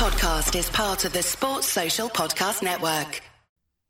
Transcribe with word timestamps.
podcast 0.00 0.58
is 0.58 0.70
part 0.70 1.04
of 1.04 1.12
the 1.12 1.22
Sports 1.22 1.66
Social 1.66 2.08
Podcast 2.08 2.62
Network. 2.62 3.20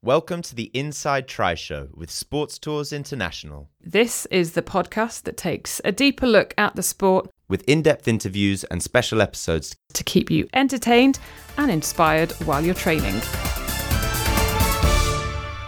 Welcome 0.02 0.42
to 0.42 0.56
the 0.56 0.68
Inside 0.74 1.28
Tri 1.28 1.54
Show 1.54 1.86
with 1.94 2.10
Sports 2.10 2.58
Tours 2.58 2.92
International. 2.92 3.70
This 3.80 4.26
is 4.26 4.54
the 4.54 4.60
podcast 4.60 5.22
that 5.22 5.36
takes 5.36 5.80
a 5.84 5.92
deeper 5.92 6.26
look 6.26 6.52
at 6.58 6.74
the 6.74 6.82
sport 6.82 7.30
with 7.48 7.62
in 7.68 7.82
depth 7.82 8.08
interviews 8.08 8.64
and 8.64 8.82
special 8.82 9.22
episodes 9.22 9.76
to 9.92 10.02
keep 10.02 10.32
you 10.32 10.48
entertained 10.52 11.20
and 11.56 11.70
inspired 11.70 12.32
while 12.44 12.60
you're 12.60 12.74
training. 12.74 13.20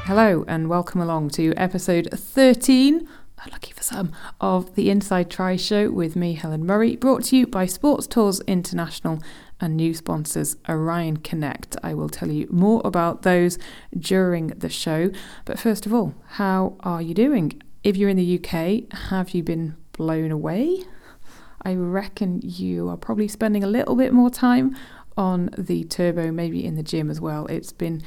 Hello, 0.06 0.44
and 0.48 0.68
welcome 0.68 1.00
along 1.00 1.30
to 1.30 1.54
episode 1.56 2.08
13 2.12 3.08
lucky 3.50 3.72
for 3.72 3.82
some, 3.82 4.12
of 4.40 4.74
the 4.76 4.90
Inside 4.90 5.30
Tri 5.30 5.56
Show 5.56 5.90
with 5.90 6.14
me, 6.14 6.34
Helen 6.34 6.64
Murray, 6.64 6.96
brought 6.96 7.24
to 7.24 7.36
you 7.36 7.46
by 7.46 7.66
Sports 7.66 8.06
Tours 8.06 8.40
International 8.46 9.20
and 9.62 9.76
new 9.76 9.94
sponsors 9.94 10.56
Oryon 10.68 11.22
Connect. 11.22 11.76
I 11.82 11.94
will 11.94 12.10
tell 12.10 12.30
you 12.30 12.48
more 12.50 12.82
about 12.84 13.22
those 13.22 13.58
during 13.96 14.48
the 14.48 14.68
show. 14.68 15.10
But 15.46 15.58
first 15.58 15.86
of 15.86 15.94
all, 15.94 16.14
how 16.32 16.76
are 16.80 17.00
you 17.00 17.14
doing? 17.14 17.62
If 17.82 17.96
you're 17.96 18.10
in 18.10 18.16
the 18.16 18.38
UK, 18.38 18.92
have 19.10 19.30
you 19.30 19.42
been 19.42 19.76
blown 19.92 20.30
away? 20.30 20.82
I 21.62 21.74
reckon 21.74 22.40
you 22.42 22.88
are 22.88 22.96
probably 22.96 23.28
spending 23.28 23.62
a 23.62 23.68
little 23.68 23.94
bit 23.94 24.12
more 24.12 24.30
time 24.30 24.76
on 25.16 25.50
the 25.56 25.84
turbo, 25.84 26.32
maybe 26.32 26.64
in 26.64 26.74
the 26.74 26.82
gym 26.82 27.08
as 27.08 27.20
well. 27.20 27.46
It's 27.46 27.72
been 27.72 28.02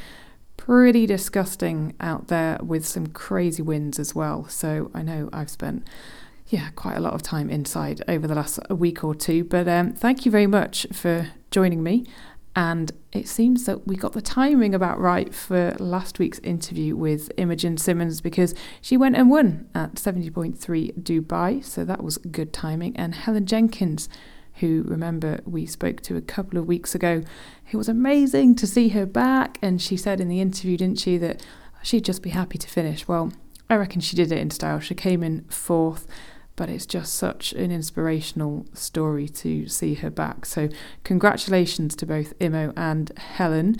pretty 0.57 1.05
disgusting 1.05 1.93
out 2.01 2.27
there 2.27 2.57
with 2.61 2.85
some 2.85 3.07
crazy 3.07 3.61
winds 3.61 3.97
as 3.97 4.13
well. 4.13 4.47
So 4.49 4.91
I 4.93 5.03
know 5.03 5.29
I've 5.31 5.49
spent 5.49 5.87
yeah 6.47 6.69
quite 6.75 6.95
a 6.95 6.99
lot 6.99 7.13
of 7.13 7.23
time 7.23 7.49
inside 7.49 8.03
over 8.07 8.27
the 8.27 8.35
last 8.35 8.59
week 8.69 9.03
or 9.03 9.15
two. 9.15 9.43
But 9.43 9.67
um, 9.67 9.93
thank 9.93 10.25
you 10.25 10.31
very 10.31 10.47
much 10.47 10.85
for 10.91 11.29
joining 11.55 11.81
me. 11.81 12.05
And 12.53 12.91
it 13.13 13.29
seems 13.29 13.65
that 13.65 13.87
we 13.87 13.95
got 13.95 14.11
the 14.11 14.21
timing 14.21 14.75
about 14.75 14.99
right 14.99 15.33
for 15.33 15.73
last 15.79 16.19
week's 16.19 16.39
interview 16.39 16.95
with 16.97 17.31
Imogen 17.37 17.77
Simmons 17.77 18.19
because 18.19 18.53
she 18.81 18.97
went 18.97 19.15
and 19.15 19.29
won 19.29 19.69
at 19.73 19.95
70.3 19.95 20.57
Dubai. 21.01 21.63
So 21.63 21.85
that 21.85 22.03
was 22.03 22.17
good 22.17 22.51
timing. 22.51 22.95
And 22.97 23.15
Helen 23.15 23.45
Jenkins 23.45 24.09
who 24.59 24.83
remember 24.85 25.39
we 25.45 25.65
spoke 25.65 26.01
to 26.01 26.15
a 26.15 26.21
couple 26.21 26.57
of 26.57 26.65
weeks 26.65 26.95
ago. 26.95 27.23
It 27.71 27.77
was 27.77 27.89
amazing 27.89 28.55
to 28.55 28.67
see 28.67 28.89
her 28.89 29.05
back, 29.05 29.57
and 29.61 29.81
she 29.81 29.97
said 29.97 30.21
in 30.21 30.29
the 30.29 30.39
interview, 30.39 30.77
didn't 30.77 30.99
she, 30.99 31.17
that 31.17 31.45
she'd 31.83 32.05
just 32.05 32.21
be 32.21 32.29
happy 32.29 32.57
to 32.57 32.67
finish. 32.67 33.07
Well, 33.07 33.33
I 33.69 33.75
reckon 33.75 33.99
she 34.01 34.15
did 34.15 34.31
it 34.31 34.39
in 34.39 34.51
style. 34.51 34.79
She 34.79 34.95
came 34.95 35.23
in 35.23 35.43
fourth, 35.49 36.07
but 36.55 36.69
it's 36.69 36.85
just 36.85 37.15
such 37.15 37.53
an 37.53 37.71
inspirational 37.71 38.65
story 38.73 39.27
to 39.27 39.67
see 39.67 39.95
her 39.95 40.09
back. 40.09 40.45
So, 40.45 40.69
congratulations 41.03 41.95
to 41.97 42.05
both 42.05 42.33
Imo 42.39 42.73
and 42.75 43.11
Helen. 43.17 43.77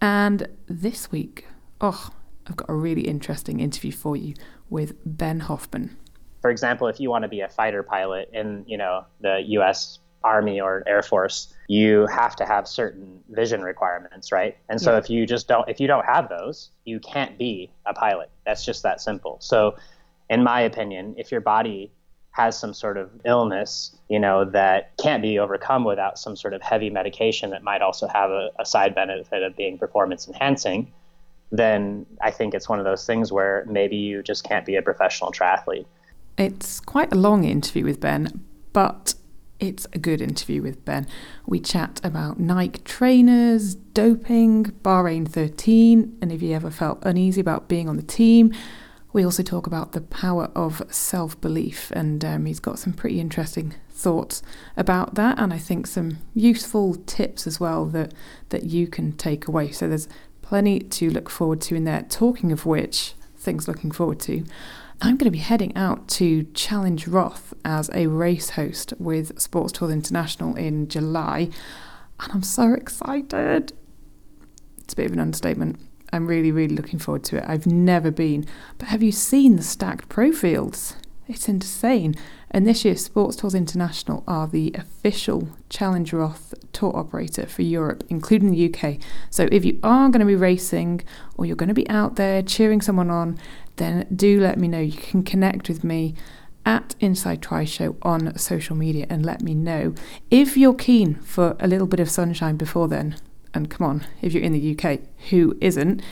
And 0.00 0.48
this 0.66 1.10
week, 1.10 1.46
oh, 1.80 2.10
I've 2.46 2.56
got 2.56 2.68
a 2.68 2.74
really 2.74 3.02
interesting 3.02 3.60
interview 3.60 3.92
for 3.92 4.16
you 4.16 4.34
with 4.68 4.94
Ben 5.04 5.40
Hoffman 5.40 5.96
for 6.44 6.50
example, 6.50 6.88
if 6.88 7.00
you 7.00 7.08
want 7.08 7.22
to 7.22 7.28
be 7.28 7.40
a 7.40 7.48
fighter 7.48 7.82
pilot 7.82 8.28
in, 8.34 8.64
you 8.66 8.76
know, 8.76 9.06
the 9.22 9.42
U.S. 9.46 10.00
Army 10.22 10.60
or 10.60 10.82
Air 10.86 11.02
Force, 11.02 11.54
you 11.68 12.06
have 12.08 12.36
to 12.36 12.44
have 12.44 12.68
certain 12.68 13.20
vision 13.30 13.62
requirements, 13.62 14.30
right? 14.30 14.54
And 14.68 14.78
so 14.78 14.92
yeah. 14.92 14.98
if 14.98 15.08
you 15.08 15.24
just 15.24 15.48
don't, 15.48 15.66
if 15.70 15.80
you 15.80 15.86
don't 15.86 16.04
have 16.04 16.28
those, 16.28 16.68
you 16.84 17.00
can't 17.00 17.38
be 17.38 17.72
a 17.86 17.94
pilot. 17.94 18.28
That's 18.44 18.62
just 18.62 18.82
that 18.82 19.00
simple. 19.00 19.38
So, 19.40 19.76
in 20.30 20.42
my 20.42 20.60
opinion, 20.60 21.14
if 21.18 21.30
your 21.30 21.40
body 21.40 21.92
has 22.30 22.58
some 22.58 22.74
sort 22.74 22.96
of 22.96 23.10
illness, 23.24 23.94
you 24.08 24.18
know, 24.18 24.44
that 24.44 24.96
can't 24.96 25.22
be 25.22 25.38
overcome 25.38 25.84
without 25.84 26.18
some 26.18 26.34
sort 26.34 26.52
of 26.52 26.60
heavy 26.60 26.90
medication 26.90 27.50
that 27.50 27.62
might 27.62 27.80
also 27.80 28.08
have 28.08 28.30
a, 28.30 28.50
a 28.58 28.66
side 28.66 28.94
benefit 28.94 29.42
of 29.42 29.56
being 29.56 29.78
performance 29.78 30.26
enhancing, 30.26 30.92
then 31.52 32.04
I 32.20 32.32
think 32.32 32.52
it's 32.52 32.68
one 32.68 32.80
of 32.80 32.84
those 32.84 33.06
things 33.06 33.30
where 33.30 33.64
maybe 33.68 33.96
you 33.96 34.22
just 34.22 34.42
can't 34.42 34.66
be 34.66 34.74
a 34.74 34.82
professional 34.82 35.30
triathlete. 35.30 35.86
It's 36.36 36.80
quite 36.80 37.12
a 37.12 37.16
long 37.16 37.44
interview 37.44 37.84
with 37.84 38.00
Ben, 38.00 38.44
but 38.72 39.14
it's 39.60 39.86
a 39.92 39.98
good 39.98 40.20
interview 40.20 40.60
with 40.60 40.84
Ben. 40.84 41.06
We 41.46 41.60
chat 41.60 42.00
about 42.02 42.40
Nike 42.40 42.80
trainers, 42.80 43.76
doping, 43.76 44.64
Bahrain 44.82 45.28
13, 45.28 46.18
and 46.20 46.32
if 46.32 46.42
you 46.42 46.52
ever 46.52 46.70
felt 46.70 46.98
uneasy 47.02 47.40
about 47.40 47.68
being 47.68 47.88
on 47.88 47.96
the 47.96 48.02
team. 48.02 48.52
We 49.14 49.24
also 49.24 49.44
talk 49.44 49.68
about 49.68 49.92
the 49.92 50.00
power 50.00 50.50
of 50.56 50.82
self 50.90 51.40
belief, 51.40 51.92
and 51.92 52.24
um, 52.24 52.46
he's 52.46 52.58
got 52.58 52.80
some 52.80 52.92
pretty 52.92 53.20
interesting 53.20 53.72
thoughts 53.88 54.42
about 54.76 55.14
that, 55.14 55.38
and 55.38 55.52
I 55.52 55.58
think 55.58 55.86
some 55.86 56.18
useful 56.34 56.96
tips 57.06 57.46
as 57.46 57.60
well 57.60 57.86
that, 57.86 58.12
that 58.48 58.64
you 58.64 58.88
can 58.88 59.12
take 59.12 59.46
away. 59.46 59.70
So 59.70 59.86
there's 59.86 60.08
plenty 60.42 60.80
to 60.80 61.10
look 61.10 61.30
forward 61.30 61.60
to 61.60 61.76
in 61.76 61.84
there. 61.84 62.02
Talking 62.08 62.50
of 62.50 62.66
which, 62.66 63.14
things 63.36 63.68
looking 63.68 63.92
forward 63.92 64.18
to. 64.20 64.44
I'm 65.00 65.16
going 65.16 65.26
to 65.26 65.30
be 65.30 65.38
heading 65.38 65.76
out 65.76 66.08
to 66.08 66.42
Challenge 66.52 67.06
Roth 67.06 67.54
as 67.64 67.90
a 67.94 68.08
race 68.08 68.50
host 68.50 68.94
with 68.98 69.40
Sports 69.40 69.74
Tours 69.74 69.92
International 69.92 70.56
in 70.56 70.88
July, 70.88 71.50
and 72.18 72.32
I'm 72.32 72.42
so 72.42 72.72
excited. 72.72 73.74
It's 74.78 74.92
a 74.92 74.96
bit 74.96 75.06
of 75.06 75.12
an 75.12 75.20
understatement. 75.20 75.78
I'm 76.14 76.28
really, 76.28 76.52
really 76.52 76.76
looking 76.76 77.00
forward 77.00 77.24
to 77.24 77.38
it. 77.38 77.44
I've 77.46 77.66
never 77.66 78.12
been, 78.12 78.46
but 78.78 78.88
have 78.88 79.02
you 79.02 79.10
seen 79.10 79.56
the 79.56 79.64
stacked 79.64 80.08
pro 80.08 80.30
fields? 80.30 80.94
It's 81.26 81.48
insane. 81.48 82.14
And 82.52 82.66
this 82.66 82.84
year, 82.84 82.94
Sports 82.94 83.34
Tours 83.34 83.54
International 83.54 84.22
are 84.28 84.46
the 84.46 84.72
official 84.76 85.48
Challenge 85.68 86.12
Roth 86.12 86.54
tour 86.72 86.96
operator 86.96 87.46
for 87.46 87.62
Europe, 87.62 88.04
including 88.08 88.52
the 88.52 88.72
UK. 88.72 88.98
So 89.28 89.48
if 89.50 89.64
you 89.64 89.80
are 89.82 90.08
going 90.08 90.20
to 90.20 90.26
be 90.26 90.36
racing 90.36 91.02
or 91.36 91.46
you're 91.46 91.56
going 91.56 91.68
to 91.68 91.74
be 91.74 91.88
out 91.90 92.14
there 92.14 92.42
cheering 92.42 92.80
someone 92.80 93.10
on, 93.10 93.36
then 93.76 94.06
do 94.14 94.38
let 94.38 94.56
me 94.56 94.68
know. 94.68 94.78
You 94.78 94.92
can 94.92 95.24
connect 95.24 95.68
with 95.68 95.82
me 95.82 96.14
at 96.64 96.94
Inside 97.00 97.42
Tri 97.42 97.64
Show 97.64 97.96
on 98.02 98.38
social 98.38 98.76
media 98.76 99.06
and 99.10 99.26
let 99.26 99.42
me 99.42 99.54
know 99.54 99.94
if 100.30 100.56
you're 100.56 100.74
keen 100.74 101.16
for 101.16 101.56
a 101.58 101.66
little 101.66 101.88
bit 101.88 101.98
of 101.98 102.08
sunshine 102.08 102.56
before 102.56 102.86
then. 102.86 103.16
And 103.54 103.70
come 103.70 103.86
on, 103.86 104.06
if 104.20 104.32
you're 104.32 104.42
in 104.42 104.52
the 104.52 104.76
UK, 104.76 105.00
who 105.30 105.56
isn't? 105.60 106.02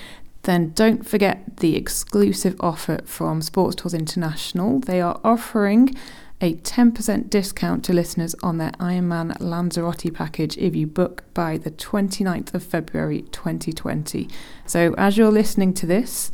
Then 0.42 0.70
don't 0.70 1.06
forget 1.06 1.58
the 1.58 1.76
exclusive 1.76 2.56
offer 2.60 3.00
from 3.04 3.42
Sports 3.42 3.76
Tours 3.76 3.94
International. 3.94 4.80
They 4.80 5.00
are 5.00 5.20
offering 5.22 5.94
a 6.40 6.54
10% 6.54 7.30
discount 7.30 7.84
to 7.84 7.92
listeners 7.92 8.34
on 8.42 8.58
their 8.58 8.72
Ironman 8.72 9.36
Lanzarote 9.38 10.12
package 10.12 10.58
if 10.58 10.74
you 10.74 10.88
book 10.88 11.22
by 11.34 11.56
the 11.56 11.70
29th 11.70 12.52
of 12.52 12.64
February 12.64 13.22
2020. 13.30 14.28
So, 14.66 14.92
as 14.98 15.16
you're 15.16 15.30
listening 15.30 15.72
to 15.74 15.86
this, 15.86 16.32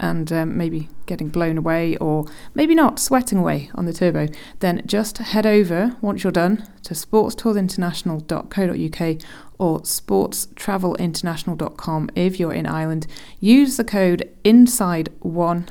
and 0.00 0.32
um, 0.32 0.56
maybe 0.56 0.88
getting 1.06 1.28
blown 1.28 1.58
away 1.58 1.96
or 1.96 2.24
maybe 2.54 2.74
not 2.74 2.98
sweating 2.98 3.38
away 3.38 3.70
on 3.74 3.84
the 3.84 3.92
turbo, 3.92 4.28
then 4.60 4.82
just 4.86 5.18
head 5.18 5.44
over 5.46 5.96
once 6.00 6.24
you're 6.24 6.32
done 6.32 6.66
to 6.82 6.94
sportstourinternational.co.uk 6.94 9.22
or 9.58 9.80
sportstravelinternational.com 9.80 12.10
if 12.14 12.38
you're 12.38 12.52
in 12.52 12.66
Ireland. 12.66 13.08
Use 13.40 13.76
the 13.76 13.82
code 13.84 14.30
INSIDE1 14.44 15.68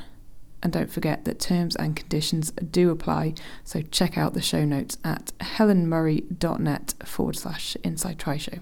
and 0.62 0.72
don't 0.72 0.90
forget 0.90 1.24
that 1.24 1.38
terms 1.38 1.76
and 1.76 1.96
conditions 1.96 2.50
do 2.50 2.90
apply. 2.90 3.34
So 3.64 3.82
check 3.82 4.18
out 4.18 4.34
the 4.34 4.42
show 4.42 4.64
notes 4.64 4.98
at 5.04 5.32
helenmurray.net 5.38 6.94
forward 7.04 7.36
slash 7.36 7.76
inside 7.84 8.18
tri 8.18 8.38
show. 8.38 8.58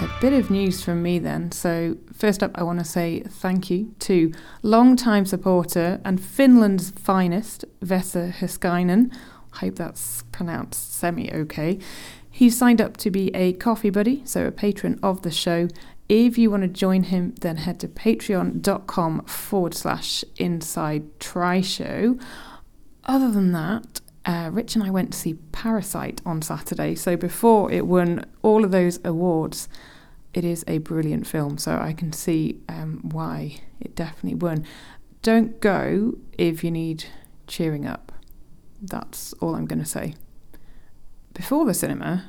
A 0.00 0.08
bit 0.18 0.32
of 0.32 0.50
news 0.50 0.82
from 0.82 1.02
me 1.02 1.18
then. 1.18 1.52
So, 1.52 1.98
first 2.10 2.42
up, 2.42 2.52
I 2.54 2.62
want 2.62 2.78
to 2.78 2.86
say 2.86 3.20
thank 3.20 3.68
you 3.68 3.94
to 3.98 4.32
long-time 4.62 5.26
supporter 5.26 6.00
and 6.06 6.18
Finland's 6.18 6.90
finest, 6.92 7.66
Vesa 7.84 8.32
Hyskainen. 8.32 9.12
I 9.52 9.56
hope 9.58 9.74
that's 9.74 10.22
pronounced 10.32 10.94
semi 10.94 11.30
okay. 11.34 11.78
He's 12.30 12.56
signed 12.56 12.80
up 12.80 12.96
to 12.96 13.10
be 13.10 13.28
a 13.34 13.52
coffee 13.52 13.90
buddy, 13.90 14.22
so 14.24 14.46
a 14.46 14.50
patron 14.50 14.98
of 15.02 15.20
the 15.20 15.30
show. 15.30 15.68
If 16.08 16.38
you 16.38 16.50
want 16.50 16.62
to 16.62 16.68
join 16.68 17.02
him, 17.02 17.34
then 17.42 17.58
head 17.58 17.78
to 17.80 17.88
patreon.com 17.88 19.26
forward 19.26 19.74
slash 19.74 20.24
inside 20.38 21.20
tri 21.20 21.60
show. 21.60 22.18
Other 23.04 23.30
than 23.30 23.52
that, 23.52 24.00
uh, 24.24 24.50
Rich 24.52 24.76
and 24.76 24.84
I 24.84 24.90
went 24.90 25.12
to 25.12 25.18
see 25.18 25.34
Parasite 25.52 26.20
on 26.24 26.42
Saturday. 26.42 26.94
So 26.94 27.16
before 27.16 27.70
it 27.70 27.86
won 27.86 28.24
all 28.42 28.64
of 28.64 28.70
those 28.70 28.98
awards, 29.04 29.68
it 30.32 30.44
is 30.44 30.64
a 30.68 30.78
brilliant 30.78 31.26
film, 31.26 31.58
so 31.58 31.76
I 31.76 31.92
can 31.92 32.12
see 32.12 32.60
um, 32.68 33.00
why 33.02 33.60
it 33.80 33.94
definitely 33.94 34.36
won. 34.36 34.64
Don't 35.22 35.60
go 35.60 36.18
if 36.38 36.62
you 36.64 36.70
need 36.70 37.04
cheering 37.46 37.86
up. 37.86 38.12
That's 38.80 39.32
all 39.34 39.54
I'm 39.54 39.66
going 39.66 39.80
to 39.80 39.84
say. 39.84 40.14
Before 41.34 41.64
the 41.64 41.74
cinema, 41.74 42.26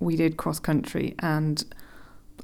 we 0.00 0.16
did 0.16 0.36
cross 0.36 0.58
country 0.58 1.14
and 1.20 1.64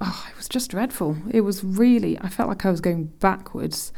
oh, 0.01 0.27
it 0.31 0.37
was 0.37 0.49
just 0.49 0.71
dreadful. 0.71 1.17
It 1.31 1.41
was 1.41 1.65
really, 1.65 2.19
I 2.21 2.29
felt 2.29 2.49
like 2.49 2.65
I 2.65 2.71
was 2.71 2.81
going 2.81 3.07
backwards 3.21 3.93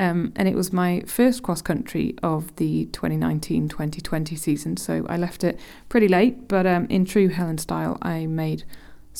Um, 0.00 0.32
and 0.34 0.48
it 0.48 0.54
was 0.54 0.72
my 0.72 1.02
first 1.06 1.42
cross 1.42 1.60
country 1.60 2.14
of 2.22 2.56
the 2.56 2.86
2019 2.86 3.68
2020 3.68 4.34
season, 4.34 4.78
so 4.78 5.04
I 5.10 5.18
left 5.18 5.44
it 5.44 5.60
pretty 5.90 6.08
late. 6.08 6.48
But 6.48 6.66
um, 6.66 6.86
in 6.88 7.04
true 7.04 7.28
Helen 7.28 7.58
style, 7.58 7.98
I 8.00 8.24
made 8.26 8.64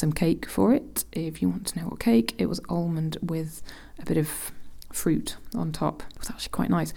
some 0.01 0.13
cake 0.13 0.49
for 0.49 0.73
it. 0.75 1.05
If 1.13 1.41
you 1.41 1.49
want 1.49 1.67
to 1.69 1.79
know 1.79 1.89
what 1.89 2.01
cake, 2.01 2.35
it 2.39 2.47
was 2.47 2.61
almond 2.69 3.19
with 3.23 3.63
a 3.99 4.05
bit 4.05 4.17
of 4.17 4.51
fruit 4.93 5.37
on 5.55 5.71
top. 5.71 6.03
It 6.15 6.19
was 6.19 6.31
actually 6.31 6.51
quite 6.51 6.71
nice, 6.71 6.93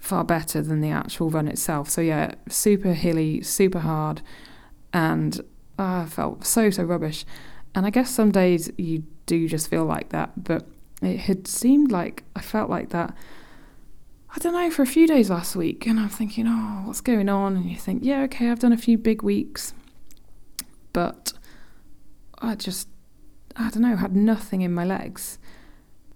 far 0.00 0.24
better 0.24 0.62
than 0.62 0.80
the 0.80 0.90
actual 0.90 1.30
run 1.30 1.46
itself. 1.46 1.90
So, 1.90 2.00
yeah, 2.00 2.32
super 2.48 2.94
hilly, 2.94 3.42
super 3.42 3.80
hard, 3.80 4.22
and 4.92 5.38
uh, 5.78 6.02
I 6.02 6.06
felt 6.06 6.44
so, 6.44 6.70
so 6.70 6.82
rubbish. 6.82 7.24
And 7.74 7.86
I 7.86 7.90
guess 7.90 8.10
some 8.10 8.32
days 8.32 8.70
you 8.78 9.04
do 9.26 9.46
just 9.46 9.68
feel 9.68 9.84
like 9.84 10.08
that, 10.08 10.42
but 10.42 10.66
it 11.02 11.18
had 11.18 11.46
seemed 11.46 11.92
like 11.92 12.24
I 12.34 12.40
felt 12.40 12.70
like 12.70 12.88
that. 12.90 13.14
I 14.34 14.38
don't 14.38 14.54
know, 14.54 14.70
for 14.70 14.82
a 14.82 14.86
few 14.86 15.06
days 15.06 15.30
last 15.30 15.56
week, 15.56 15.86
and 15.86 16.00
I'm 16.00 16.08
thinking, 16.08 16.46
oh, 16.46 16.82
what's 16.84 17.00
going 17.00 17.28
on? 17.28 17.56
And 17.56 17.70
you 17.70 17.76
think, 17.76 18.02
yeah, 18.02 18.22
okay, 18.22 18.50
I've 18.50 18.58
done 18.58 18.72
a 18.72 18.78
few 18.78 18.98
big 18.98 19.22
weeks, 19.22 19.72
but 20.92 21.32
I 22.38 22.54
just, 22.54 22.88
I 23.56 23.70
don't 23.70 23.82
know, 23.82 23.96
had 23.96 24.14
nothing 24.14 24.62
in 24.62 24.72
my 24.72 24.84
legs. 24.84 25.38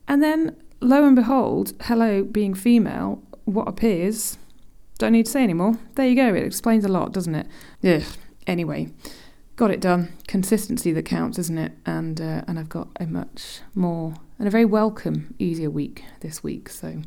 And 0.06 0.22
then, 0.22 0.56
lo 0.80 1.04
and 1.04 1.16
behold, 1.16 1.72
hello, 1.82 2.24
being 2.24 2.54
female, 2.54 3.22
what 3.44 3.68
appears, 3.68 4.38
don't 4.98 5.12
need 5.12 5.26
to 5.26 5.32
say 5.32 5.42
anymore. 5.42 5.78
There 5.94 6.06
you 6.06 6.14
go, 6.14 6.34
it 6.34 6.44
explains 6.44 6.84
a 6.84 6.88
lot, 6.88 7.12
doesn't 7.12 7.34
it? 7.34 7.46
Yeah. 7.80 8.04
Anyway, 8.46 8.92
got 9.56 9.70
it 9.70 9.80
done. 9.80 10.12
Consistency 10.26 10.92
that 10.92 11.04
counts, 11.04 11.38
isn't 11.38 11.58
it? 11.58 11.72
And 11.86 12.20
uh, 12.20 12.42
and 12.46 12.58
I've 12.58 12.68
got 12.68 12.88
a 12.98 13.06
much 13.06 13.60
more 13.74 14.14
and 14.38 14.48
a 14.48 14.50
very 14.50 14.64
welcome, 14.64 15.34
easier 15.38 15.70
week 15.70 16.04
this 16.20 16.42
week. 16.42 16.68
So 16.68 17.02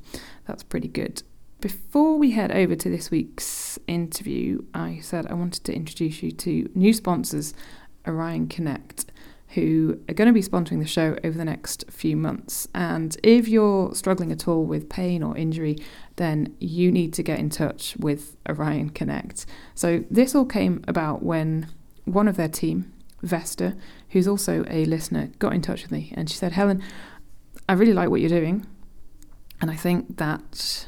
that's 0.48 0.64
pretty 0.64 0.88
good. 0.88 1.24
Before 1.62 2.18
we 2.18 2.32
head 2.32 2.52
over 2.52 2.76
to 2.76 2.90
this 2.90 3.10
week's 3.10 3.80
interview, 3.88 4.64
I 4.74 5.00
said 5.02 5.28
I 5.28 5.34
wanted 5.34 5.64
to 5.66 5.74
introduce 5.74 6.22
you 6.22 6.32
to 6.32 6.70
new 6.76 6.94
sponsors, 6.94 7.54
Oryon 8.06 8.50
Connect, 8.50 9.06
who 9.50 10.00
are 10.10 10.14
going 10.14 10.28
to 10.28 10.34
be 10.34 10.42
sponsoring 10.42 10.80
the 10.80 10.88
show 10.88 11.18
over 11.24 11.38
the 11.38 11.46
next 11.46 11.86
few 11.90 12.18
months. 12.18 12.68
And 12.74 13.16
if 13.24 13.48
you're 13.48 13.94
struggling 13.94 14.32
at 14.32 14.48
all 14.48 14.66
with 14.66 14.90
pain 14.90 15.22
or 15.22 15.38
injury, 15.38 15.78
then 16.16 16.56
you 16.60 16.92
need 16.92 17.14
to 17.14 17.24
get 17.24 17.40
in 17.40 17.50
touch 17.50 17.96
with 17.98 18.36
Oryon 18.46 18.94
Connect. 18.94 19.46
So 19.76 20.04
this 20.10 20.34
all 20.34 20.46
came 20.46 20.84
about 20.88 21.24
when 21.24 21.68
one 22.06 22.28
of 22.28 22.36
their 22.36 22.48
team, 22.48 22.92
Vesta, 23.22 23.76
who's 24.10 24.28
also 24.28 24.66
a 24.70 24.86
listener, 24.86 25.32
got 25.40 25.54
in 25.54 25.62
touch 25.62 25.84
with 25.84 25.92
me 25.92 26.12
and 26.16 26.30
she 26.30 26.36
said, 26.36 26.54
Helen, 26.54 26.82
I 27.70 27.74
really 27.74 27.94
like 27.94 28.10
what 28.10 28.22
you're 28.22 28.30
doing. 28.30 28.66
And 29.62 29.72
I 29.72 29.76
think 29.76 30.18
that 30.18 30.88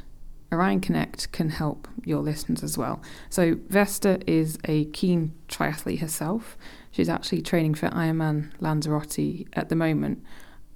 Oryon 0.51 0.81
Connect 0.81 1.31
can 1.31 1.50
help 1.50 1.88
your 2.03 2.21
listeners 2.21 2.63
as 2.63 2.77
well. 2.77 3.01
So, 3.29 3.57
Vesta 3.69 4.19
is 4.27 4.57
a 4.65 4.85
keen 4.85 5.33
triathlete 5.47 6.00
herself. 6.00 6.57
She's 6.95 7.09
actually 7.09 7.42
training 7.42 7.74
for 7.74 7.89
Ironman 7.89 8.51
Lanzarote 8.62 9.45
at 9.51 9.68
the 9.68 9.75
moment. 9.75 10.24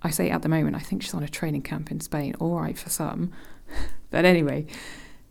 I 0.01 0.09
say 0.09 0.29
at 0.29 0.41
the 0.41 0.49
moment, 0.49 0.75
I 0.75 0.79
think 0.79 1.01
she's 1.01 1.13
on 1.13 1.23
a 1.23 1.29
training 1.29 1.61
camp 1.61 1.91
in 1.91 2.01
Spain, 2.01 2.35
all 2.41 2.59
right 2.59 2.77
for 2.77 2.89
some. 2.89 3.31
but 4.11 4.25
anyway, 4.25 4.65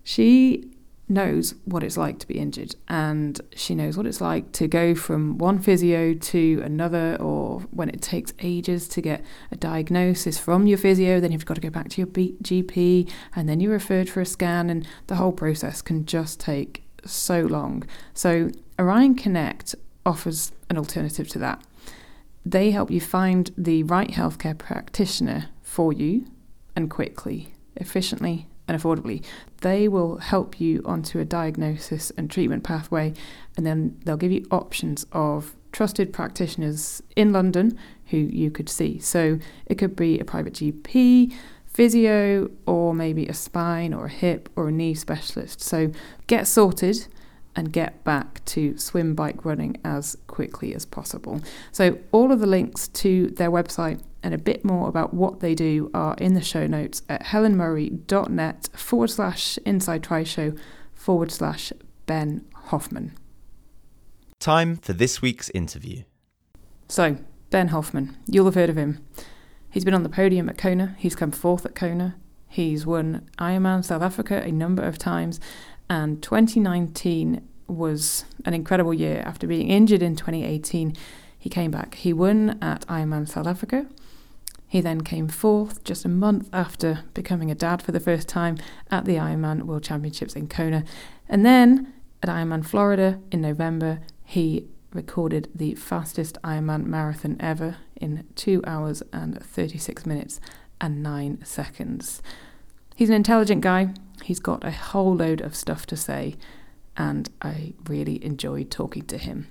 she 0.02 0.70
knows 1.06 1.54
what 1.66 1.82
it's 1.82 1.98
like 1.98 2.18
to 2.20 2.26
be 2.26 2.38
injured 2.38 2.74
and 2.88 3.38
she 3.54 3.74
knows 3.74 3.98
what 3.98 4.06
it's 4.06 4.22
like 4.22 4.50
to 4.52 4.66
go 4.66 4.94
from 4.94 5.36
one 5.36 5.58
physio 5.58 6.14
to 6.14 6.62
another 6.64 7.18
or 7.20 7.60
when 7.70 7.90
it 7.90 8.00
takes 8.00 8.32
ages 8.40 8.88
to 8.88 9.02
get 9.02 9.22
a 9.50 9.56
diagnosis 9.56 10.38
from 10.38 10.66
your 10.66 10.76
physio 10.76 11.18
then 11.18 11.32
you've 11.32 11.46
got 11.46 11.54
to 11.54 11.62
go 11.62 11.70
back 11.70 11.88
to 11.88 12.02
your 12.02 12.06
GP 12.06 13.10
and 13.34 13.48
then 13.48 13.58
you're 13.58 13.72
referred 13.72 14.08
for 14.10 14.20
a 14.20 14.26
scan 14.26 14.68
and 14.68 14.86
the 15.06 15.14
whole 15.14 15.32
process 15.32 15.80
can 15.80 16.04
just 16.04 16.40
take 16.40 16.82
so 17.06 17.40
long 17.40 17.84
so 18.12 18.50
Oryon 18.78 19.16
Connect 19.16 19.74
offers 20.04 20.52
an 20.70 20.78
alternative 20.78 21.28
to 21.28 21.38
that 21.38 21.62
they 22.50 22.70
help 22.70 22.90
you 22.90 23.00
find 23.00 23.50
the 23.58 23.82
right 23.82 24.10
healthcare 24.10 24.56
practitioner 24.56 25.46
for 25.62 25.92
you 25.92 26.26
and 26.74 26.90
quickly 26.90 27.52
efficiently 27.76 28.46
and 28.66 28.80
affordably, 28.80 29.24
they 29.62 29.88
will 29.88 30.18
help 30.18 30.60
you 30.60 30.82
onto 30.84 31.18
a 31.18 31.24
diagnosis 31.24 32.10
and 32.16 32.30
treatment 32.30 32.64
pathway, 32.64 33.14
and 33.56 33.64
then 33.64 33.98
they'll 34.04 34.18
give 34.18 34.30
you 34.30 34.46
options 34.50 35.06
of 35.12 35.56
trusted 35.72 36.12
practitioners 36.12 37.02
in 37.16 37.32
London 37.32 37.78
who 38.06 38.18
you 38.18 38.50
could 38.50 38.68
see. 38.68 38.98
So 38.98 39.38
it 39.66 39.76
could 39.76 39.96
be 39.96 40.18
a 40.18 40.24
private 40.24 40.54
GP, 40.54 41.32
physio, 41.66 42.50
or 42.66 42.94
maybe 42.94 43.26
a 43.26 43.34
spine 43.34 43.94
or 43.94 44.06
a 44.06 44.10
hip 44.10 44.50
or 44.54 44.68
a 44.68 44.72
knee 44.72 44.94
specialist. 44.94 45.62
So 45.62 45.90
get 46.26 46.46
sorted 46.46 47.06
and 47.58 47.72
get 47.72 48.04
back 48.04 48.40
to 48.44 48.78
swim, 48.78 49.16
bike, 49.16 49.44
running 49.44 49.76
as 49.84 50.16
quickly 50.28 50.76
as 50.76 50.86
possible. 50.86 51.42
So, 51.72 51.98
all 52.12 52.30
of 52.30 52.38
the 52.38 52.46
links 52.46 52.86
to 52.86 53.30
their 53.30 53.50
website 53.50 54.00
and 54.22 54.32
a 54.32 54.38
bit 54.38 54.64
more 54.64 54.88
about 54.88 55.12
what 55.12 55.40
they 55.40 55.56
do 55.56 55.90
are 55.92 56.14
in 56.18 56.34
the 56.34 56.40
show 56.40 56.68
notes 56.68 57.02
at 57.08 57.24
helenmurray.net 57.24 58.68
forward 58.74 59.10
slash 59.10 59.58
inside 59.66 60.04
tri 60.04 60.22
show 60.22 60.52
forward 60.94 61.32
slash 61.32 61.72
Ben 62.06 62.44
Hoffman. 62.54 63.16
Time 64.38 64.76
for 64.76 64.92
this 64.92 65.20
week's 65.20 65.50
interview. 65.50 66.04
So, 66.88 67.16
Ben 67.50 67.68
Hoffman, 67.68 68.16
you'll 68.28 68.44
have 68.44 68.54
heard 68.54 68.70
of 68.70 68.78
him. 68.78 69.04
He's 69.68 69.84
been 69.84 69.94
on 69.94 70.04
the 70.04 70.08
podium 70.08 70.48
at 70.48 70.56
Kona, 70.56 70.94
he's 70.96 71.16
come 71.16 71.32
fourth 71.32 71.66
at 71.66 71.74
Kona, 71.74 72.14
he's 72.48 72.86
won 72.86 73.28
Ironman 73.38 73.84
South 73.84 74.02
Africa 74.02 74.42
a 74.44 74.50
number 74.50 74.82
of 74.82 74.98
times, 74.98 75.38
and 75.88 76.22
2019 76.22 77.46
was 77.66 78.24
an 78.44 78.54
incredible 78.54 78.94
year. 78.94 79.22
After 79.24 79.46
being 79.46 79.68
injured 79.68 80.02
in 80.02 80.16
2018, 80.16 80.96
he 81.38 81.48
came 81.50 81.70
back. 81.70 81.94
He 81.94 82.12
won 82.12 82.58
at 82.62 82.86
Ironman 82.86 83.28
South 83.28 83.46
Africa. 83.46 83.86
He 84.66 84.80
then 84.80 85.00
came 85.02 85.28
fourth 85.28 85.82
just 85.84 86.04
a 86.04 86.08
month 86.08 86.48
after 86.52 87.04
becoming 87.14 87.50
a 87.50 87.54
dad 87.54 87.80
for 87.80 87.92
the 87.92 88.00
first 88.00 88.28
time 88.28 88.58
at 88.90 89.04
the 89.04 89.16
Ironman 89.16 89.62
World 89.62 89.82
Championships 89.82 90.36
in 90.36 90.48
Kona. 90.48 90.84
And 91.28 91.44
then 91.44 91.92
at 92.22 92.28
Ironman 92.28 92.66
Florida 92.66 93.20
in 93.30 93.40
November, 93.40 94.00
he 94.24 94.66
recorded 94.92 95.48
the 95.54 95.74
fastest 95.74 96.36
Ironman 96.42 96.84
marathon 96.84 97.36
ever 97.40 97.76
in 97.96 98.26
2 98.34 98.62
hours 98.66 99.02
and 99.12 99.42
36 99.42 100.04
minutes 100.04 100.40
and 100.80 101.02
9 101.02 101.44
seconds. 101.44 102.22
He's 102.94 103.08
an 103.08 103.14
intelligent 103.14 103.60
guy. 103.60 103.94
He's 104.22 104.40
got 104.40 104.64
a 104.64 104.70
whole 104.70 105.14
load 105.14 105.40
of 105.40 105.54
stuff 105.54 105.86
to 105.86 105.96
say, 105.96 106.36
and 106.96 107.28
I 107.40 107.74
really 107.88 108.24
enjoyed 108.24 108.70
talking 108.70 109.04
to 109.06 109.18
him. 109.18 109.46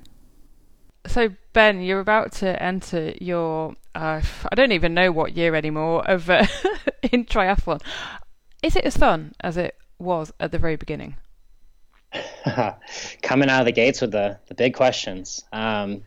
So, 1.06 1.29
Ben, 1.53 1.81
you're 1.81 2.01
about 2.01 2.33
to 2.33 2.61
enter 2.61 3.13
your, 3.21 3.73
uh, 3.95 4.21
I 4.52 4.56
don't 4.56 4.73
even 4.73 4.94
know 4.94 5.11
what 5.11 5.37
year 5.37 5.56
anymore, 5.56 6.06
of 6.06 6.30
uh, 6.30 6.45
in 7.11 7.25
triathlon. 7.25 7.81
Is 8.61 8.75
it 8.75 8.83
as 8.83 8.97
fun 8.97 9.33
as 9.40 9.56
it 9.56 9.78
was 9.99 10.33
at 10.40 10.52
the 10.52 10.59
very 10.59 10.75
beginning? 10.75 11.16
Coming 13.21 13.49
out 13.49 13.61
of 13.61 13.66
the 13.66 13.71
gates 13.71 14.02
with 14.02 14.11
the, 14.11 14.40
the 14.47 14.56
big 14.56 14.73
questions. 14.73 15.44
Um, 15.54 16.04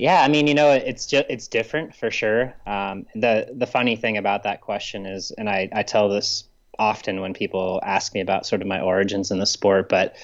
yeah, 0.00 0.22
I 0.22 0.28
mean, 0.28 0.46
you 0.46 0.54
know, 0.54 0.72
it's 0.72 1.06
just 1.06 1.26
it's 1.28 1.46
different 1.46 1.94
for 1.94 2.10
sure. 2.10 2.54
Um, 2.66 3.04
the 3.14 3.52
the 3.52 3.66
funny 3.66 3.96
thing 3.96 4.16
about 4.16 4.44
that 4.44 4.62
question 4.62 5.04
is, 5.04 5.30
and 5.30 5.48
I, 5.48 5.68
I 5.74 5.82
tell 5.82 6.08
this 6.08 6.44
often 6.78 7.20
when 7.20 7.34
people 7.34 7.80
ask 7.84 8.14
me 8.14 8.20
about 8.22 8.46
sort 8.46 8.62
of 8.62 8.66
my 8.66 8.80
origins 8.80 9.30
in 9.30 9.38
the 9.38 9.46
sport, 9.46 9.90
but 9.90 10.16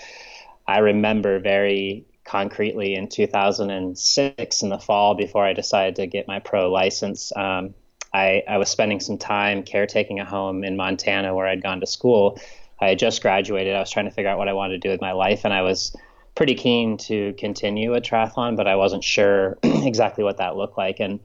I 0.66 0.78
remember 0.78 1.38
very 1.38 2.06
concretely 2.24 2.94
in 2.94 3.08
2006 3.08 4.62
in 4.62 4.68
the 4.70 4.78
fall 4.78 5.14
before 5.14 5.44
I 5.44 5.52
decided 5.52 5.96
to 5.96 6.06
get 6.06 6.26
my 6.26 6.38
pro 6.38 6.70
license. 6.70 7.30
Um, 7.36 7.74
I, 8.14 8.44
I 8.48 8.56
was 8.56 8.70
spending 8.70 8.98
some 8.98 9.18
time 9.18 9.62
caretaking 9.62 10.20
a 10.20 10.24
home 10.24 10.64
in 10.64 10.78
Montana 10.78 11.34
where 11.34 11.46
I'd 11.46 11.62
gone 11.62 11.80
to 11.80 11.86
school. 11.86 12.40
I 12.80 12.88
had 12.88 12.98
just 12.98 13.20
graduated. 13.20 13.76
I 13.76 13.80
was 13.80 13.90
trying 13.90 14.06
to 14.06 14.10
figure 14.10 14.30
out 14.30 14.38
what 14.38 14.48
I 14.48 14.54
wanted 14.54 14.80
to 14.80 14.88
do 14.88 14.90
with 14.90 15.02
my 15.02 15.12
life, 15.12 15.44
and 15.44 15.52
I 15.52 15.60
was 15.60 15.94
pretty 16.36 16.54
keen 16.54 16.98
to 16.98 17.32
continue 17.38 17.94
a 17.94 18.00
triathlon, 18.00 18.56
but 18.56 18.68
I 18.68 18.76
wasn't 18.76 19.02
sure 19.02 19.58
exactly 19.62 20.22
what 20.22 20.36
that 20.36 20.56
looked 20.56 20.78
like. 20.78 21.00
And 21.00 21.18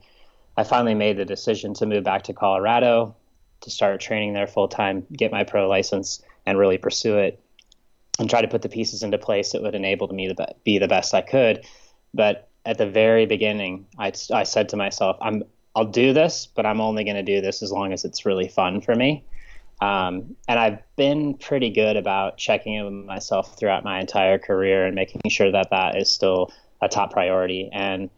I 0.56 0.64
finally 0.64 0.94
made 0.94 1.18
the 1.18 1.24
decision 1.24 1.74
to 1.74 1.86
move 1.86 2.02
back 2.02 2.24
to 2.24 2.32
Colorado 2.32 3.14
to 3.60 3.70
start 3.70 4.00
training 4.00 4.32
there 4.32 4.46
full 4.46 4.68
time, 4.68 5.06
get 5.12 5.30
my 5.30 5.44
pro 5.44 5.68
license, 5.68 6.22
and 6.46 6.58
really 6.58 6.78
pursue 6.78 7.18
it, 7.18 7.40
and 8.18 8.28
try 8.28 8.40
to 8.40 8.48
put 8.48 8.62
the 8.62 8.68
pieces 8.68 9.02
into 9.02 9.18
place 9.18 9.52
that 9.52 9.62
would 9.62 9.74
enable 9.74 10.08
me 10.08 10.34
to 10.34 10.54
be 10.64 10.78
the 10.78 10.88
best 10.88 11.14
I 11.14 11.20
could. 11.20 11.64
But 12.12 12.48
at 12.64 12.78
the 12.78 12.86
very 12.86 13.26
beginning, 13.26 13.86
I, 13.98 14.12
I 14.32 14.42
said 14.42 14.70
to 14.70 14.76
myself, 14.76 15.16
I'm 15.20 15.44
I'll 15.74 15.86
do 15.86 16.12
this, 16.12 16.46
but 16.54 16.66
I'm 16.66 16.82
only 16.82 17.02
going 17.04 17.16
to 17.16 17.22
do 17.22 17.40
this 17.40 17.62
as 17.62 17.72
long 17.72 17.94
as 17.94 18.04
it's 18.04 18.26
really 18.26 18.48
fun 18.48 18.82
for 18.82 18.94
me. 18.94 19.24
Um, 19.82 20.36
and 20.46 20.60
I've 20.60 20.78
been 20.94 21.34
pretty 21.34 21.70
good 21.70 21.96
about 21.96 22.38
checking 22.38 22.74
in 22.74 22.84
with 22.84 23.04
myself 23.04 23.58
throughout 23.58 23.82
my 23.82 23.98
entire 23.98 24.38
career 24.38 24.86
and 24.86 24.94
making 24.94 25.22
sure 25.28 25.50
that 25.50 25.70
that 25.70 25.96
is 25.96 26.08
still 26.08 26.52
a 26.80 26.88
top 26.88 27.12
priority. 27.12 27.68
And 27.72 28.08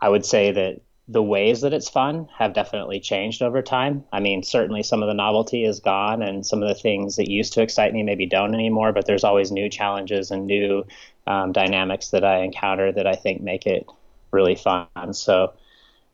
I 0.00 0.08
would 0.08 0.24
say 0.24 0.52
that 0.52 0.80
the 1.08 1.20
ways 1.20 1.62
that 1.62 1.72
it's 1.72 1.88
fun 1.88 2.28
have 2.38 2.54
definitely 2.54 3.00
changed 3.00 3.42
over 3.42 3.60
time. 3.60 4.04
I 4.12 4.20
mean, 4.20 4.44
certainly 4.44 4.84
some 4.84 5.02
of 5.02 5.08
the 5.08 5.14
novelty 5.14 5.64
is 5.64 5.80
gone, 5.80 6.22
and 6.22 6.46
some 6.46 6.62
of 6.62 6.68
the 6.68 6.80
things 6.80 7.16
that 7.16 7.28
used 7.28 7.54
to 7.54 7.62
excite 7.62 7.92
me 7.92 8.04
maybe 8.04 8.26
don't 8.26 8.54
anymore. 8.54 8.92
But 8.92 9.06
there's 9.06 9.24
always 9.24 9.50
new 9.50 9.68
challenges 9.68 10.30
and 10.30 10.46
new 10.46 10.84
um, 11.26 11.50
dynamics 11.50 12.10
that 12.10 12.24
I 12.24 12.42
encounter 12.42 12.92
that 12.92 13.08
I 13.08 13.16
think 13.16 13.42
make 13.42 13.66
it 13.66 13.84
really 14.30 14.54
fun. 14.54 14.86
So, 15.10 15.54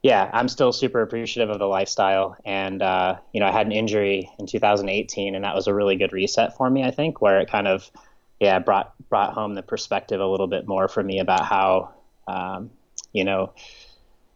yeah, 0.06 0.30
I'm 0.32 0.46
still 0.46 0.72
super 0.72 1.02
appreciative 1.02 1.50
of 1.50 1.58
the 1.58 1.66
lifestyle. 1.66 2.36
And, 2.44 2.80
uh, 2.80 3.16
you 3.32 3.40
know, 3.40 3.46
I 3.46 3.50
had 3.50 3.66
an 3.66 3.72
injury 3.72 4.30
in 4.38 4.46
2018, 4.46 5.34
and 5.34 5.44
that 5.44 5.56
was 5.56 5.66
a 5.66 5.74
really 5.74 5.96
good 5.96 6.12
reset 6.12 6.56
for 6.56 6.70
me, 6.70 6.84
I 6.84 6.92
think, 6.92 7.20
where 7.20 7.40
it 7.40 7.50
kind 7.50 7.66
of, 7.66 7.90
yeah, 8.38 8.60
brought, 8.60 8.94
brought 9.08 9.34
home 9.34 9.54
the 9.54 9.64
perspective 9.64 10.20
a 10.20 10.26
little 10.26 10.46
bit 10.46 10.68
more 10.68 10.86
for 10.86 11.02
me 11.02 11.18
about 11.18 11.44
how, 11.44 11.92
um, 12.28 12.70
you 13.12 13.24
know, 13.24 13.52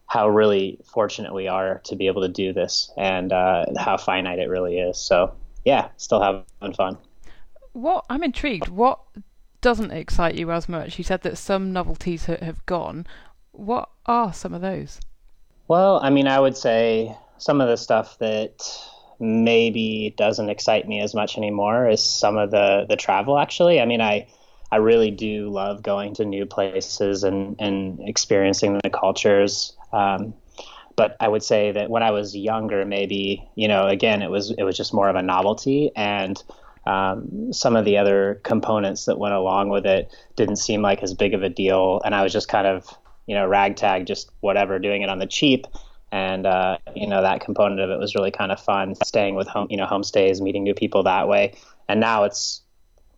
how 0.07 0.27
really 0.27 0.77
fortunate 0.83 1.33
we 1.33 1.47
are 1.47 1.79
to 1.85 1.95
be 1.95 2.07
able 2.07 2.23
to 2.23 2.27
do 2.27 2.51
this 2.51 2.91
and 2.97 3.31
uh, 3.31 3.63
how 3.79 3.95
finite 3.95 4.39
it 4.39 4.49
really 4.49 4.77
is. 4.77 4.97
So, 4.97 5.33
yeah, 5.63 5.87
still 5.95 6.21
having 6.21 6.75
fun. 6.75 6.97
What 7.71 8.03
I'm 8.09 8.23
intrigued. 8.23 8.67
What 8.67 8.99
doesn't 9.61 9.91
excite 9.91 10.35
you 10.35 10.51
as 10.51 10.67
much? 10.67 10.97
You 10.97 11.05
said 11.05 11.21
that 11.21 11.37
some 11.37 11.71
novelties 11.71 12.25
have 12.25 12.65
gone. 12.65 13.07
What 13.53 13.89
are 14.05 14.33
some 14.33 14.53
of 14.53 14.59
those? 14.59 14.99
Well, 15.71 16.01
I 16.03 16.09
mean, 16.09 16.27
I 16.27 16.37
would 16.37 16.57
say 16.57 17.15
some 17.37 17.61
of 17.61 17.69
the 17.69 17.77
stuff 17.77 18.17
that 18.17 18.61
maybe 19.21 20.13
doesn't 20.17 20.49
excite 20.49 20.85
me 20.85 20.99
as 20.99 21.15
much 21.15 21.37
anymore 21.37 21.87
is 21.87 22.03
some 22.03 22.35
of 22.35 22.51
the 22.51 22.85
the 22.89 22.97
travel. 22.97 23.39
Actually, 23.39 23.79
I 23.79 23.85
mean, 23.85 24.01
I 24.01 24.27
I 24.69 24.75
really 24.75 25.11
do 25.11 25.47
love 25.49 25.81
going 25.81 26.13
to 26.15 26.25
new 26.25 26.45
places 26.45 27.23
and 27.23 27.55
and 27.57 28.01
experiencing 28.05 28.81
the 28.83 28.89
cultures. 28.89 29.71
Um, 29.93 30.33
but 30.97 31.15
I 31.21 31.29
would 31.29 31.41
say 31.41 31.71
that 31.71 31.89
when 31.89 32.03
I 32.03 32.11
was 32.11 32.35
younger, 32.35 32.83
maybe 32.83 33.47
you 33.55 33.69
know, 33.69 33.87
again, 33.87 34.21
it 34.21 34.29
was 34.29 34.51
it 34.51 34.63
was 34.63 34.75
just 34.75 34.93
more 34.93 35.07
of 35.07 35.15
a 35.15 35.21
novelty 35.21 35.89
and 35.95 36.43
um, 36.85 37.53
some 37.53 37.77
of 37.77 37.85
the 37.85 37.97
other 37.97 38.41
components 38.43 39.05
that 39.05 39.17
went 39.17 39.35
along 39.35 39.69
with 39.69 39.85
it 39.85 40.13
didn't 40.35 40.57
seem 40.57 40.81
like 40.81 41.01
as 41.01 41.13
big 41.13 41.33
of 41.33 41.43
a 41.43 41.49
deal, 41.49 42.01
and 42.03 42.13
I 42.13 42.23
was 42.23 42.33
just 42.33 42.49
kind 42.49 42.67
of 42.67 42.93
you 43.25 43.35
know 43.35 43.47
ragtag, 43.47 44.05
just 44.05 44.29
whatever, 44.39 44.79
doing 44.79 45.01
it 45.01 45.09
on 45.09 45.19
the 45.19 45.27
cheap. 45.27 45.65
And 46.11 46.45
uh, 46.45 46.77
you 46.95 47.07
know 47.07 47.21
that 47.21 47.41
component 47.41 47.79
of 47.79 47.89
it 47.89 47.97
was 47.97 48.15
really 48.15 48.31
kind 48.31 48.51
of 48.51 48.59
fun, 48.59 48.95
staying 48.95 49.35
with 49.35 49.47
home, 49.47 49.67
you 49.69 49.77
know, 49.77 49.85
homestays, 49.85 50.41
meeting 50.41 50.63
new 50.63 50.73
people 50.73 51.03
that 51.03 51.27
way. 51.27 51.53
And 51.87 51.99
now 51.99 52.23
it's, 52.23 52.61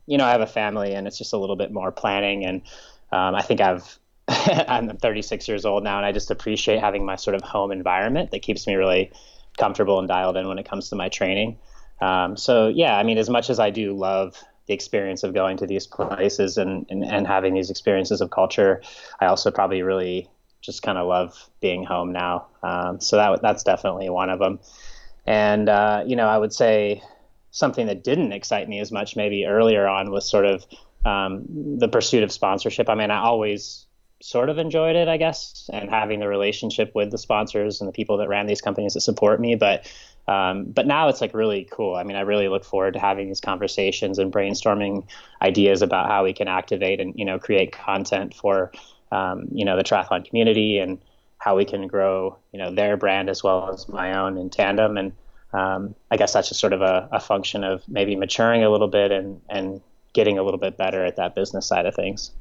you 0.06 0.18
know, 0.18 0.26
I 0.26 0.32
have 0.32 0.42
a 0.42 0.48
family, 0.48 0.94
and 0.94 1.08
it's 1.08 1.18
just 1.18 1.34
a 1.34 1.38
little 1.38 1.56
bit 1.56 1.72
more 1.72 1.92
planning. 1.92 2.46
And 2.46 2.62
um, 3.12 3.36
I 3.36 3.42
think 3.42 3.62
I've 3.62 3.98
I'm 4.28 4.96
36 4.98 5.48
years 5.48 5.66
old 5.66 5.84
now, 5.84 5.98
and 5.98 6.06
I 6.06 6.12
just 6.12 6.32
appreciate 6.32 6.80
having 6.80 7.06
my 7.06 7.16
sort 7.16 7.36
of 7.36 7.42
home 7.42 7.72
environment 7.72 8.32
that 8.32 8.42
keeps 8.42 8.68
me 8.68 8.76
really 8.76 9.12
comfortable 9.58 10.00
and 10.00 10.08
dialed 10.08 10.38
in 10.38 10.48
when 10.48 10.60
it 10.60 10.68
comes 10.68 10.90
to 10.90 10.96
my 10.96 11.10
training. 11.10 11.58
Um, 12.02 12.38
so 12.38 12.68
yeah, 12.68 12.98
I 12.98 13.04
mean, 13.04 13.18
as 13.18 13.30
much 13.30 13.50
as 13.50 13.60
I 13.60 13.70
do 13.70 13.94
love 13.94 14.42
the 14.68 14.74
experience 14.74 15.24
of 15.24 15.34
going 15.34 15.58
to 15.58 15.68
these 15.68 15.88
places 15.88 16.58
and, 16.58 16.86
and, 16.90 17.04
and 17.04 17.28
having 17.28 17.54
these 17.54 17.70
experiences 17.70 18.22
of 18.22 18.30
culture, 18.30 18.82
I 19.20 19.26
also 19.26 19.52
probably 19.52 19.82
really 19.82 20.30
just 20.62 20.82
kind 20.82 20.98
of 20.98 21.08
love 21.08 21.50
being 21.60 21.84
home 21.84 22.14
now. 22.14 22.48
Um, 22.64 23.00
so 23.02 23.18
that 23.18 23.42
that's 23.42 23.64
definitely 23.64 24.10
one 24.10 24.30
of 24.30 24.40
them. 24.40 24.60
And 25.26 25.70
uh, 25.70 26.04
you 26.06 26.16
know, 26.16 26.28
I 26.28 26.38
would 26.38 26.54
say 26.54 27.02
something 27.52 27.88
that 27.88 28.04
didn't 28.04 28.32
excite 28.32 28.68
me 28.68 28.80
as 28.80 28.92
much 28.92 29.16
maybe 29.16 29.46
earlier 29.46 29.88
on 29.88 30.12
was 30.12 30.28
sort 30.28 30.46
of 30.46 30.66
um, 31.06 31.46
the 31.78 31.88
pursuit 31.88 32.24
of 32.24 32.32
sponsorship. 32.32 32.90
I 32.90 32.96
mean, 32.96 33.12
I 33.12 33.20
always 33.20 33.86
sort 34.22 34.50
of 34.50 34.58
enjoyed 34.58 34.96
it, 34.96 35.10
I 35.10 35.18
guess, 35.18 35.70
and 35.72 35.90
having 35.90 36.22
the 36.22 36.30
relationship 36.30 36.94
with 36.96 37.12
the 37.12 37.18
sponsors 37.18 37.82
and 37.82 37.88
the 37.90 37.92
people 37.92 38.18
that 38.18 38.30
ran 38.30 38.48
these 38.48 38.62
companies 38.62 38.94
that 38.94 39.02
support 39.02 39.40
me. 39.40 39.56
But 39.56 39.92
um, 40.28 40.66
but 40.66 40.88
now 40.88 41.10
it's 41.10 41.22
like 41.22 41.34
really 41.34 41.68
cool. 41.70 41.96
I 41.96 42.04
mean, 42.04 42.16
I 42.16 42.22
really 42.22 42.48
look 42.48 42.64
forward 42.64 42.94
to 42.94 43.00
having 43.00 43.28
these 43.28 43.42
conversations 43.42 44.20
and 44.20 44.32
brainstorming 44.32 45.06
ideas 45.42 45.82
about 45.82 46.08
how 46.08 46.24
we 46.24 46.34
can 46.34 46.48
activate 46.48 47.02
and 47.02 47.14
you 47.18 47.26
know 47.26 47.40
create 47.40 47.72
content 47.72 48.34
for 48.34 48.72
um, 49.12 49.48
you 49.52 49.66
know 49.66 49.76
the 49.76 49.84
triathlon 49.84 50.26
community 50.26 50.78
and 50.78 51.00
how 51.38 51.58
we 51.58 51.66
can 51.66 51.88
grow 51.88 52.38
you 52.54 52.60
know 52.60 52.74
their 52.74 52.96
brand 52.96 53.30
as 53.30 53.44
well 53.44 53.70
as 53.74 53.90
my 53.90 54.18
own 54.18 54.38
in 54.38 54.50
tandem. 54.50 54.98
And 54.98 55.12
um, 55.52 55.94
I 56.10 56.18
guess 56.18 56.34
that's 56.34 56.48
just 56.48 56.60
sort 56.60 56.74
of 56.74 56.82
a, 56.82 57.10
a 57.12 57.20
function 57.20 57.64
of 57.64 57.84
maybe 57.88 58.16
maturing 58.16 58.64
a 58.64 58.70
little 58.70 58.88
bit 58.88 59.12
and 59.12 59.42
and 59.50 59.82
getting 60.14 60.38
a 60.38 60.44
little 60.44 60.60
bit 60.60 60.78
better 60.78 61.04
at 61.04 61.18
that 61.18 61.36
business 61.36 61.66
side 61.66 61.86
of 61.86 61.96
things. 61.96 62.32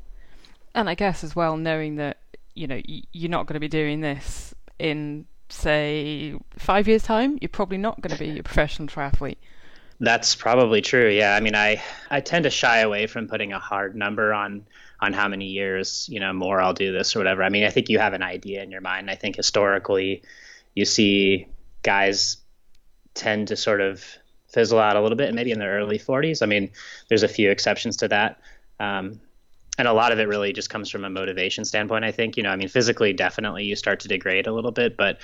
And 0.74 0.88
I 0.88 0.94
guess 0.94 1.24
as 1.24 1.34
well, 1.34 1.56
knowing 1.56 1.96
that 1.96 2.18
you 2.54 2.68
know 2.68 2.80
you're 2.84 3.30
not 3.30 3.46
going 3.46 3.54
to 3.54 3.60
be 3.60 3.68
doing 3.68 4.02
this 4.02 4.54
in 4.78 5.26
say 5.52 6.34
five 6.56 6.88
years 6.88 7.02
time, 7.02 7.38
you're 7.40 7.48
probably 7.48 7.78
not 7.78 8.00
going 8.00 8.16
to 8.16 8.18
be 8.18 8.38
a 8.38 8.42
professional 8.42 8.88
triathlete. 8.88 9.36
That's 10.00 10.34
probably 10.34 10.80
true. 10.80 11.08
Yeah, 11.08 11.36
I 11.36 11.40
mean, 11.40 11.54
I 11.54 11.80
I 12.10 12.20
tend 12.20 12.44
to 12.44 12.50
shy 12.50 12.78
away 12.78 13.06
from 13.06 13.28
putting 13.28 13.52
a 13.52 13.58
hard 13.58 13.94
number 13.94 14.34
on 14.34 14.66
on 15.00 15.12
how 15.12 15.28
many 15.28 15.46
years 15.46 16.08
you 16.10 16.18
know 16.18 16.32
more 16.32 16.60
I'll 16.60 16.74
do 16.74 16.92
this 16.92 17.14
or 17.14 17.20
whatever. 17.20 17.44
I 17.44 17.50
mean, 17.50 17.64
I 17.64 17.70
think 17.70 17.88
you 17.88 18.00
have 18.00 18.12
an 18.12 18.22
idea 18.22 18.62
in 18.62 18.70
your 18.70 18.80
mind. 18.80 19.10
I 19.10 19.14
think 19.14 19.36
historically, 19.36 20.22
you 20.74 20.84
see 20.84 21.46
guys 21.82 22.38
tend 23.14 23.48
to 23.48 23.56
sort 23.56 23.80
of 23.80 24.04
fizzle 24.48 24.78
out 24.78 24.96
a 24.96 25.00
little 25.00 25.16
bit, 25.16 25.34
maybe 25.34 25.50
in 25.50 25.58
their 25.58 25.78
early 25.78 25.98
40s. 25.98 26.42
I 26.42 26.46
mean, 26.46 26.70
there's 27.08 27.22
a 27.22 27.28
few 27.28 27.50
exceptions 27.50 27.98
to 27.98 28.08
that. 28.08 28.40
Um, 28.80 29.20
and 29.82 29.88
a 29.88 29.92
lot 29.92 30.12
of 30.12 30.20
it 30.20 30.28
really 30.28 30.52
just 30.52 30.70
comes 30.70 30.88
from 30.88 31.04
a 31.04 31.10
motivation 31.10 31.64
standpoint. 31.64 32.04
I 32.04 32.12
think 32.12 32.36
you 32.36 32.44
know, 32.44 32.50
I 32.50 32.56
mean, 32.56 32.68
physically, 32.68 33.12
definitely 33.12 33.64
you 33.64 33.74
start 33.74 33.98
to 34.00 34.08
degrade 34.08 34.46
a 34.46 34.52
little 34.52 34.70
bit, 34.70 34.96
but 34.96 35.18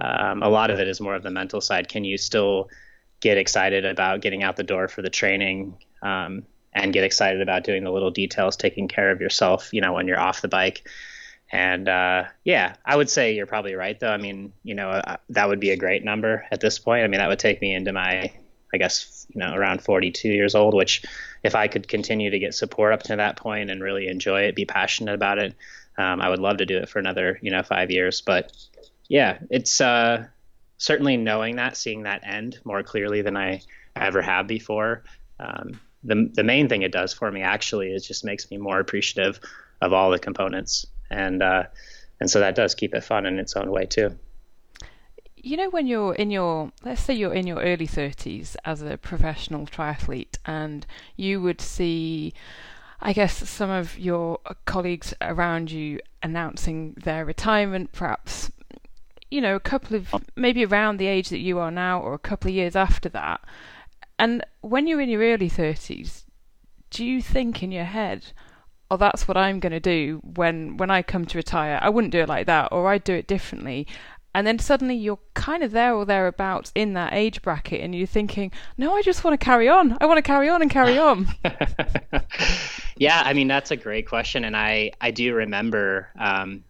um, 0.00 0.40
a 0.40 0.48
lot 0.48 0.70
of 0.70 0.78
it 0.78 0.86
is 0.86 1.00
more 1.00 1.16
of 1.16 1.24
the 1.24 1.32
mental 1.32 1.60
side. 1.60 1.88
Can 1.88 2.04
you 2.04 2.16
still 2.16 2.68
get 3.18 3.38
excited 3.38 3.84
about 3.84 4.20
getting 4.20 4.44
out 4.44 4.54
the 4.54 4.62
door 4.62 4.86
for 4.86 5.02
the 5.02 5.10
training 5.10 5.76
um, 6.00 6.44
and 6.72 6.92
get 6.92 7.02
excited 7.02 7.40
about 7.42 7.64
doing 7.64 7.82
the 7.82 7.90
little 7.90 8.12
details, 8.12 8.54
taking 8.54 8.86
care 8.86 9.10
of 9.10 9.20
yourself, 9.20 9.70
you 9.72 9.80
know, 9.80 9.92
when 9.94 10.06
you're 10.06 10.20
off 10.20 10.42
the 10.42 10.46
bike? 10.46 10.88
And 11.50 11.88
uh, 11.88 12.26
yeah, 12.44 12.76
I 12.86 12.94
would 12.94 13.10
say 13.10 13.34
you're 13.34 13.46
probably 13.46 13.74
right, 13.74 13.98
though. 13.98 14.12
I 14.12 14.18
mean, 14.18 14.52
you 14.62 14.76
know, 14.76 14.90
uh, 14.90 15.16
that 15.30 15.48
would 15.48 15.58
be 15.58 15.70
a 15.70 15.76
great 15.76 16.04
number 16.04 16.46
at 16.52 16.60
this 16.60 16.78
point. 16.78 17.02
I 17.02 17.08
mean, 17.08 17.18
that 17.18 17.28
would 17.28 17.40
take 17.40 17.60
me 17.60 17.74
into 17.74 17.92
my, 17.92 18.30
I 18.72 18.76
guess, 18.78 19.26
you 19.34 19.40
know, 19.40 19.52
around 19.52 19.82
42 19.82 20.28
years 20.28 20.54
old, 20.54 20.72
which 20.72 21.02
if 21.44 21.54
I 21.54 21.68
could 21.68 21.86
continue 21.86 22.30
to 22.30 22.38
get 22.38 22.54
support 22.54 22.94
up 22.94 23.02
to 23.04 23.16
that 23.16 23.36
point 23.36 23.70
and 23.70 23.82
really 23.82 24.08
enjoy 24.08 24.42
it, 24.42 24.56
be 24.56 24.64
passionate 24.64 25.14
about 25.14 25.38
it, 25.38 25.54
um, 25.98 26.20
I 26.20 26.30
would 26.30 26.40
love 26.40 26.56
to 26.56 26.66
do 26.66 26.78
it 26.78 26.88
for 26.88 26.98
another, 26.98 27.38
you 27.42 27.50
know, 27.50 27.62
five 27.62 27.90
years. 27.90 28.22
But 28.22 28.50
yeah, 29.08 29.38
it's 29.50 29.80
uh, 29.80 30.26
certainly 30.78 31.18
knowing 31.18 31.56
that, 31.56 31.76
seeing 31.76 32.04
that 32.04 32.26
end 32.26 32.58
more 32.64 32.82
clearly 32.82 33.20
than 33.20 33.36
I 33.36 33.60
ever 33.94 34.22
have 34.22 34.46
before. 34.46 35.04
Um, 35.38 35.80
the 36.02 36.30
the 36.34 36.44
main 36.44 36.68
thing 36.68 36.82
it 36.82 36.92
does 36.92 37.12
for 37.12 37.30
me 37.30 37.42
actually 37.42 37.92
is 37.92 38.06
just 38.06 38.24
makes 38.24 38.50
me 38.50 38.56
more 38.56 38.80
appreciative 38.80 39.38
of 39.80 39.92
all 39.92 40.10
the 40.10 40.18
components, 40.18 40.86
and 41.10 41.42
uh, 41.42 41.64
and 42.20 42.30
so 42.30 42.40
that 42.40 42.54
does 42.54 42.74
keep 42.74 42.94
it 42.94 43.04
fun 43.04 43.26
in 43.26 43.38
its 43.38 43.54
own 43.54 43.70
way 43.70 43.86
too 43.86 44.18
you 45.44 45.58
know 45.58 45.68
when 45.68 45.86
you're 45.86 46.14
in 46.14 46.30
your 46.30 46.72
let's 46.84 47.02
say 47.02 47.12
you're 47.12 47.34
in 47.34 47.46
your 47.46 47.60
early 47.60 47.86
30s 47.86 48.56
as 48.64 48.80
a 48.80 48.96
professional 48.96 49.66
triathlete 49.66 50.38
and 50.46 50.86
you 51.16 51.40
would 51.40 51.60
see 51.60 52.32
I 53.00 53.12
guess 53.12 53.46
some 53.48 53.68
of 53.68 53.98
your 53.98 54.38
colleagues 54.64 55.12
around 55.20 55.70
you 55.70 56.00
announcing 56.22 56.94
their 57.04 57.26
retirement 57.26 57.92
perhaps 57.92 58.50
you 59.30 59.42
know 59.42 59.54
a 59.54 59.60
couple 59.60 59.96
of 59.96 60.08
oh. 60.14 60.20
maybe 60.34 60.64
around 60.64 60.96
the 60.96 61.08
age 61.08 61.28
that 61.28 61.40
you 61.40 61.58
are 61.58 61.70
now 61.70 62.00
or 62.00 62.14
a 62.14 62.18
couple 62.18 62.48
of 62.48 62.54
years 62.54 62.74
after 62.74 63.10
that. 63.10 63.42
And 64.18 64.46
when 64.62 64.86
you're 64.86 65.00
in 65.00 65.10
your 65.10 65.20
early 65.20 65.50
30s 65.50 66.24
do 66.88 67.04
you 67.04 67.20
think 67.20 67.62
in 67.62 67.70
your 67.70 67.84
head 67.84 68.26
oh 68.90 68.96
that's 68.96 69.28
what 69.28 69.36
I'm 69.36 69.60
going 69.60 69.72
to 69.72 69.80
do 69.80 70.22
when 70.24 70.78
when 70.78 70.90
I 70.90 71.02
come 71.02 71.26
to 71.26 71.38
retire. 71.38 71.78
I 71.82 71.90
wouldn't 71.90 72.12
do 72.12 72.20
it 72.20 72.28
like 72.28 72.46
that 72.46 72.68
or 72.72 72.88
I'd 72.88 73.04
do 73.04 73.14
it 73.14 73.26
differently 73.26 73.86
and 74.34 74.46
then 74.46 74.58
suddenly 74.58 74.96
you're 74.96 75.18
kind 75.34 75.62
of 75.62 75.70
there 75.70 75.94
or 75.94 76.04
thereabouts 76.04 76.72
in 76.74 76.94
that 76.94 77.12
age 77.12 77.40
bracket 77.42 77.80
and 77.80 77.94
you're 77.94 78.06
thinking 78.06 78.50
no 78.76 78.94
i 78.94 79.02
just 79.02 79.24
want 79.24 79.38
to 79.38 79.44
carry 79.44 79.68
on. 79.68 79.96
I 80.00 80.06
want 80.06 80.18
to 80.18 80.22
carry 80.22 80.48
on 80.48 80.62
and 80.62 80.70
carry 80.70 80.98
on. 80.98 81.28
Yeah 82.96 83.22
i 83.24 83.32
mean 83.32 83.48
that's 83.48 83.70
a 83.70 83.76
great 83.76 84.06
question 84.08 84.44
and 84.44 84.56
i 84.56 84.92
i 85.00 85.10
do 85.10 85.34
remember 85.34 86.08
um, 86.18 86.64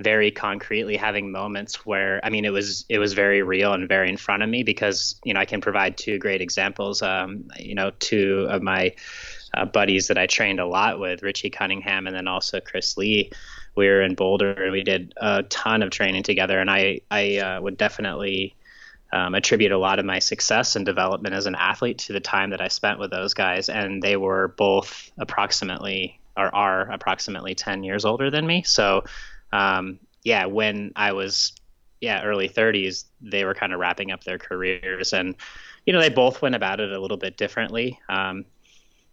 very 0.00 0.30
concretely 0.30 0.96
having 0.96 1.30
moments 1.30 1.86
where 1.86 2.20
i 2.24 2.30
mean 2.30 2.44
it 2.44 2.52
was 2.52 2.84
it 2.88 2.98
was 2.98 3.12
very 3.12 3.42
real 3.42 3.72
and 3.72 3.88
very 3.88 4.08
in 4.08 4.16
front 4.16 4.42
of 4.42 4.48
me 4.48 4.62
because 4.62 5.20
you 5.24 5.32
know 5.32 5.40
i 5.40 5.44
can 5.44 5.60
provide 5.60 5.96
two 5.96 6.18
great 6.18 6.40
examples. 6.40 7.02
Um, 7.02 7.48
you 7.58 7.74
know 7.74 7.92
two 7.98 8.46
of 8.50 8.62
my 8.62 8.94
uh, 9.56 9.64
buddies 9.64 10.08
that 10.08 10.18
i 10.18 10.26
trained 10.26 10.58
a 10.58 10.66
lot 10.66 10.98
with 10.98 11.22
richie 11.22 11.50
cunningham 11.50 12.06
and 12.06 12.16
then 12.16 12.26
also 12.26 12.60
chris 12.60 12.96
lee 12.96 13.30
we 13.76 13.88
were 13.88 14.02
in 14.02 14.14
Boulder 14.14 14.52
and 14.52 14.72
we 14.72 14.82
did 14.82 15.14
a 15.16 15.42
ton 15.44 15.82
of 15.82 15.90
training 15.90 16.22
together. 16.22 16.58
And 16.58 16.70
I 16.70 17.00
I 17.10 17.38
uh, 17.38 17.60
would 17.60 17.76
definitely 17.76 18.54
um, 19.12 19.34
attribute 19.34 19.72
a 19.72 19.78
lot 19.78 19.98
of 19.98 20.04
my 20.04 20.18
success 20.18 20.76
and 20.76 20.84
development 20.84 21.34
as 21.34 21.46
an 21.46 21.54
athlete 21.54 21.98
to 21.98 22.12
the 22.12 22.20
time 22.20 22.50
that 22.50 22.60
I 22.60 22.68
spent 22.68 22.98
with 22.98 23.10
those 23.10 23.34
guys. 23.34 23.68
And 23.68 24.02
they 24.02 24.16
were 24.16 24.48
both 24.48 25.10
approximately 25.18 26.18
or 26.36 26.52
are 26.54 26.90
approximately 26.90 27.54
10 27.54 27.84
years 27.84 28.04
older 28.04 28.30
than 28.30 28.46
me. 28.46 28.64
So 28.64 29.04
um, 29.52 30.00
yeah, 30.24 30.46
when 30.46 30.92
I 30.96 31.12
was 31.12 31.52
yeah 32.00 32.22
early 32.24 32.48
30s, 32.48 33.04
they 33.20 33.44
were 33.44 33.54
kind 33.54 33.72
of 33.72 33.78
wrapping 33.78 34.10
up 34.10 34.24
their 34.24 34.38
careers, 34.38 35.12
and 35.12 35.36
you 35.86 35.92
know 35.92 36.00
they 36.00 36.08
both 36.08 36.42
went 36.42 36.54
about 36.54 36.80
it 36.80 36.90
a 36.90 37.00
little 37.00 37.16
bit 37.16 37.36
differently. 37.36 38.00
Um, 38.08 38.44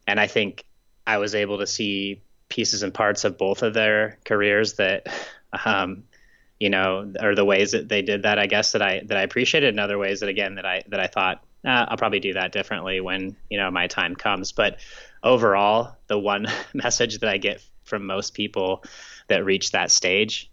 and 0.07 0.19
I 0.19 0.27
think 0.27 0.65
I 1.05 1.19
was 1.19 1.35
able 1.35 1.59
to 1.59 1.67
see 1.67 2.21
pieces 2.51 2.83
and 2.83 2.93
parts 2.93 3.23
of 3.23 3.37
both 3.39 3.63
of 3.63 3.73
their 3.73 4.19
careers 4.25 4.73
that 4.73 5.07
um, 5.65 6.03
you 6.59 6.69
know, 6.69 7.11
or 7.19 7.33
the 7.33 7.43
ways 7.43 7.71
that 7.71 7.89
they 7.89 8.03
did 8.03 8.21
that, 8.21 8.37
I 8.37 8.45
guess 8.45 8.73
that 8.73 8.83
I 8.83 9.01
that 9.05 9.17
I 9.17 9.23
appreciated, 9.23 9.69
and 9.69 9.79
other 9.79 9.97
ways 9.97 10.19
that 10.19 10.29
again 10.29 10.55
that 10.55 10.65
I 10.65 10.83
that 10.89 10.99
I 10.99 11.07
thought 11.07 11.43
uh, 11.65 11.87
I'll 11.89 11.97
probably 11.97 12.19
do 12.19 12.33
that 12.33 12.51
differently 12.51 13.01
when 13.01 13.35
you 13.49 13.57
know 13.57 13.71
my 13.71 13.87
time 13.87 14.15
comes. 14.15 14.51
But 14.51 14.77
overall, 15.23 15.95
the 16.05 16.19
one 16.19 16.45
message 16.75 17.17
that 17.17 17.29
I 17.31 17.37
get 17.37 17.63
from 17.83 18.05
most 18.05 18.35
people 18.35 18.83
that 19.27 19.43
reach 19.43 19.71
that 19.71 19.89
stage 19.89 20.50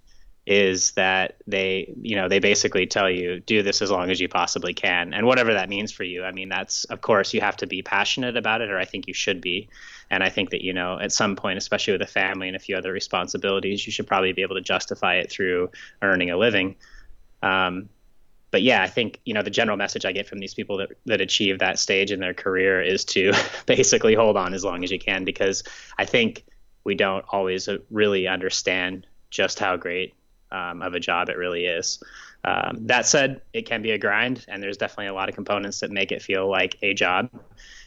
is 0.49 0.93
that 0.93 1.37
they 1.47 1.93
you 2.00 2.17
know 2.17 2.26
they 2.26 2.38
basically 2.38 2.87
tell 2.87 3.11
you 3.11 3.38
do 3.38 3.62
this 3.62 3.83
as 3.83 3.90
long 3.90 4.11
as 4.11 4.19
you 4.19 4.31
possibly 4.31 4.73
can. 4.73 5.12
And 5.12 5.26
whatever 5.26 5.52
that 5.52 5.69
means 5.69 5.93
for 5.93 6.05
you 6.05 6.25
i 6.25 6.33
mean 6.33 6.49
that's 6.49 6.85
of 6.85 7.02
course 7.02 7.35
you 7.35 7.43
have 7.43 7.59
to 7.59 7.67
be 7.67 7.83
passionate 7.83 8.35
about 8.35 8.62
it 8.62 8.71
or 8.71 8.78
i 8.78 8.87
think 8.87 9.07
you 9.07 9.12
should 9.12 9.43
be. 9.43 9.69
And 10.11 10.25
i 10.25 10.31
think 10.31 10.49
that 10.50 10.62
you 10.62 10.73
know 10.73 10.99
at 10.99 11.12
some 11.12 11.37
point 11.37 11.59
especially 11.59 11.93
with 11.93 12.00
a 12.00 12.07
family 12.07 12.49
and 12.49 12.57
a 12.57 12.59
few 12.59 12.76
other 12.78 12.93
responsibilities 12.93 13.87
you 13.87 13.93
should 13.93 14.07
probably 14.07 14.33
be 14.33 14.40
able 14.40 14.55
to 14.55 14.62
justify 14.62 15.17
it 15.17 15.31
through 15.31 15.71
earning 16.00 16.31
a 16.31 16.38
living. 16.38 16.76
Um, 17.43 17.90
but 18.50 18.62
yeah, 18.62 18.83
I 18.83 18.87
think 18.87 19.21
you 19.26 19.35
know 19.35 19.43
the 19.43 19.50
general 19.50 19.76
message 19.76 20.07
I 20.07 20.12
get 20.12 20.26
from 20.26 20.38
these 20.38 20.55
people 20.55 20.78
that 20.78 20.93
that 21.05 21.21
achieve 21.21 21.59
that 21.59 21.78
stage 21.78 22.11
in 22.11 22.21
their 22.21 22.33
career 22.33 22.81
is 22.81 23.05
to 23.07 23.35
basically 23.67 24.14
hold 24.14 24.38
on 24.38 24.55
as 24.55 24.64
long 24.64 24.83
as 24.83 24.90
you 24.90 24.99
can 24.99 25.25
because 25.25 25.62
I 25.99 26.07
think 26.07 26.47
we 26.85 26.95
don't 26.95 27.26
always 27.28 27.69
really 27.90 28.26
understand 28.26 29.07
just 29.28 29.59
how 29.59 29.76
great 29.76 30.14
um, 30.50 30.83
of 30.83 30.95
a 30.95 31.00
job 31.00 31.28
it 31.28 31.37
really 31.37 31.67
is. 31.67 32.02
Um, 32.45 32.87
that 32.87 33.07
said, 33.07 33.40
it 33.52 33.67
can 33.67 33.83
be 33.83 33.90
a 33.90 33.99
grind, 33.99 34.45
and 34.49 34.62
there's 34.62 34.76
definitely 34.76 35.09
a 35.09 35.14
lot 35.14 35.28
of 35.28 35.35
components 35.35 35.81
that 35.81 35.90
make 35.90 36.12
it 36.12 36.23
feel 36.23 36.49
like 36.49 36.76
a 36.83 36.95
job. 36.95 37.31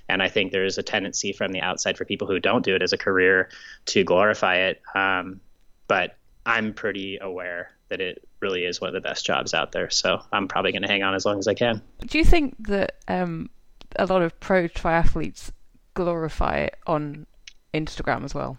And 0.10 0.22
I 0.22 0.28
think 0.28 0.52
there's 0.52 0.78
a 0.78 0.84
tendency 0.84 1.32
from 1.32 1.52
the 1.52 1.62
outside 1.62 1.98
for 1.98 2.06
people 2.06 2.28
who 2.28 2.40
don't 2.40 2.66
do 2.66 2.76
it 2.76 2.82
as 2.82 2.92
a 2.92 2.98
career 2.98 3.50
to 3.86 4.04
glorify 4.04 4.56
it. 4.58 4.82
Um, 4.94 5.40
but 5.88 6.18
I'm 6.46 6.74
pretty 6.74 7.18
aware 7.22 7.72
that 7.90 8.02
it 8.02 8.28
really 8.40 8.66
is 8.66 8.82
one 8.82 8.90
of 8.90 8.94
the 8.94 9.02
best 9.02 9.26
jobs 9.26 9.54
out 9.54 9.72
there. 9.72 9.90
So 9.90 10.22
I'm 10.32 10.48
probably 10.48 10.72
going 10.72 10.82
to 10.82 10.88
hang 10.88 11.04
on 11.04 11.14
as 11.14 11.26
long 11.26 11.40
as 11.40 11.48
I 11.48 11.54
can. 11.54 11.82
Do 12.06 12.18
you 12.18 12.26
think 12.26 12.56
that 12.68 12.96
um, 13.08 13.50
a 13.98 14.06
lot 14.06 14.22
of 14.22 14.38
pro 14.40 14.68
triathletes 14.68 15.52
glorify 15.94 16.58
it 16.58 16.78
on 16.88 17.26
Instagram 17.74 18.24
as 18.24 18.34
well? 18.34 18.58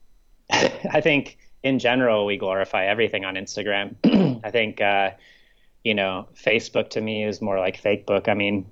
I 0.50 1.00
think 1.00 1.38
in 1.62 1.78
general, 1.78 2.26
we 2.26 2.36
glorify 2.36 2.86
everything 2.86 3.24
on 3.24 3.34
Instagram. 3.34 3.94
I 4.44 4.50
think, 4.50 4.80
uh, 4.80 5.10
you 5.84 5.94
know, 5.94 6.28
Facebook 6.34 6.90
to 6.90 7.00
me 7.00 7.24
is 7.24 7.40
more 7.40 7.58
like 7.58 7.76
fake 7.76 8.06
book. 8.06 8.28
I 8.28 8.34
mean, 8.34 8.66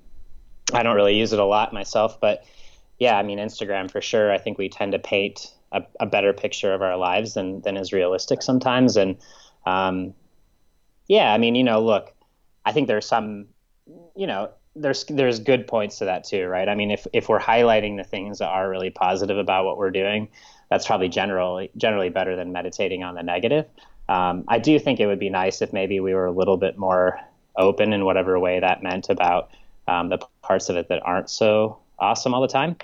I 0.73 0.83
don't 0.83 0.95
really 0.95 1.17
use 1.17 1.33
it 1.33 1.39
a 1.39 1.45
lot 1.45 1.73
myself, 1.73 2.19
but 2.19 2.43
yeah, 2.99 3.17
I 3.17 3.23
mean, 3.23 3.39
Instagram 3.39 3.89
for 3.89 4.01
sure. 4.01 4.31
I 4.31 4.37
think 4.37 4.57
we 4.57 4.69
tend 4.69 4.91
to 4.91 4.99
paint 4.99 5.53
a, 5.71 5.83
a 5.99 6.05
better 6.05 6.33
picture 6.33 6.73
of 6.73 6.81
our 6.81 6.97
lives 6.97 7.33
than, 7.35 7.61
than 7.61 7.77
is 7.77 7.93
realistic 7.93 8.41
sometimes. 8.41 8.97
And, 8.97 9.17
um, 9.65 10.13
yeah, 11.07 11.33
I 11.33 11.37
mean, 11.37 11.55
you 11.55 11.63
know, 11.63 11.81
look, 11.81 12.13
I 12.65 12.71
think 12.71 12.87
there's 12.87 13.05
some, 13.05 13.47
you 14.15 14.27
know, 14.27 14.49
there's 14.75 15.05
there's 15.05 15.39
good 15.39 15.67
points 15.67 15.97
to 15.97 16.05
that 16.05 16.23
too, 16.23 16.45
right? 16.47 16.69
I 16.69 16.75
mean, 16.75 16.91
if 16.91 17.07
if 17.13 17.29
we're 17.29 17.39
highlighting 17.39 17.97
the 17.97 18.03
things 18.03 18.39
that 18.39 18.47
are 18.47 18.69
really 18.69 18.91
positive 18.91 19.37
about 19.37 19.65
what 19.65 19.77
we're 19.77 19.91
doing, 19.91 20.29
that's 20.69 20.85
probably 20.85 21.09
generally 21.09 21.71
generally 21.77 22.09
better 22.09 22.35
than 22.35 22.51
meditating 22.51 23.03
on 23.03 23.15
the 23.15 23.23
negative. 23.23 23.65
Um, 24.07 24.45
I 24.47 24.59
do 24.59 24.79
think 24.79 24.99
it 24.99 25.07
would 25.07 25.19
be 25.19 25.29
nice 25.29 25.61
if 25.61 25.71
maybe 25.71 25.99
we 25.99 26.13
were 26.13 26.25
a 26.25 26.31
little 26.31 26.57
bit 26.57 26.77
more 26.77 27.19
open 27.55 27.93
in 27.93 28.05
whatever 28.05 28.39
way 28.39 28.59
that 28.59 28.81
meant 28.81 29.09
about 29.09 29.51
um, 29.87 30.09
the 30.09 30.19
parts 30.41 30.69
of 30.69 30.77
it 30.77 30.89
that 30.89 31.01
aren't 31.03 31.29
so 31.29 31.79
awesome 31.99 32.33
all 32.33 32.41
the 32.41 32.47
time. 32.47 32.75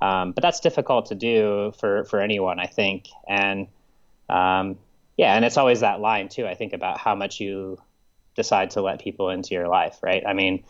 Um, 0.00 0.32
but 0.32 0.42
that's 0.42 0.60
difficult 0.60 1.06
to 1.06 1.14
do 1.14 1.72
for 1.78 2.04
for 2.04 2.20
anyone, 2.20 2.60
I 2.60 2.66
think. 2.66 3.08
And 3.28 3.66
um, 4.28 4.78
yeah, 5.16 5.34
and 5.34 5.44
it's 5.44 5.56
always 5.56 5.80
that 5.80 6.00
line 6.00 6.28
too. 6.28 6.46
I 6.46 6.54
think 6.54 6.72
about 6.72 6.98
how 6.98 7.14
much 7.14 7.40
you 7.40 7.78
decide 8.36 8.70
to 8.70 8.82
let 8.82 9.00
people 9.00 9.30
into 9.30 9.54
your 9.54 9.66
life, 9.66 9.98
right? 10.00 10.22
I 10.24 10.32
mean, 10.32 10.62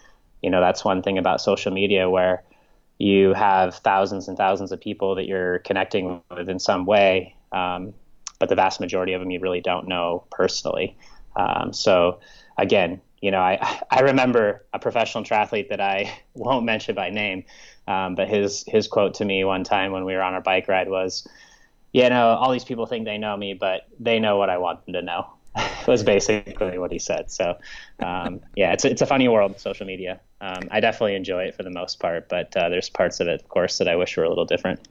you 0.43 0.49
know, 0.49 0.61
that's 0.61 0.85
one 0.85 1.03
thing 1.03 1.19
about 1.19 1.43
social 1.43 1.71
media 1.71 2.09
where 2.09 2.43
you 2.99 3.33
have 3.33 3.77
thousands 3.77 4.29
and 4.29 4.37
thousands 4.37 4.73
of 4.73 4.81
people 4.81 5.15
that 5.15 5.27
you're 5.27 5.61
connecting 5.61 6.21
with 6.31 6.49
in 6.49 6.59
some 6.59 6.85
way, 6.85 7.37
um, 7.53 7.95
but 8.39 8.49
the 8.49 8.57
vast 8.57 8.81
majority 8.81 9.13
of 9.13 9.21
them 9.21 9.31
you 9.31 9.41
really 9.41 9.61
don't 9.61 9.89
know 9.89 10.25
personally. 10.31 10.97
Um, 11.37 11.73
so 11.73 12.21
again, 12.57 13.01
you 13.21 13.31
know, 13.31 13.41
I, 13.41 13.81
I 13.91 14.01
remember 14.01 14.67
a 14.73 14.79
professional 14.79 15.25
triathlete 15.25 15.69
that 15.71 15.81
I 15.81 16.13
won't 16.35 16.65
mention 16.65 16.95
by 16.95 17.11
name, 17.11 17.45
um, 17.87 18.15
but 18.15 18.29
his 18.29 18.65
his 18.67 18.89
quote 18.89 19.15
to 19.15 19.25
me 19.25 19.45
one 19.45 19.65
time 19.65 19.93
when 19.93 20.05
we 20.05 20.15
were 20.15 20.23
on 20.23 20.35
our 20.35 20.43
bike 20.43 20.69
ride 20.69 20.89
was, 20.89 21.27
"You 21.93 22.09
know, 22.11 22.31
all 22.31 22.51
these 22.51 22.65
people 22.65 22.87
think 22.87 23.05
they 23.05 23.19
know 23.19 23.37
me, 23.37 23.55
but 23.55 23.83
they 23.99 24.19
know 24.19 24.37
what 24.37 24.51
I 24.51 24.59
want 24.59 24.85
them 24.85 24.95
to 24.95 25.03
know." 25.03 25.38
was 25.87 26.03
basically 26.03 26.79
what 26.79 26.93
he 26.93 26.99
said. 26.99 27.31
So, 27.31 27.57
um, 28.01 28.41
yeah, 28.57 28.73
it's 28.73 28.85
it's 28.85 29.03
a 29.03 29.07
funny 29.07 29.29
world, 29.29 29.59
social 29.59 29.87
media. 29.87 30.21
Um, 30.41 30.69
I 30.71 30.81
definitely 30.81 31.17
enjoy 31.17 31.45
it 31.45 31.55
for 31.55 31.63
the 31.63 31.71
most 31.71 31.99
part, 31.99 32.29
but 32.29 32.57
uh, 32.57 32.69
there's 32.69 32.89
parts 32.89 33.21
of 33.21 33.29
it, 33.29 33.41
of 33.43 33.49
course, 33.49 33.79
that 33.79 33.89
I 33.89 33.97
wish 33.97 34.17
were 34.17 34.25
a 34.25 34.29
little 34.29 34.45
different. 34.45 34.87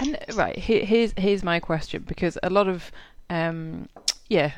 And 0.00 0.18
right 0.34 0.56
here's 0.58 1.12
here's 1.16 1.42
my 1.42 1.60
question 1.60 2.04
because 2.06 2.38
a 2.42 2.50
lot 2.50 2.68
of 2.68 2.90
um, 3.30 3.88
yeah, 4.28 4.52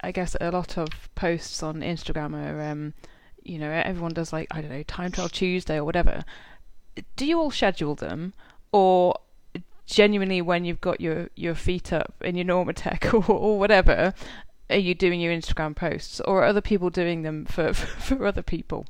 I 0.00 0.12
guess 0.12 0.36
a 0.40 0.50
lot 0.50 0.78
of 0.78 0.88
posts 1.14 1.62
on 1.62 1.80
Instagram 1.80 2.34
are 2.34 2.60
um, 2.70 2.94
you 3.42 3.58
know 3.58 3.70
everyone 3.70 4.12
does 4.12 4.32
like 4.32 4.48
I 4.50 4.60
don't 4.60 4.70
know 4.70 4.82
time 4.84 5.12
trial 5.12 5.28
Tuesday 5.28 5.76
or 5.76 5.84
whatever. 5.84 6.24
Do 7.16 7.26
you 7.26 7.38
all 7.38 7.50
schedule 7.50 7.94
them 7.94 8.34
or? 8.72 9.14
genuinely 9.84 10.40
when 10.40 10.64
you've 10.64 10.80
got 10.80 11.00
your, 11.00 11.28
your 11.34 11.54
feet 11.54 11.92
up 11.92 12.14
in 12.22 12.34
your 12.34 12.46
Normatec 12.46 13.12
or, 13.28 13.34
or 13.34 13.58
whatever, 13.58 14.14
are 14.72 14.78
you 14.78 14.94
doing 14.94 15.20
your 15.20 15.32
Instagram 15.32 15.76
posts, 15.76 16.20
or 16.20 16.42
are 16.42 16.46
other 16.46 16.60
people 16.60 16.90
doing 16.90 17.22
them 17.22 17.44
for 17.44 17.72
for 17.74 18.26
other 18.26 18.42
people? 18.42 18.86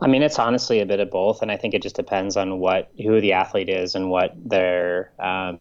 I 0.00 0.06
mean, 0.06 0.22
it's 0.22 0.38
honestly 0.38 0.80
a 0.80 0.86
bit 0.86 1.00
of 1.00 1.10
both, 1.10 1.42
and 1.42 1.50
I 1.50 1.56
think 1.56 1.74
it 1.74 1.82
just 1.82 1.96
depends 1.96 2.36
on 2.36 2.58
what 2.58 2.90
who 2.96 3.20
the 3.20 3.32
athlete 3.32 3.68
is 3.68 3.94
and 3.94 4.10
what 4.10 4.32
their 4.36 5.12
um, 5.18 5.60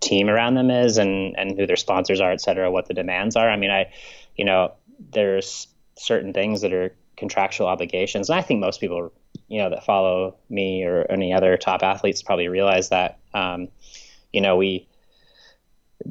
team 0.00 0.28
around 0.28 0.54
them 0.54 0.70
is, 0.70 0.98
and 0.98 1.36
and 1.38 1.58
who 1.58 1.66
their 1.66 1.76
sponsors 1.76 2.20
are, 2.20 2.32
et 2.32 2.40
cetera. 2.40 2.70
What 2.70 2.86
the 2.86 2.94
demands 2.94 3.36
are. 3.36 3.48
I 3.48 3.56
mean, 3.56 3.70
I, 3.70 3.92
you 4.36 4.44
know, 4.44 4.72
there's 5.12 5.68
certain 5.96 6.32
things 6.32 6.60
that 6.62 6.72
are 6.72 6.94
contractual 7.16 7.66
obligations, 7.66 8.28
and 8.28 8.38
I 8.38 8.42
think 8.42 8.60
most 8.60 8.80
people, 8.80 9.12
you 9.48 9.58
know, 9.58 9.70
that 9.70 9.84
follow 9.84 10.36
me 10.50 10.84
or 10.84 11.06
any 11.10 11.32
other 11.32 11.56
top 11.56 11.82
athletes 11.82 12.22
probably 12.22 12.48
realize 12.48 12.90
that. 12.90 13.18
Um, 13.34 13.68
you 14.32 14.40
know, 14.40 14.56
we 14.56 14.88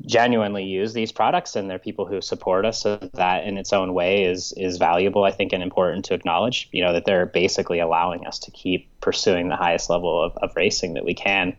genuinely 0.06 0.64
use 0.64 0.94
these 0.94 1.12
products 1.12 1.56
and 1.56 1.70
they're 1.70 1.80
people 1.80 2.06
who 2.06 2.22
support 2.22 2.66
us 2.66 2.82
so 2.82 2.98
that 3.14 3.46
in 3.46 3.58
its 3.58 3.74
own 3.74 3.94
way 3.94 4.24
is 4.24 4.54
is 4.56 4.78
valuable 4.78 5.24
i 5.24 5.32
think 5.32 5.54
and 5.54 5.64
important 5.64 6.06
to 6.06 6.14
acknowledge 6.14 6.70
you 6.72 6.84
know 6.84 6.94
that 6.94 7.06
they're 7.06 7.26
basically 7.26 7.80
allowing 7.80 8.26
us 8.26 8.40
to 8.40 8.52
keep 8.52 8.90
pursuing 9.02 9.50
the 9.50 9.56
highest 9.56 9.90
level 9.90 10.24
of, 10.24 10.38
of 10.38 10.56
racing 10.56 10.94
that 10.94 11.06
we 11.06 11.14
can 11.14 11.56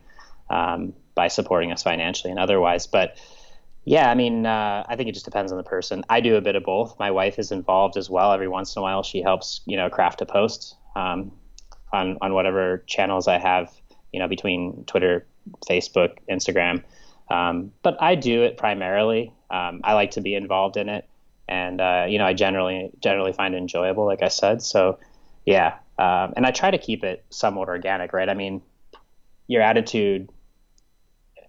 um, 0.49 0.93
by 1.15 1.27
supporting 1.27 1.71
us 1.71 1.83
financially 1.83 2.31
and 2.31 2.39
otherwise. 2.39 2.87
But 2.87 3.17
yeah 3.85 4.09
i 4.09 4.15
mean 4.15 4.45
uh, 4.45 4.85
i 4.87 4.95
think 4.95 5.09
it 5.09 5.11
just 5.11 5.25
depends 5.25 5.51
on 5.51 5.57
the 5.57 5.63
person. 5.63 6.05
I 6.09 6.21
do 6.21 6.37
a 6.37 6.41
bit 6.41 6.55
of 6.55 6.63
both. 6.63 6.97
My 6.99 7.11
wife 7.11 7.37
is 7.37 7.51
involved 7.51 7.97
as 7.97 8.09
well. 8.09 8.31
Every 8.31 8.47
once 8.47 8.75
in 8.75 8.79
a 8.79 8.83
while 8.83 9.03
she 9.03 9.21
helps 9.21 9.61
you 9.65 9.75
know 9.75 9.89
craft 9.89 10.21
a 10.21 10.25
post 10.25 10.75
um, 10.95 11.33
on 11.91 12.17
on 12.21 12.33
whatever 12.33 12.83
channels 12.87 13.27
i 13.27 13.37
have 13.37 13.71
you 14.13 14.19
know 14.19 14.27
between 14.27 14.85
twitter 14.85 15.25
facebook 15.69 16.17
instagram 16.29 16.83
um, 17.29 17.71
but 17.81 18.01
I 18.01 18.15
do 18.15 18.43
it 18.43 18.57
primarily. 18.57 19.33
Um, 19.49 19.81
I 19.83 19.93
like 19.93 20.11
to 20.11 20.21
be 20.21 20.35
involved 20.35 20.77
in 20.77 20.89
it, 20.89 21.07
and 21.47 21.79
uh, 21.79 22.05
you 22.07 22.17
know, 22.17 22.25
I 22.25 22.33
generally 22.33 22.91
generally 22.99 23.33
find 23.33 23.53
it 23.53 23.57
enjoyable, 23.57 24.05
like 24.05 24.23
I 24.23 24.27
said. 24.27 24.61
So, 24.61 24.99
yeah, 25.45 25.75
um, 25.97 26.33
and 26.35 26.45
I 26.45 26.51
try 26.51 26.71
to 26.71 26.77
keep 26.77 27.03
it 27.03 27.23
somewhat 27.29 27.67
organic, 27.69 28.13
right? 28.13 28.29
I 28.29 28.33
mean, 28.33 28.61
your 29.47 29.61
attitude 29.61 30.29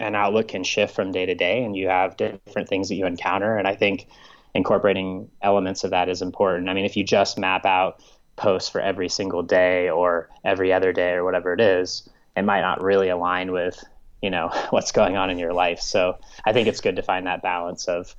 and 0.00 0.16
outlook 0.16 0.48
can 0.48 0.64
shift 0.64 0.94
from 0.94 1.12
day 1.12 1.26
to 1.26 1.34
day, 1.34 1.64
and 1.64 1.76
you 1.76 1.88
have 1.88 2.16
different 2.16 2.68
things 2.68 2.88
that 2.88 2.96
you 2.96 3.06
encounter, 3.06 3.56
and 3.56 3.66
I 3.66 3.74
think 3.74 4.06
incorporating 4.54 5.28
elements 5.42 5.84
of 5.84 5.90
that 5.90 6.08
is 6.08 6.22
important. 6.22 6.68
I 6.68 6.74
mean, 6.74 6.84
if 6.84 6.96
you 6.96 7.04
just 7.04 7.38
map 7.38 7.66
out 7.66 8.02
posts 8.36 8.68
for 8.68 8.80
every 8.80 9.08
single 9.08 9.42
day 9.42 9.88
or 9.88 10.28
every 10.44 10.72
other 10.72 10.92
day 10.92 11.12
or 11.12 11.24
whatever 11.24 11.52
it 11.52 11.60
is, 11.60 12.08
it 12.36 12.42
might 12.42 12.60
not 12.60 12.82
really 12.82 13.08
align 13.08 13.52
with 13.52 13.82
you 14.24 14.30
know 14.30 14.48
what's 14.70 14.90
going 14.90 15.16
on 15.16 15.30
in 15.30 15.38
your 15.38 15.52
life. 15.52 15.80
So 15.80 16.18
I 16.44 16.52
think 16.52 16.66
it's 16.66 16.80
good 16.80 16.96
to 16.96 17.02
find 17.02 17.26
that 17.26 17.42
balance 17.42 17.86
of 17.86 18.16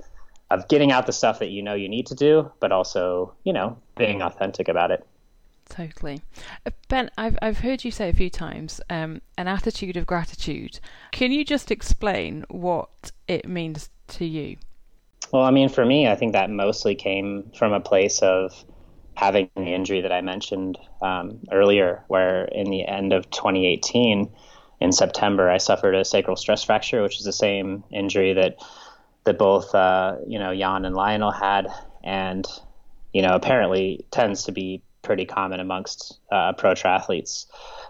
of 0.52 0.68
getting 0.68 0.91
out 0.91 1.08
the 1.08 1.12
stuff 1.12 1.39
that 1.39 1.50
you 1.50 1.63
know 1.63 1.74
you 1.74 1.89
need 1.89 2.06
to 2.08 2.15
do, 2.15 2.52
but 2.60 2.72
also 2.72 3.34
you 3.44 3.52
know 3.52 3.78
being 3.98 4.22
authentic 4.22 4.70
about 4.70 4.91
it. 4.91 5.06
Totally, 5.68 6.22
uh, 6.65 6.70
Ben. 6.88 7.10
I've 7.18 7.38
I've 7.41 7.60
heard 7.60 7.84
you 7.84 7.89
say 7.89 8.10
a 8.10 8.13
few 8.13 8.30
times 8.30 8.80
um, 8.89 9.22
an 9.36 9.48
attitude 9.48 9.98
of 9.98 10.06
gratitude. 10.06 10.80
Can 11.12 11.32
you 11.32 11.44
just 11.44 11.72
explain 11.72 12.46
what 12.50 13.12
it 13.28 13.48
means 13.48 13.89
to 14.10 14.26
you? 14.26 14.58
Well, 15.32 15.41
I 15.41 15.50
mean, 15.50 15.70
for 15.70 15.84
me, 15.84 16.08
I 16.08 16.15
think 16.15 16.34
that 16.34 16.52
mostly 16.52 16.94
came 16.94 17.50
from 17.58 17.74
a 17.74 17.80
place 17.80 18.20
of 18.20 18.63
having 19.15 19.50
the 19.56 19.74
injury 19.74 20.02
that 20.02 20.12
I 20.12 20.22
mentioned 20.22 20.78
um, 21.02 21.39
earlier, 21.52 22.04
where 22.10 22.46
in 22.46 22.70
the 22.70 22.88
end 22.88 23.12
of 23.12 23.28
2018, 23.32 24.30
in 24.79 24.91
September, 24.91 25.49
I 25.49 25.57
suffered 25.57 25.95
a 25.95 26.05
sacral 26.05 26.35
stress 26.35 26.63
fracture, 26.63 27.01
which 27.01 27.17
is 27.17 27.25
the 27.25 27.33
same 27.33 27.83
injury 27.91 28.33
that 28.33 28.57
that 29.23 29.38
both 29.38 29.73
uh, 29.73 30.17
you 30.27 30.39
know 30.39 30.55
Jan 30.55 30.85
and 30.85 30.95
Lionel 30.95 31.31
had, 31.31 31.67
and 32.03 32.45
you 33.13 33.21
know 33.21 33.33
apparently 33.35 34.05
tends 34.11 34.43
to 34.43 34.51
be 34.51 34.81
pretty 35.01 35.25
common 35.25 35.59
amongst 35.59 36.19
uh, 36.31 36.53
pro 36.53 36.73
triathletes 36.73 37.45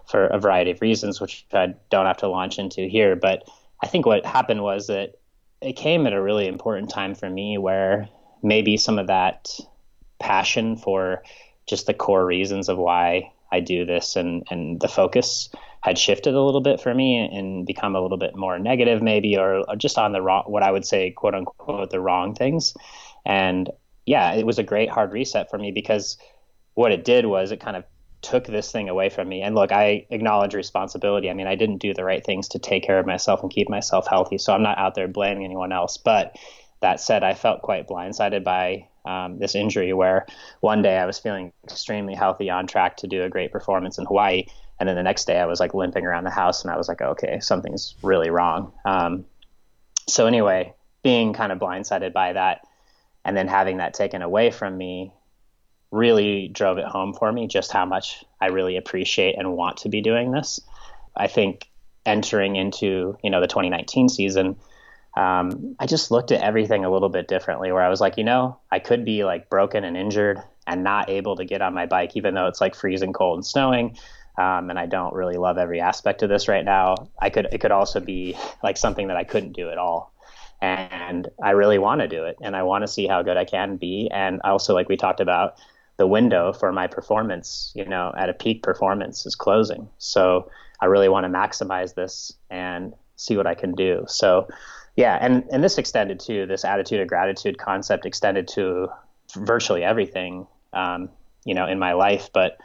for 0.08 0.28
a 0.28 0.40
variety 0.40 0.72
of 0.72 0.82
reasons, 0.82 1.20
which 1.20 1.46
I 1.54 1.74
don't 1.90 2.06
have 2.06 2.18
to 2.18 2.28
launch 2.28 2.60
into 2.60 2.88
here. 2.88 3.16
But 3.16 3.48
I 3.82 3.88
think 3.88 4.06
what 4.06 4.26
happened 4.26 4.62
was 4.62 4.88
that 4.88 5.16
it 5.62 5.74
came 5.74 6.06
at 6.06 6.14
a 6.14 6.22
really 6.22 6.48
important 6.48 6.90
time 6.90 7.16
for 7.16 7.30
me 7.30 7.58
where 7.58 8.08
maybe 8.44 8.78
some 8.78 9.00
of 9.00 9.08
that 9.08 9.50
passion 10.20 10.78
for 10.78 11.24
just 11.66 11.88
the 11.88 11.94
core 11.94 12.26
reasons 12.26 12.70
of 12.70 12.78
why 12.78 13.32
I 13.52 13.60
do 13.60 13.86
this 13.86 14.16
and, 14.16 14.44
and 14.50 14.80
the 14.80 14.88
focus 14.88 15.50
had 15.82 15.98
shifted 15.98 16.34
a 16.34 16.42
little 16.42 16.62
bit 16.62 16.82
for 16.82 16.94
me 16.94 17.18
and 17.18 17.66
become 17.66 17.96
a 17.96 18.02
little 18.02 18.18
bit 18.18 18.36
more 18.36 18.58
negative 18.58 19.02
maybe 19.02 19.38
or, 19.38 19.70
or 19.70 19.76
just 19.76 19.98
on 19.98 20.12
the 20.14 20.22
wrong 20.22 20.44
what 20.48 20.64
I 20.64 20.72
would 20.72 20.86
say 20.86 21.12
quote 21.12 21.36
unquote 21.36 21.92
the 21.92 22.00
wrong 22.00 22.34
things. 22.34 22.74
And 23.26 23.70
yeah 24.06 24.34
it 24.34 24.46
was 24.46 24.60
a 24.60 24.64
great 24.64 24.90
hard 24.90 25.14
reset 25.14 25.50
for 25.50 25.58
me 25.58 25.72
because 25.72 26.18
what 26.74 26.92
it 26.92 27.06
did 27.06 27.26
was 27.26 27.52
it 27.52 27.60
kind 27.60 27.78
of 27.78 27.84
took 28.22 28.48
this 28.48 28.72
thing 28.72 28.90
away 28.90 29.10
from 29.10 29.30
me. 29.30 29.42
And 29.42 29.54
look 29.54 29.72
I 29.72 30.08
acknowledge 30.10 30.56
responsibility. 30.56 31.30
I 31.30 31.34
mean 31.34 31.48
I 31.48 31.56
didn't 31.56 31.78
do 31.78 31.94
the 31.94 32.04
right 32.04 32.26
things 32.26 32.48
to 32.50 32.60
take 32.60 32.84
care 32.84 33.00
of 33.00 33.06
myself 33.06 33.42
and 33.44 33.52
keep 33.52 33.70
myself 33.70 34.08
healthy. 34.08 34.40
So 34.40 34.54
I'm 34.54 34.64
not 34.64 34.80
out 34.80 34.96
there 34.96 35.08
blaming 35.08 35.46
anyone 35.46 35.72
else. 35.72 35.98
But 35.98 36.36
that 36.82 37.00
said 37.00 37.24
I 37.24 37.36
felt 37.36 37.62
quite 37.62 37.88
blindsided 37.88 38.44
by 38.44 38.88
um, 39.06 39.40
this 39.40 39.56
injury 39.56 39.94
where 39.94 40.26
one 40.62 40.82
day 40.82 40.98
I 40.98 41.06
was 41.06 41.20
feeling 41.20 41.54
extremely 41.64 42.16
healthy 42.16 42.50
on 42.50 42.68
track 42.68 42.98
to 42.98 43.08
do 43.08 43.24
a 43.24 43.30
great 43.30 43.52
performance 43.52 43.98
in 43.98 44.06
Hawaii 44.06 44.46
and 44.80 44.90
then 44.90 44.96
the 44.96 45.04
next 45.04 45.26
day 45.26 45.40
I 45.40 45.46
was 45.46 45.60
like 45.60 45.74
limping 45.74 46.06
around 46.06 46.26
the 46.26 46.30
house 46.32 46.64
and 46.64 46.72
I 46.72 46.78
was 46.78 46.88
like, 46.88 47.02
okay, 47.02 47.40
something's 47.40 47.96
really 48.02 48.30
wrong. 48.30 48.74
Um, 48.84 49.26
so 50.08 50.28
anyway, 50.28 50.74
being 51.02 51.34
kind 51.34 51.52
of 51.52 51.60
blindsided 51.60 52.14
by 52.14 52.34
that 52.34 52.68
and 53.24 53.36
then 53.38 53.48
having 53.48 53.78
that 53.78 53.94
taken 53.94 54.22
away 54.22 54.52
from 54.52 54.78
me 54.78 55.14
really 55.92 56.50
drove 56.50 56.78
it 56.78 56.86
home 56.86 57.14
for 57.14 57.32
me 57.32 57.48
just 57.48 57.72
how 57.72 57.86
much 57.86 58.24
I 58.42 58.48
really 58.48 58.76
appreciate 58.76 59.38
and 59.38 59.54
want 59.54 59.78
to 59.78 59.90
be 59.90 60.02
doing 60.02 60.32
this. 60.32 60.60
I 61.16 61.28
think 61.28 61.70
entering 62.06 62.56
into, 62.56 63.18
you 63.24 63.30
know, 63.30 63.40
the 63.40 63.48
2019 63.48 64.10
season, 64.10 64.58
um, 65.16 65.76
I 65.80 65.86
just 65.86 66.12
looked 66.12 66.32
at 66.32 66.42
everything 66.42 66.86
a 66.86 66.92
little 66.92 67.10
bit 67.10 67.28
differently 67.28 67.72
where 67.72 67.82
I 67.82 67.90
was 67.90 68.02
like, 68.02 68.18
you 68.18 68.24
know, 68.24 68.58
I 68.72 68.80
could 68.80 69.06
be 69.06 69.24
like 69.24 69.50
broken 69.50 69.84
and 69.84 69.96
injured 69.96 70.42
and 70.68 70.84
not 70.84 71.10
able 71.10 71.36
to 71.38 71.46
get 71.46 71.62
on 71.62 71.74
my 71.74 71.86
bike, 71.86 72.16
even 72.16 72.34
though 72.34 72.48
it's 72.48 72.62
like 72.62 72.76
freezing 72.76 73.14
cold 73.14 73.38
and 73.38 73.46
snowing 73.46 73.98
um, 74.38 74.70
and 74.70 74.78
I 74.78 74.86
don't 74.86 75.14
really 75.14 75.38
love 75.38 75.58
every 75.58 75.80
aspect 75.80 76.22
of 76.24 76.30
this 76.30 76.48
right 76.48 76.66
now. 76.66 76.96
I 77.20 77.30
could 77.30 77.48
it 77.52 77.60
could 77.60 77.72
also 77.72 78.00
be 78.00 78.38
like 78.64 78.78
something 78.78 79.08
that 79.08 79.18
I 79.18 79.24
couldn't 79.24 79.54
do 79.54 79.70
at 79.70 79.78
all, 79.78 80.14
and 80.62 81.30
I 81.42 81.52
really 81.52 81.78
want 81.78 82.02
to 82.02 82.08
do 82.08 82.26
it, 82.26 82.38
and 82.42 82.56
I 82.56 82.64
want 82.64 82.84
to 82.84 82.88
see 82.88 83.08
how 83.08 83.22
good 83.22 83.38
I 83.38 83.46
can 83.46 83.78
be, 83.78 84.10
and 84.12 84.42
also 84.44 84.74
like 84.74 84.90
we 84.90 84.98
talked 84.98 85.22
about, 85.22 85.56
the 85.98 86.08
window 86.08 86.52
for 86.52 86.72
my 86.74 86.88
performance, 86.88 87.72
you 87.76 87.86
know, 87.86 88.14
at 88.18 88.30
a 88.30 88.34
peak 88.34 88.62
performance 88.62 89.26
is 89.26 89.36
closing. 89.36 89.88
So 89.98 90.52
I 90.82 90.88
really 90.88 91.08
want 91.08 91.24
to 91.24 91.30
maximize 91.30 91.96
this 91.96 92.34
and 92.50 92.94
see 93.16 93.38
what 93.38 93.48
I 93.48 93.56
can 93.56 93.76
do. 93.76 94.04
So 94.10 94.50
yeah, 94.96 95.18
and 95.20 95.44
and 95.52 95.64
this 95.64 95.78
extended 95.78 96.20
to 96.22 96.46
this 96.46 96.64
attitude 96.64 97.02
of 97.02 97.08
gratitude 97.08 97.58
concept 97.58 98.06
extended 98.06 98.48
to 98.50 98.88
virtually 99.36 99.84
everything, 99.84 100.48
um, 100.74 101.10
you 101.44 101.54
know, 101.54 101.68
in 101.68 101.80
my 101.80 101.94
life, 101.94 102.30
but 102.34 102.58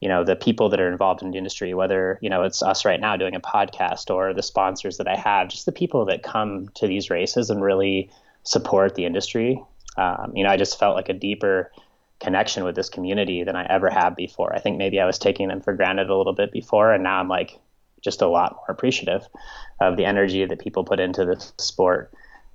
you 0.00 0.08
know 0.08 0.24
the 0.24 0.36
people 0.36 0.68
that 0.68 0.80
are 0.80 0.90
involved 0.90 1.22
in 1.22 1.30
the 1.30 1.38
industry 1.38 1.74
whether 1.74 2.18
you 2.22 2.30
know 2.30 2.42
it's 2.42 2.62
us 2.62 2.84
right 2.84 3.00
now 3.00 3.16
doing 3.16 3.34
a 3.34 3.40
podcast 3.40 4.14
or 4.14 4.32
the 4.32 4.42
sponsors 4.42 4.96
that 4.98 5.08
i 5.08 5.16
have 5.16 5.48
just 5.48 5.66
the 5.66 5.72
people 5.72 6.04
that 6.04 6.22
come 6.22 6.68
to 6.74 6.86
these 6.86 7.10
races 7.10 7.50
and 7.50 7.62
really 7.62 8.10
support 8.44 8.94
the 8.94 9.04
industry. 9.04 9.62
Um, 9.96 10.32
you 10.34 10.44
know 10.44 10.50
i 10.50 10.56
just 10.56 10.78
felt 10.78 10.94
like 10.94 11.08
a 11.08 11.14
deeper 11.14 11.72
connection 12.20 12.64
with 12.64 12.76
this 12.76 12.88
community 12.88 13.42
than 13.42 13.56
i 13.56 13.64
ever 13.66 13.90
have 13.90 14.14
before. 14.16 14.54
I 14.54 14.60
think 14.60 14.78
maybe 14.78 15.00
i 15.00 15.06
was 15.06 15.18
taking 15.18 15.48
them 15.48 15.60
for 15.60 15.72
granted 15.72 16.10
a 16.10 16.16
little 16.16 16.32
bit 16.32 16.52
before 16.52 16.92
and 16.92 17.02
now 17.02 17.18
i'm 17.18 17.28
like 17.28 17.58
just 18.00 18.22
a 18.22 18.28
lot 18.28 18.56
more 18.56 18.66
appreciative 18.68 19.26
of 19.80 19.96
the 19.96 20.04
energy 20.04 20.44
that 20.44 20.58
people 20.58 20.84
put 20.84 21.00
into 21.00 21.24
this 21.24 21.52
sport 21.58 22.12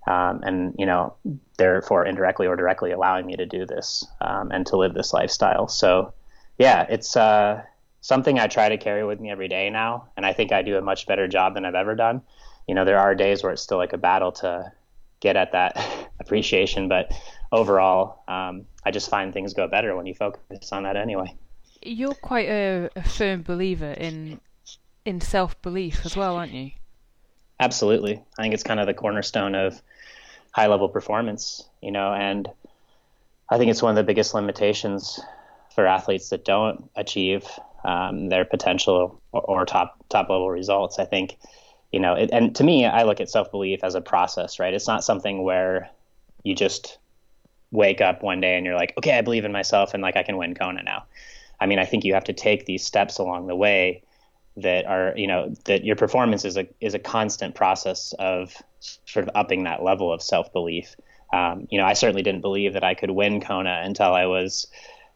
um, 0.08 0.42
and 0.44 0.76
you 0.78 0.86
know 0.86 1.16
therefore 1.58 2.06
indirectly 2.06 2.48
or 2.48 2.56
directly 2.56 2.92
allowing 2.92 3.26
me 3.26 3.36
to 3.36 3.46
do 3.46 3.66
this 3.66 4.06
um, 4.22 4.52
and 4.52 4.66
to 4.66 4.78
live 4.78 4.94
this 4.94 5.14
lifestyle 5.14 5.68
so 5.68 6.14
yeah, 6.58 6.86
it's 6.90 7.16
uh, 7.16 7.64
something 8.02 8.40
I 8.40 8.48
try 8.48 8.70
to 8.70 8.78
carry 8.78 9.04
with 9.04 9.20
me 9.20 9.32
every 9.32 9.48
day 9.48 9.70
now, 9.70 10.10
and 10.16 10.26
I 10.26 10.34
think 10.34 10.52
I 10.52 10.62
do 10.62 10.78
a 10.78 10.82
much 10.82 11.08
better 11.08 11.28
job 11.28 11.56
than 11.56 11.66
I've 11.66 11.76
ever 11.76 11.96
done. 11.96 12.22
You 12.68 12.76
know, 12.76 12.86
there 12.86 13.00
are 13.00 13.16
days 13.16 13.44
where 13.44 13.52
it's 13.52 13.62
still 13.62 13.78
like 13.78 13.94
a 13.94 13.98
battle 13.98 14.32
to 14.34 14.72
get 15.20 15.36
at 15.36 15.52
that 15.54 15.78
appreciation, 16.20 16.88
but 16.88 17.12
overall, 17.52 18.24
um, 18.28 18.66
I 18.86 18.92
just 18.92 19.10
find 19.10 19.34
things 19.34 19.54
go 19.54 19.68
better 19.68 19.96
when 19.96 20.06
you 20.06 20.14
focus 20.14 20.72
on 20.72 20.84
that 20.84 20.96
anyway. 20.96 21.36
You're 21.82 22.14
quite 22.14 22.48
a, 22.48 22.90
a 22.96 23.04
firm 23.04 23.42
believer 23.42 23.92
in 23.92 24.40
in 25.06 25.22
self 25.22 25.62
belief 25.62 26.06
as 26.06 26.16
well, 26.16 26.36
aren't 26.36 26.54
you? 26.54 26.72
Absolutely. 27.60 28.22
I 28.38 28.42
think 28.42 28.54
it's 28.54 28.64
kind 28.64 28.80
of 28.80 28.88
the 28.88 28.94
cornerstone 28.94 29.56
of 29.56 29.82
high 30.52 30.68
level 30.68 30.90
performance, 30.90 31.64
you 31.82 31.92
know, 31.92 32.14
and 32.14 32.50
I 33.50 33.58
think 33.58 33.72
it's 33.72 33.82
one 33.82 33.92
of 33.92 33.96
the 33.96 34.04
biggest 34.04 34.34
limitations 34.34 35.20
for 35.74 35.86
athletes 35.86 36.30
that 36.30 36.46
don't 36.46 36.90
achieve 36.96 37.48
um, 37.84 38.30
their 38.30 38.46
potential 38.46 39.20
or, 39.32 39.42
or, 39.42 39.66
top 39.66 39.98
top 40.10 40.30
level 40.30 40.50
results. 40.50 41.00
I 41.00 41.06
think, 41.06 41.38
you 41.92 42.00
know, 42.00 42.14
it, 42.14 42.30
and 42.32 42.56
to 42.56 42.64
me, 42.64 42.86
I 42.86 43.04
look 43.04 43.20
at 43.20 43.30
self 43.30 43.52
belief 43.52 43.84
as 43.84 43.96
a 43.96 44.02
process, 44.02 44.60
right? 44.60 44.74
It's 44.74 44.88
not 44.88 45.04
something 45.04 45.44
where 45.44 45.90
you 46.44 46.56
just 46.56 46.98
wake 47.72 48.02
up 48.02 48.24
one 48.24 48.40
day 48.40 48.56
and 48.56 48.66
you're 48.66 48.76
like, 48.76 48.94
okay, 48.98 49.18
I 49.18 49.22
believe 49.22 49.46
in 49.46 49.52
myself 49.52 49.94
and 49.94 50.02
like 50.02 50.16
I 50.16 50.24
can 50.24 50.38
win 50.38 50.54
Kona 50.56 50.84
now. 50.84 51.04
I 51.60 51.66
mean, 51.66 51.80
I 51.80 51.86
think 51.86 52.04
you 52.04 52.14
have 52.14 52.24
to 52.26 52.34
take 52.34 52.66
these 52.66 52.84
steps 52.84 53.18
along 53.18 53.48
the 53.48 53.56
way 53.56 54.04
that 54.58 54.86
are, 54.86 55.14
you 55.16 55.28
know, 55.28 55.54
that 55.66 55.84
your 55.84 55.96
performance 55.96 56.46
is 56.46 56.58
a 56.58 56.68
is 56.80 56.94
a 56.94 57.00
constant 57.00 57.56
process 57.56 58.14
of 58.20 58.56
sort 58.80 59.28
of 59.28 59.32
upping 59.36 59.64
that 59.64 59.84
level 59.84 60.12
of 60.12 60.22
self 60.22 60.52
belief. 60.54 60.96
Um, 61.32 61.68
you 61.72 61.80
know, 61.80 61.86
I 61.86 61.94
certainly 61.94 62.22
didn't 62.22 62.42
believe 62.42 62.74
that 62.74 62.84
I 62.84 62.94
could 62.94 63.10
win 63.10 63.42
Kona 63.42 63.82
until 63.84 64.14
I 64.14 64.28
was 64.28 64.68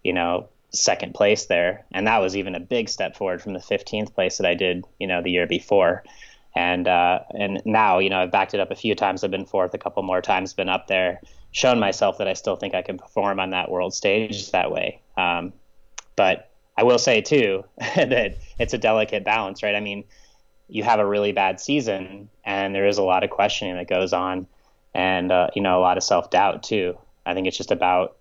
you 0.08 0.14
know, 0.14 0.48
second 0.72 1.14
place 1.14 1.46
there. 1.46 1.86
And 1.92 2.08
that 2.08 2.20
was 2.20 2.38
even 2.38 2.56
a 2.56 2.62
big 2.62 2.88
step 2.88 3.18
forward 3.18 3.42
from 3.42 3.52
the 3.52 3.60
15th 3.60 4.14
place 4.14 4.38
that 4.38 4.48
I 4.48 4.54
did, 4.54 4.86
you 5.00 5.08
know, 5.08 5.22
the 5.22 5.32
year 5.32 5.46
before. 5.46 6.04
And 6.56 6.88
uh, 6.88 7.20
and 7.32 7.62
now, 7.66 8.00
you 8.00 8.10
know, 8.10 8.22
I've 8.22 8.32
backed 8.32 8.54
it 8.54 8.62
up 8.62 8.72
a 8.72 8.76
few 8.76 8.96
times. 8.96 9.24
I've 9.24 9.32
been 9.32 9.46
fourth 9.46 9.74
a 9.74 9.78
couple 9.78 10.02
more 10.04 10.22
times, 10.22 10.54
been 10.54 10.70
up 10.70 10.88
there, 10.88 11.22
shown 11.52 11.78
myself 11.78 12.18
that 12.18 12.28
I 12.28 12.34
still 12.34 12.56
think 12.56 12.74
I 12.74 12.82
can 12.82 12.98
perform 12.98 13.40
on 13.40 13.52
that 13.52 13.70
world 13.70 13.94
stage 13.94 14.50
that 14.52 14.72
way. 14.72 15.02
Um, 15.18 15.52
but 16.16 16.50
I 16.78 16.84
will 16.84 17.00
say 17.00 17.22
too 17.22 17.64
that 17.78 18.38
it's 18.60 18.74
a 18.74 18.78
delicate 18.78 19.24
balance, 19.24 19.64
right? 19.64 19.76
I 19.76 19.80
mean, 19.80 20.04
you 20.70 20.84
have 20.84 21.00
a 21.00 21.06
really 21.06 21.32
bad 21.32 21.60
season, 21.60 22.30
and 22.44 22.76
there 22.76 22.86
is 22.86 22.98
a 22.98 23.04
lot 23.04 23.24
of 23.24 23.30
questioning 23.30 23.76
that 23.76 23.88
goes 23.88 24.14
on, 24.14 24.48
and 24.94 25.32
uh, 25.32 25.48
you 25.56 25.62
know, 25.62 25.80
a 25.80 25.82
lot 25.82 25.98
of 25.98 26.04
self 26.04 26.30
doubt 26.30 26.64
too. 26.64 26.98
I 27.26 27.34
think 27.34 27.48
it's 27.48 27.58
just 27.58 27.72
about 27.72 28.18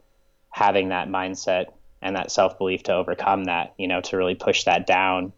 having 0.50 0.88
that 0.88 1.08
mindset 1.08 1.66
and 2.02 2.16
that 2.16 2.30
self 2.30 2.58
belief 2.58 2.84
to 2.84 2.94
overcome 2.94 3.44
that, 3.44 3.74
you 3.78 3.88
know, 3.88 4.00
to 4.00 4.16
really 4.16 4.34
push 4.34 4.64
that 4.64 4.86
down. 4.86 5.32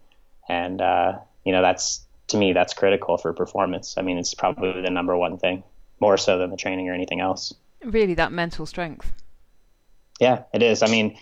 And, 0.49 0.81
uh, 0.81 1.19
you 1.45 1.53
know, 1.53 1.63
that's 1.63 2.07
to 2.29 2.37
me, 2.37 2.53
that's 2.53 2.75
critical 2.75 3.17
for 3.17 3.33
performance. 3.33 3.97
I 3.97 4.03
mean, 4.03 4.19
it's 4.19 4.35
probably 4.35 4.81
the 4.83 4.91
number 4.91 5.17
one 5.17 5.39
thing, 5.39 5.63
more 6.01 6.17
so 6.17 6.39
than 6.39 6.51
the 6.51 6.57
training 6.57 6.89
or 6.89 6.95
anything 6.95 7.21
else. 7.21 7.55
Really, 7.83 8.15
that 8.15 8.33
mental 8.33 8.67
strength. 8.67 9.13
Yeah, 10.21 10.43
it 10.53 10.63
is. 10.63 10.83
I 10.83 10.89
mean, 10.89 11.19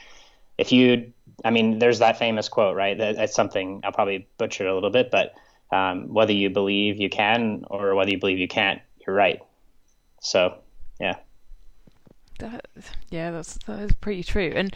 if 0.58 0.72
you, 0.72 1.12
I 1.44 1.50
mean, 1.50 1.78
there's 1.78 1.98
that 1.98 2.18
famous 2.18 2.48
quote, 2.48 2.76
right? 2.76 2.96
That, 2.96 3.16
that's 3.16 3.34
something 3.34 3.80
I'll 3.84 3.92
probably 3.92 4.28
butcher 4.38 4.66
a 4.66 4.74
little 4.74 4.90
bit, 4.90 5.10
but 5.10 5.34
um, 5.70 6.12
whether 6.12 6.32
you 6.32 6.50
believe 6.50 6.98
you 7.00 7.10
can 7.10 7.64
or 7.68 7.94
whether 7.94 8.10
you 8.10 8.18
believe 8.18 8.38
you 8.38 8.48
can't, 8.48 8.80
you're 9.06 9.16
right. 9.16 9.40
So, 10.20 10.58
yeah. 11.00 11.16
That, 12.38 12.66
yeah, 13.08 13.30
that's 13.30 13.58
that 13.66 13.80
is 13.80 13.92
pretty 13.94 14.22
true. 14.22 14.52
And 14.54 14.74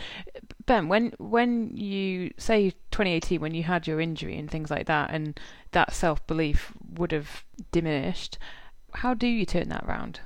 Ben, 0.65 0.89
when 0.89 1.13
when 1.19 1.77
you 1.77 2.33
say 2.39 2.71
2018, 2.91 3.39
when 3.41 3.55
you 3.55 3.65
had 3.65 3.87
your 3.87 4.01
injury 4.01 4.39
and 4.39 4.51
things 4.51 4.71
like 4.71 4.87
that, 4.87 5.11
and 5.11 5.39
that 5.73 5.93
self 5.93 6.27
belief 6.27 6.73
would 6.95 7.13
have 7.13 7.45
diminished, 7.71 8.39
how 8.95 9.13
do 9.13 9.27
you 9.27 9.45
turn 9.45 9.69
that 9.69 9.85
around? 9.85 10.21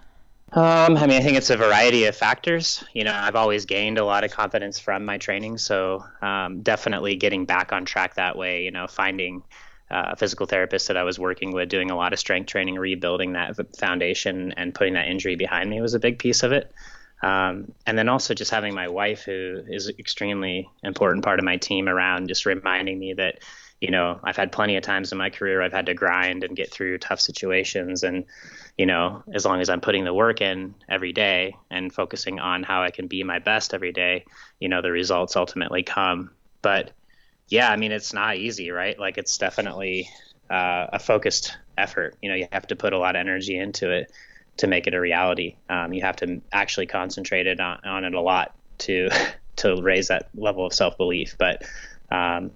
Um, 0.57 0.97
I 0.97 1.09
mean, 1.09 1.21
I 1.21 1.21
think 1.21 1.37
it's 1.37 1.51
a 1.51 1.57
variety 1.57 2.05
of 2.05 2.15
factors. 2.15 2.85
You 2.93 3.03
know, 3.03 3.13
I've 3.13 3.35
always 3.35 3.65
gained 3.65 3.99
a 3.99 4.05
lot 4.05 4.23
of 4.23 4.31
confidence 4.31 4.79
from 4.79 5.05
my 5.05 5.19
training, 5.19 5.59
so 5.59 6.05
um, 6.23 6.63
definitely 6.63 7.17
getting 7.17 7.45
back 7.45 7.73
on 7.73 7.85
track 7.85 8.15
that 8.15 8.39
way. 8.39 8.63
You 8.63 8.71
know, 8.71 8.87
finding 8.87 9.43
uh, 9.91 10.11
a 10.13 10.17
physical 10.17 10.47
therapist 10.47 10.87
that 10.87 10.97
I 10.97 11.03
was 11.03 11.19
working 11.19 11.53
with, 11.53 11.69
doing 11.69 11.91
a 11.91 11.97
lot 11.97 12.13
of 12.13 12.21
strength 12.21 12.47
training, 12.47 12.77
rebuilding 12.77 13.33
that 13.33 13.57
foundation, 13.77 14.53
and 14.57 14.73
putting 14.73 14.95
that 14.95 15.09
injury 15.09 15.35
behind 15.35 15.69
me 15.69 15.81
was 15.81 15.95
a 15.95 15.99
big 15.99 16.21
piece 16.21 16.45
of 16.45 16.53
it. 16.53 16.73
Um, 17.21 17.73
and 17.85 17.99
then 17.99 18.09
also 18.09 18.33
just 18.33 18.53
having 18.53 18.75
my 18.75 18.87
wife, 18.87 19.25
who 19.25 19.61
is 19.67 19.89
extremely 19.99 20.71
important 20.85 21.25
part 21.25 21.41
of 21.41 21.45
my 21.45 21.57
team, 21.57 21.89
around, 21.89 22.29
just 22.29 22.47
reminding 22.47 22.99
me 22.99 23.15
that, 23.15 23.41
you 23.85 23.91
know, 23.91 24.19
I've 24.25 24.39
had 24.39 24.51
plenty 24.51 24.77
of 24.77 24.83
times 24.83 25.13
in 25.13 25.19
my 25.19 25.29
career 25.29 25.61
I've 25.61 25.75
had 25.75 25.85
to 25.87 25.95
grind 25.95 26.43
and 26.43 26.57
get 26.57 26.71
through 26.71 26.97
tough 26.97 27.21
situations, 27.21 28.03
and 28.03 28.25
you 28.79 28.87
know, 28.87 29.23
as 29.35 29.45
long 29.45 29.61
as 29.61 29.69
I'm 29.69 29.83
putting 29.83 30.05
the 30.05 30.15
work 30.15 30.41
in 30.41 30.75
every 30.89 31.13
day 31.13 31.55
and 31.71 31.93
focusing 31.93 32.41
on 32.41 32.63
how 32.63 32.83
I 32.83 32.91
can 32.91 33.09
be 33.09 33.23
my 33.25 33.41
best 33.41 33.75
every 33.75 33.93
day, 33.93 34.25
you 34.59 34.71
know, 34.71 34.81
the 34.81 34.91
results 34.91 35.37
ultimately 35.37 35.83
come. 35.83 36.31
But 36.63 36.93
yeah, 37.49 37.71
I 37.71 37.77
mean, 37.77 37.93
it's 37.93 38.15
not 38.15 38.37
easy, 38.37 38.71
right? 38.71 38.99
Like 38.99 39.19
it's 39.19 39.37
definitely 39.37 40.09
uh, 40.49 40.87
a 40.95 40.99
focused 40.99 41.55
effort. 41.77 42.17
You 42.23 42.31
know, 42.31 42.37
you 42.37 42.49
have 42.53 42.67
to 42.69 42.77
put 42.77 42.95
a 42.95 42.99
lot 42.99 43.17
of 43.17 43.21
energy 43.21 43.59
into 43.59 43.91
it 43.91 44.11
to 44.57 44.67
make 44.67 44.87
it 44.87 44.95
a 44.95 45.01
reality. 45.01 45.57
Um, 45.69 45.93
you 45.93 46.01
have 46.01 46.17
to 46.17 46.41
actually 46.53 46.87
concentrate 46.87 47.47
it 47.47 47.61
on, 47.61 47.81
on, 47.85 48.05
it 48.05 48.15
a 48.15 48.21
lot 48.21 48.57
to 48.79 49.11
to 49.57 49.83
raise 49.83 50.09
that 50.09 50.31
level 50.35 50.65
of 50.65 50.73
self 50.73 50.97
belief. 50.97 51.37
But 51.39 51.65
um, 52.11 52.53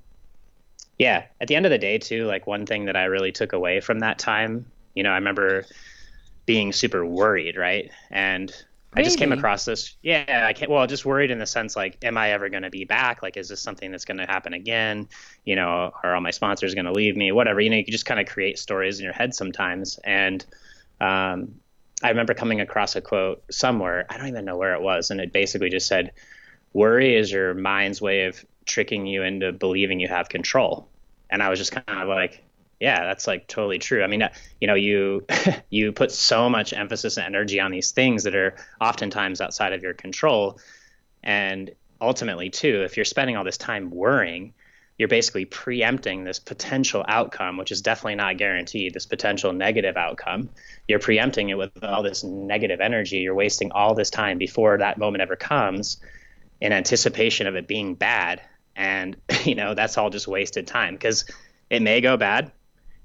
yeah, 0.99 1.25
at 1.41 1.49
the 1.49 1.55
end 1.55 1.67
of 1.67 1.71
the 1.71 1.79
day, 1.79 1.99
too, 1.99 2.27
like 2.27 2.47
one 2.47 2.67
thing 2.67 2.87
that 2.87 2.97
I 2.97 3.05
really 3.05 3.33
took 3.33 3.53
away 3.53 3.81
from 3.81 4.01
that 4.01 4.19
time, 4.19 4.67
you 4.95 5.03
know, 5.03 5.11
I 5.11 5.15
remember 5.15 5.65
being 6.45 6.73
super 6.73 7.05
worried, 7.05 7.57
right? 7.57 7.91
And 8.11 8.53
I 8.95 9.03
just 9.03 9.19
came 9.19 9.33
across 9.33 9.65
this. 9.65 9.97
Yeah, 10.03 10.47
I 10.49 10.53
can't. 10.55 10.71
Well, 10.71 10.87
just 10.87 11.05
worried 11.05 11.31
in 11.31 11.39
the 11.39 11.47
sense 11.47 11.77
like, 11.77 11.99
am 12.03 12.17
I 12.17 12.33
ever 12.33 12.49
going 12.49 12.63
to 12.63 12.71
be 12.71 12.85
back? 12.85 13.23
Like, 13.23 13.37
is 13.37 13.49
this 13.49 13.61
something 13.61 13.93
that's 13.93 14.07
going 14.07 14.17
to 14.17 14.25
happen 14.25 14.55
again? 14.55 15.09
You 15.45 15.57
know, 15.57 15.93
are 16.03 16.15
all 16.15 16.21
my 16.21 16.31
sponsors 16.31 16.75
going 16.75 16.87
to 16.87 16.93
leave 16.93 17.17
me? 17.17 17.31
Whatever. 17.31 17.61
You 17.61 17.71
know, 17.71 17.77
you 17.77 17.85
just 17.85 18.07
kind 18.07 18.19
of 18.19 18.27
create 18.27 18.59
stories 18.59 18.99
in 18.99 19.05
your 19.05 19.13
head 19.13 19.35
sometimes. 19.35 20.01
And 20.05 20.45
um, 21.01 21.55
I 22.03 22.09
remember 22.09 22.35
coming 22.35 22.61
across 22.61 22.97
a 22.97 23.01
quote 23.01 23.45
somewhere. 23.51 24.07
I 24.09 24.17
don't 24.17 24.29
even 24.29 24.45
know 24.45 24.57
where 24.57 24.75
it 24.75 24.81
was, 24.81 25.11
and 25.11 25.21
it 25.21 25.33
basically 25.33 25.69
just 25.69 25.87
said, 25.87 26.13
"Worry 26.73 27.17
is 27.17 27.31
your 27.31 27.55
mind's 27.55 28.01
way 28.01 28.25
of 28.27 28.45
tricking 28.67 29.07
you 29.07 29.23
into 29.23 29.53
believing 29.53 30.01
you 30.01 30.09
have 30.09 30.29
control." 30.29 30.89
And 31.31 31.43
I 31.43 31.51
was 31.51 31.59
just 31.59 31.73
kind 31.73 32.01
of 32.03 32.09
like, 32.09 32.43
yeah, 32.81 33.05
that's 33.05 33.27
like 33.27 33.49
totally 33.49 33.79
true. 33.79 34.03
I 34.03 34.07
mean, 34.07 34.23
uh, 34.23 34.33
you 34.61 34.67
know, 34.67 34.75
you 34.75 35.27
you 35.71 35.93
put 35.93 36.13
so 36.13 36.49
much 36.49 36.73
emphasis 36.73 37.17
and 37.17 37.27
energy 37.27 37.61
on 37.61 37.71
these 37.71 37.91
things 37.91 38.25
that 38.25 38.35
are 38.35 38.57
oftentimes 38.81 39.41
outside 39.41 39.73
of 39.73 39.83
your 39.83 39.95
control, 39.95 40.61
and 41.23 41.71
ultimately, 42.01 42.51
too, 42.51 42.83
if 42.85 42.97
you're 42.97 43.05
spending 43.05 43.37
all 43.37 43.45
this 43.45 43.59
time 43.59 43.91
worrying, 43.91 44.55
you're 44.99 45.09
basically 45.09 45.45
preempting 45.45 46.25
this 46.25 46.39
potential 46.39 47.05
outcome, 47.07 47.57
which 47.57 47.73
is 47.73 47.83
definitely 47.83 48.17
not 48.17 48.37
guaranteed. 48.37 48.95
This 48.95 49.07
potential 49.07 49.53
negative 49.53 49.97
outcome, 49.97 50.51
you're 50.87 50.99
preempting 50.99 51.49
it 51.51 51.59
with 51.59 51.83
all 51.83 52.03
this 52.03 52.25
negative 52.25 52.81
energy. 52.81 53.19
You're 53.19 53.35
wasting 53.35 53.73
all 53.73 53.95
this 53.95 54.11
time 54.11 54.39
before 54.39 54.79
that 54.79 54.99
moment 54.99 55.23
ever 55.23 55.37
comes, 55.37 55.99
in 56.61 56.73
anticipation 56.73 57.47
of 57.47 57.57
it 57.57 57.66
being 57.66 57.94
bad, 57.94 58.40
and 58.77 59.16
you 59.44 59.55
know 59.55 59.75
that's 59.75 59.99
all 59.99 60.11
just 60.11 60.29
wasted 60.29 60.66
time 60.66 60.94
because 60.94 61.25
it 61.71 61.83
may 61.83 62.01
go 62.01 62.16
bad 62.16 62.53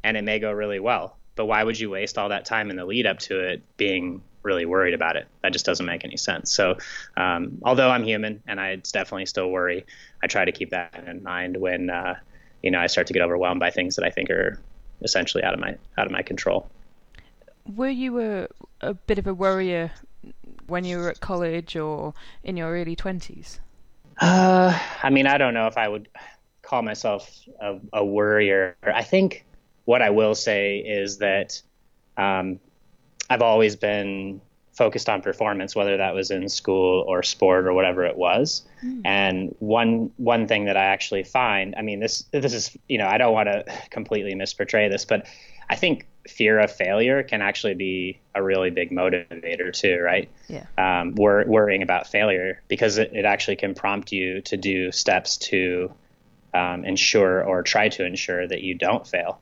and 0.03 0.17
it 0.17 0.23
may 0.23 0.39
go 0.39 0.51
really 0.51 0.79
well. 0.79 1.17
But 1.35 1.45
why 1.45 1.63
would 1.63 1.79
you 1.79 1.89
waste 1.89 2.17
all 2.17 2.29
that 2.29 2.45
time 2.45 2.69
in 2.69 2.75
the 2.75 2.85
lead 2.85 3.07
up 3.07 3.19
to 3.19 3.39
it 3.39 3.63
being 3.77 4.21
really 4.43 4.65
worried 4.65 4.93
about 4.93 5.15
it? 5.15 5.27
That 5.41 5.51
just 5.51 5.65
doesn't 5.65 5.85
make 5.85 6.05
any 6.05 6.17
sense. 6.17 6.53
So, 6.53 6.77
um, 7.17 7.59
although 7.63 7.89
I'm 7.89 8.03
human 8.03 8.43
and 8.45 8.59
I 8.59 8.75
definitely 8.75 9.25
still 9.25 9.49
worry, 9.49 9.85
I 10.21 10.27
try 10.27 10.45
to 10.45 10.51
keep 10.51 10.71
that 10.71 11.03
in 11.07 11.23
mind 11.23 11.57
when 11.57 11.89
uh, 11.89 12.15
you 12.61 12.71
know 12.71 12.79
I 12.79 12.87
start 12.87 13.07
to 13.07 13.13
get 13.13 13.21
overwhelmed 13.21 13.59
by 13.59 13.71
things 13.71 13.95
that 13.95 14.05
I 14.05 14.09
think 14.09 14.29
are 14.29 14.59
essentially 15.01 15.43
out 15.43 15.53
of 15.53 15.59
my 15.59 15.75
out 15.97 16.05
of 16.05 16.11
my 16.11 16.21
control. 16.21 16.69
Were 17.75 17.89
you 17.89 18.19
a 18.21 18.47
a 18.81 18.93
bit 18.93 19.17
of 19.17 19.27
a 19.27 19.33
worrier 19.33 19.91
when 20.67 20.83
you 20.83 20.97
were 20.97 21.09
at 21.09 21.19
college 21.19 21.75
or 21.75 22.13
in 22.43 22.57
your 22.57 22.71
early 22.71 22.95
twenties? 22.95 23.59
Uh, 24.19 24.77
I 25.01 25.09
mean, 25.09 25.27
I 25.27 25.37
don't 25.37 25.53
know 25.53 25.67
if 25.67 25.77
I 25.77 25.87
would 25.87 26.07
call 26.61 26.81
myself 26.81 27.41
a, 27.59 27.79
a 27.91 28.05
worrier. 28.05 28.75
I 28.83 29.03
think 29.03 29.45
what 29.85 30.01
I 30.01 30.09
will 30.11 30.35
say 30.35 30.79
is 30.79 31.17
that 31.17 31.61
um, 32.17 32.59
I've 33.29 33.41
always 33.41 33.75
been 33.75 34.41
focused 34.73 35.07
on 35.07 35.21
performance, 35.21 35.75
whether 35.75 35.97
that 35.97 36.13
was 36.15 36.31
in 36.31 36.49
school 36.49 37.05
or 37.07 37.23
sport 37.23 37.67
or 37.67 37.73
whatever 37.73 38.05
it 38.05 38.17
was. 38.17 38.63
Mm. 38.83 39.01
And 39.05 39.55
one 39.59 40.11
one 40.17 40.47
thing 40.47 40.65
that 40.65 40.77
I 40.77 40.85
actually 40.85 41.23
find, 41.23 41.75
I 41.77 41.81
mean, 41.81 41.99
this 41.99 42.25
this 42.31 42.53
is 42.53 42.77
you 42.87 42.97
know 42.97 43.07
I 43.07 43.17
don't 43.17 43.33
want 43.33 43.49
to 43.49 43.65
completely 43.89 44.33
misportray 44.33 44.89
this, 44.89 45.05
but 45.05 45.27
I 45.69 45.75
think 45.75 46.07
fear 46.27 46.59
of 46.59 46.71
failure 46.71 47.23
can 47.23 47.41
actually 47.41 47.73
be 47.73 48.19
a 48.33 48.41
really 48.41 48.69
big 48.69 48.91
motivator 48.91 49.73
too, 49.73 49.99
right? 49.99 50.29
Yeah. 50.47 50.65
Um, 50.77 51.15
wor- 51.15 51.45
worrying 51.47 51.83
about 51.83 52.07
failure 52.07 52.61
because 52.67 52.97
it, 52.97 53.11
it 53.13 53.25
actually 53.25 53.57
can 53.57 53.73
prompt 53.73 54.11
you 54.11 54.41
to 54.41 54.57
do 54.57 54.91
steps 54.91 55.37
to 55.37 55.93
um, 56.53 56.85
ensure 56.85 57.43
or 57.43 57.63
try 57.63 57.89
to 57.89 58.05
ensure 58.05 58.47
that 58.47 58.61
you 58.61 58.75
don't 58.75 59.05
fail. 59.05 59.39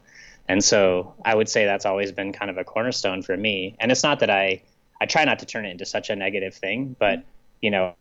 And 0.48 0.63
so 0.63 1.13
I 1.24 1.36
would 1.36 1.48
say 1.48 1.65
that's 1.65 1.86
always 1.86 2.12
been 2.12 2.34
kind 2.34 2.50
of 2.50 2.58
a 2.58 2.63
cornerstone 2.63 3.22
for 3.22 3.38
me. 3.38 3.76
And 3.80 3.91
it's 3.91 4.04
not 4.04 4.20
that 4.20 4.30
I 4.30 4.63
I 5.02 5.08
try 5.08 5.26
not 5.26 5.40
to 5.40 5.46
turn 5.48 5.66
it 5.66 5.72
into 5.72 5.86
such 5.86 6.12
a 6.12 6.16
negative 6.16 6.54
thing, 6.54 6.96
but 6.98 7.24
you 7.60 7.72
know, 7.72 7.96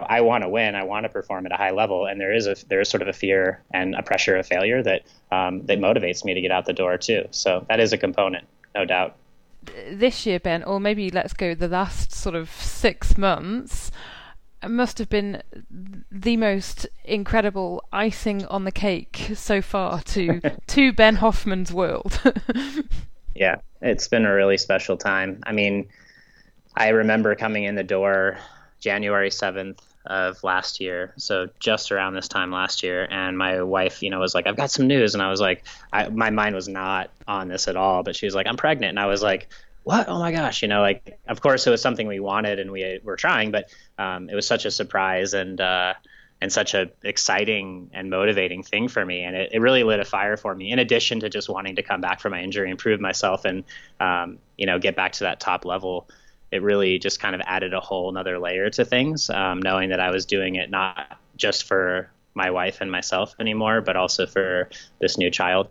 I 0.00 0.22
want 0.22 0.42
to 0.42 0.48
win. 0.48 0.74
I 0.74 0.84
want 0.84 1.04
to 1.04 1.10
perform 1.10 1.44
at 1.44 1.52
a 1.52 1.56
high 1.56 1.70
level, 1.70 2.06
and 2.06 2.18
there 2.18 2.34
is 2.34 2.46
a 2.46 2.56
there 2.68 2.80
is 2.80 2.88
sort 2.88 3.02
of 3.02 3.08
a 3.08 3.12
fear 3.12 3.62
and 3.72 3.94
a 3.94 4.02
pressure 4.02 4.36
of 4.36 4.46
failure 4.46 4.82
that 4.82 5.02
um, 5.30 5.66
that 5.66 5.78
motivates 5.78 6.24
me 6.24 6.32
to 6.32 6.40
get 6.40 6.50
out 6.50 6.64
the 6.64 6.72
door 6.72 6.96
too. 6.96 7.26
So 7.30 7.66
that 7.68 7.78
is 7.78 7.92
a 7.92 7.98
component, 7.98 8.46
no 8.74 8.86
doubt. 8.86 9.16
This 9.90 10.24
year, 10.24 10.40
Ben, 10.40 10.62
or 10.62 10.80
maybe 10.80 11.10
let's 11.10 11.34
go 11.34 11.54
the 11.54 11.68
last 11.68 12.12
sort 12.12 12.34
of 12.34 12.50
six 12.50 13.18
months 13.18 13.90
must 14.68 14.98
have 14.98 15.08
been 15.08 15.42
the 16.10 16.36
most 16.36 16.86
incredible 17.04 17.82
icing 17.92 18.44
on 18.46 18.64
the 18.64 18.72
cake 18.72 19.32
so 19.34 19.62
far 19.62 20.00
to 20.02 20.40
to 20.66 20.92
Ben 20.92 21.16
Hoffman's 21.16 21.72
world. 21.72 22.18
yeah, 23.34 23.56
it's 23.82 24.08
been 24.08 24.24
a 24.24 24.32
really 24.34 24.56
special 24.56 24.96
time. 24.96 25.42
I 25.46 25.52
mean, 25.52 25.88
I 26.76 26.88
remember 26.88 27.34
coming 27.34 27.64
in 27.64 27.74
the 27.74 27.82
door 27.82 28.38
January 28.80 29.30
7th 29.30 29.80
of 30.06 30.42
last 30.42 30.80
year, 30.80 31.12
so 31.16 31.48
just 31.58 31.92
around 31.92 32.14
this 32.14 32.28
time 32.28 32.50
last 32.50 32.82
year, 32.82 33.06
and 33.10 33.36
my 33.36 33.62
wife, 33.62 34.02
you 34.02 34.10
know, 34.10 34.18
was 34.18 34.34
like, 34.34 34.46
"I've 34.46 34.56
got 34.56 34.70
some 34.70 34.86
news," 34.86 35.14
and 35.14 35.22
I 35.22 35.28
was 35.30 35.40
like, 35.40 35.66
I, 35.92 36.08
my 36.08 36.30
mind 36.30 36.54
was 36.54 36.68
not 36.68 37.10
on 37.28 37.48
this 37.48 37.68
at 37.68 37.76
all, 37.76 38.02
but 38.02 38.16
she 38.16 38.24
was 38.26 38.34
like, 38.34 38.46
"I'm 38.46 38.56
pregnant," 38.56 38.90
and 38.90 38.98
I 38.98 39.06
was 39.06 39.22
like, 39.22 39.48
what? 39.82 40.08
Oh 40.08 40.18
my 40.18 40.32
gosh, 40.32 40.62
you 40.62 40.68
know, 40.68 40.80
like 40.80 41.18
of 41.26 41.40
course 41.40 41.66
it 41.66 41.70
was 41.70 41.80
something 41.80 42.06
we 42.06 42.20
wanted 42.20 42.58
and 42.58 42.70
we 42.70 43.00
were 43.02 43.16
trying, 43.16 43.50
but 43.50 43.70
um, 43.98 44.28
it 44.28 44.34
was 44.34 44.46
such 44.46 44.64
a 44.64 44.70
surprise 44.70 45.34
and 45.34 45.60
uh, 45.60 45.94
and 46.40 46.52
such 46.52 46.74
a 46.74 46.90
exciting 47.02 47.90
and 47.92 48.10
motivating 48.10 48.62
thing 48.62 48.88
for 48.88 49.04
me, 49.04 49.22
and 49.22 49.36
it, 49.36 49.50
it 49.52 49.60
really 49.60 49.82
lit 49.82 50.00
a 50.00 50.04
fire 50.04 50.36
for 50.36 50.54
me. 50.54 50.70
In 50.70 50.78
addition 50.78 51.20
to 51.20 51.28
just 51.28 51.48
wanting 51.48 51.76
to 51.76 51.82
come 51.82 52.00
back 52.00 52.20
from 52.20 52.32
my 52.32 52.42
injury 52.42 52.70
improve 52.70 53.00
myself 53.00 53.44
and 53.44 53.64
um, 54.00 54.38
you 54.56 54.66
know 54.66 54.78
get 54.78 54.96
back 54.96 55.12
to 55.12 55.24
that 55.24 55.40
top 55.40 55.64
level, 55.64 56.08
it 56.50 56.62
really 56.62 56.98
just 56.98 57.20
kind 57.20 57.34
of 57.34 57.40
added 57.44 57.74
a 57.74 57.80
whole 57.80 58.08
another 58.08 58.38
layer 58.38 58.70
to 58.70 58.84
things, 58.84 59.30
um, 59.30 59.60
knowing 59.60 59.90
that 59.90 60.00
I 60.00 60.10
was 60.10 60.26
doing 60.26 60.56
it 60.56 60.70
not 60.70 61.18
just 61.36 61.64
for 61.64 62.10
my 62.34 62.50
wife 62.50 62.78
and 62.80 62.90
myself 62.90 63.34
anymore, 63.38 63.80
but 63.80 63.96
also 63.96 64.26
for 64.26 64.68
this 65.00 65.18
new 65.18 65.30
child. 65.30 65.68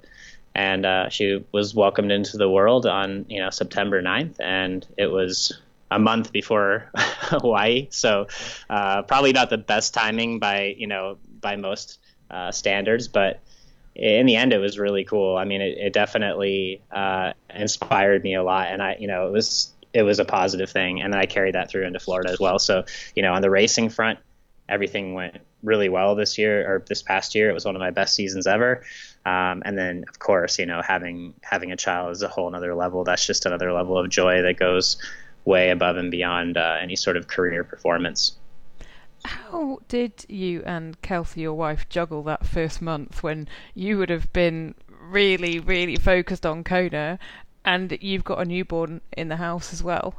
And 0.55 0.85
uh, 0.85 1.09
she 1.09 1.45
was 1.51 1.75
welcomed 1.75 2.11
into 2.11 2.37
the 2.37 2.49
world 2.49 2.85
on 2.85 3.25
you 3.29 3.39
know 3.39 3.49
September 3.49 4.01
9th, 4.01 4.39
and 4.39 4.85
it 4.97 5.07
was 5.07 5.59
a 5.91 5.99
month 5.99 6.31
before 6.31 6.89
Hawaii, 6.95 7.87
so 7.91 8.27
uh, 8.69 9.03
probably 9.03 9.31
not 9.31 9.49
the 9.49 9.57
best 9.57 9.93
timing 9.93 10.39
by 10.39 10.75
you 10.77 10.87
know 10.87 11.17
by 11.39 11.55
most 11.55 11.99
uh, 12.31 12.51
standards, 12.51 13.07
but 13.07 13.41
in 13.95 14.25
the 14.25 14.37
end, 14.37 14.53
it 14.53 14.59
was 14.59 14.79
really 14.79 15.03
cool. 15.03 15.35
I 15.35 15.43
mean, 15.45 15.61
it, 15.61 15.77
it 15.77 15.93
definitely 15.93 16.81
uh, 16.91 17.33
inspired 17.53 18.23
me 18.23 18.35
a 18.35 18.43
lot, 18.43 18.67
and 18.69 18.81
I 18.81 18.97
you 18.99 19.07
know 19.07 19.27
it 19.27 19.31
was 19.31 19.73
it 19.93 20.03
was 20.03 20.19
a 20.19 20.25
positive 20.25 20.69
thing, 20.69 21.01
and 21.01 21.13
then 21.13 21.19
I 21.19 21.25
carried 21.25 21.55
that 21.55 21.69
through 21.69 21.85
into 21.85 21.99
Florida 21.99 22.29
as 22.29 22.39
well. 22.39 22.59
So 22.59 22.83
you 23.15 23.23
know 23.23 23.33
on 23.33 23.41
the 23.41 23.49
racing 23.49 23.89
front, 23.89 24.19
everything 24.67 25.13
went 25.13 25.37
really 25.63 25.89
well 25.89 26.15
this 26.15 26.37
year 26.37 26.71
or 26.71 26.83
this 26.87 27.01
past 27.01 27.35
year. 27.35 27.49
It 27.49 27.53
was 27.53 27.65
one 27.65 27.75
of 27.75 27.79
my 27.79 27.91
best 27.91 28.15
seasons 28.15 28.47
ever. 28.47 28.83
Um, 29.25 29.61
and 29.65 29.77
then 29.77 30.05
of 30.07 30.19
course, 30.19 30.59
you 30.59 30.65
know, 30.65 30.81
having 30.81 31.33
having 31.41 31.71
a 31.71 31.75
child 31.75 32.11
is 32.11 32.21
a 32.21 32.27
whole 32.27 32.47
another 32.47 32.73
level. 32.75 33.03
That's 33.03 33.25
just 33.25 33.45
another 33.45 33.73
level 33.73 33.97
of 33.97 34.09
joy 34.09 34.41
that 34.41 34.57
goes 34.57 34.97
way 35.45 35.69
above 35.69 35.97
and 35.97 36.11
beyond 36.11 36.57
uh, 36.57 36.77
any 36.81 36.95
sort 36.95 37.17
of 37.17 37.27
career 37.27 37.63
performance. 37.63 38.37
How 39.25 39.79
did 39.89 40.25
you 40.29 40.63
and 40.65 41.01
Kelsey, 41.01 41.41
your 41.41 41.53
wife, 41.53 41.89
juggle 41.89 42.23
that 42.23 42.45
first 42.45 42.81
month 42.81 43.21
when 43.21 43.49
you 43.75 43.97
would 43.97 44.09
have 44.09 44.31
been 44.31 44.75
really, 44.87 45.59
really 45.59 45.97
focused 45.97 46.45
on 46.45 46.63
Kona, 46.63 47.19
and 47.65 47.97
you've 48.01 48.23
got 48.23 48.39
a 48.39 48.45
newborn 48.45 49.01
in 49.15 49.29
the 49.29 49.37
house 49.37 49.73
as 49.73 49.83
well? 49.83 50.15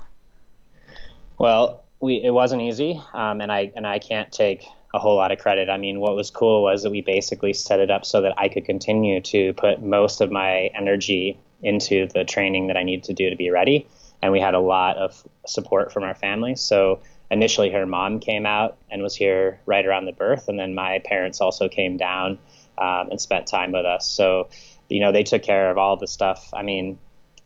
Well, 1.39 1.85
we 2.01 2.23
it 2.23 2.33
wasn't 2.33 2.63
easy, 2.63 3.01
um, 3.13 3.41
and 3.41 3.51
I 3.53 3.73
and 3.75 3.87
I 3.87 3.99
can't 3.99 4.31
take 4.33 4.65
a 4.93 4.99
whole 4.99 5.17
lot 5.17 5.31
of 5.31 5.39
credit. 5.39 5.71
I 5.71 5.77
mean, 5.77 6.01
what 6.01 6.17
was 6.17 6.31
cool 6.31 6.63
was 6.63 6.83
that 6.83 6.91
we 6.91 7.01
basically 7.01 7.53
set 7.53 7.81
it 7.81 7.91
up 7.91 8.05
so 8.05 8.23
that 8.23 8.35
I 8.37 8.49
could 8.49 8.65
continue 8.65 9.21
to 9.21 9.53
put 9.55 9.83
most 9.83 10.21
of 10.21 10.33
my 10.33 10.71
energy 10.75 11.39
into 11.63 12.09
the 12.09 12.25
training 12.25 12.69
that 12.69 12.77
I 12.77 12.83
needed 12.83 13.05
to 13.05 13.13
do 13.13 13.31
to 13.31 13.37
be 13.37 13.51
ready. 13.51 13.87
And 14.23 14.33
we 14.33 14.41
had 14.41 14.55
a 14.55 14.61
lot 14.61 14.97
of 14.97 15.27
support 15.47 15.93
from 15.93 16.03
our 16.03 16.15
family. 16.15 16.57
So 16.57 17.01
initially, 17.31 17.71
her 17.71 17.87
mom 17.87 18.21
came 18.21 18.47
out 18.47 18.77
and 18.91 19.03
was 19.03 19.15
here 19.15 19.61
right 19.67 19.87
around 19.87 20.07
the 20.07 20.13
birth. 20.13 20.49
And 20.49 20.59
then 20.59 20.75
my 20.75 21.01
parents 21.05 21.41
also 21.41 21.69
came 21.69 21.97
down 21.97 22.39
um, 22.79 23.11
and 23.11 23.21
spent 23.21 23.47
time 23.47 23.73
with 23.73 23.87
us. 23.87 24.09
So, 24.09 24.49
you 24.89 25.01
know, 25.01 25.13
they 25.13 25.23
took 25.23 25.43
care 25.43 25.71
of 25.71 25.79
all 25.79 25.97
the 25.97 26.09
stuff. 26.09 26.51
I 26.53 26.63
mean, 26.63 26.99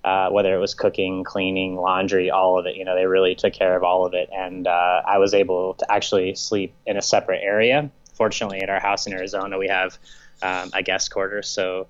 uh, 0.05 0.29
whether 0.29 0.55
it 0.55 0.59
was 0.59 0.75
cooking, 0.75 1.25
cleaning, 1.25 1.77
laundry, 1.77 2.31
all 2.31 2.59
of 2.59 2.67
it. 2.67 2.77
You 2.77 2.85
know, 2.85 2.95
they 2.95 3.07
really 3.07 3.35
took 3.35 3.55
care 3.55 3.75
of 3.75 3.83
all 3.83 4.05
of 4.05 4.13
it, 4.13 4.29
and 4.37 4.67
uh, 4.67 5.03
I 5.07 5.17
was 5.17 5.33
able 5.33 5.75
to 5.75 5.91
actually 5.91 6.35
sleep 6.35 6.75
in 6.87 6.99
a 6.99 7.03
separate 7.03 7.41
area. 7.43 7.91
Fortunately, 8.13 8.61
at 8.61 8.69
our 8.69 8.81
house 8.81 9.07
in 9.07 9.15
Arizona, 9.15 9.59
we 9.59 9.69
have 9.69 9.99
um, 10.43 10.71
a 10.75 10.83
guest 10.83 11.11
quarters, 11.11 11.49
so 11.49 11.87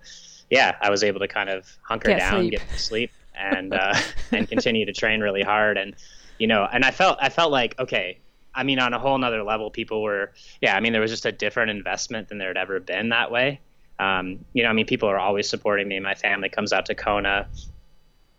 yeah, 0.48 0.76
I 0.80 0.90
was 0.90 1.02
able 1.02 1.20
to 1.20 1.28
kind 1.28 1.50
of 1.50 1.66
hunker 1.82 2.10
Get 2.10 2.20
down, 2.20 2.42
sleep. 2.42 2.50
get 2.52 2.68
to 2.68 2.78
sleep, 2.78 3.10
and 3.36 3.74
uh, 3.74 3.94
and 4.30 4.48
continue 4.48 4.86
to 4.86 4.92
train 4.92 5.20
really 5.20 5.42
hard. 5.42 5.76
And 5.76 5.96
you 6.38 6.46
know, 6.46 6.68
and 6.72 6.84
I 6.84 6.92
felt 6.92 7.18
I 7.20 7.30
felt 7.30 7.50
like 7.50 7.78
okay. 7.80 8.18
I 8.56 8.62
mean, 8.62 8.78
on 8.78 8.94
a 8.94 9.00
whole 9.00 9.18
nother 9.18 9.42
level, 9.42 9.68
people 9.68 10.00
were, 10.00 10.30
yeah. 10.60 10.76
I 10.76 10.80
mean, 10.80 10.92
there 10.92 11.02
was 11.02 11.10
just 11.10 11.26
a 11.26 11.32
different 11.32 11.72
investment 11.72 12.28
than 12.28 12.38
there 12.38 12.46
had 12.46 12.56
ever 12.56 12.78
been 12.78 13.08
that 13.08 13.32
way. 13.32 13.58
Um, 13.98 14.44
you 14.52 14.62
know, 14.62 14.68
I 14.68 14.72
mean, 14.72 14.86
people 14.86 15.08
are 15.08 15.18
always 15.18 15.48
supporting 15.48 15.88
me. 15.88 15.98
My 15.98 16.14
family 16.14 16.48
comes 16.48 16.72
out 16.72 16.86
to 16.86 16.94
Kona 16.94 17.48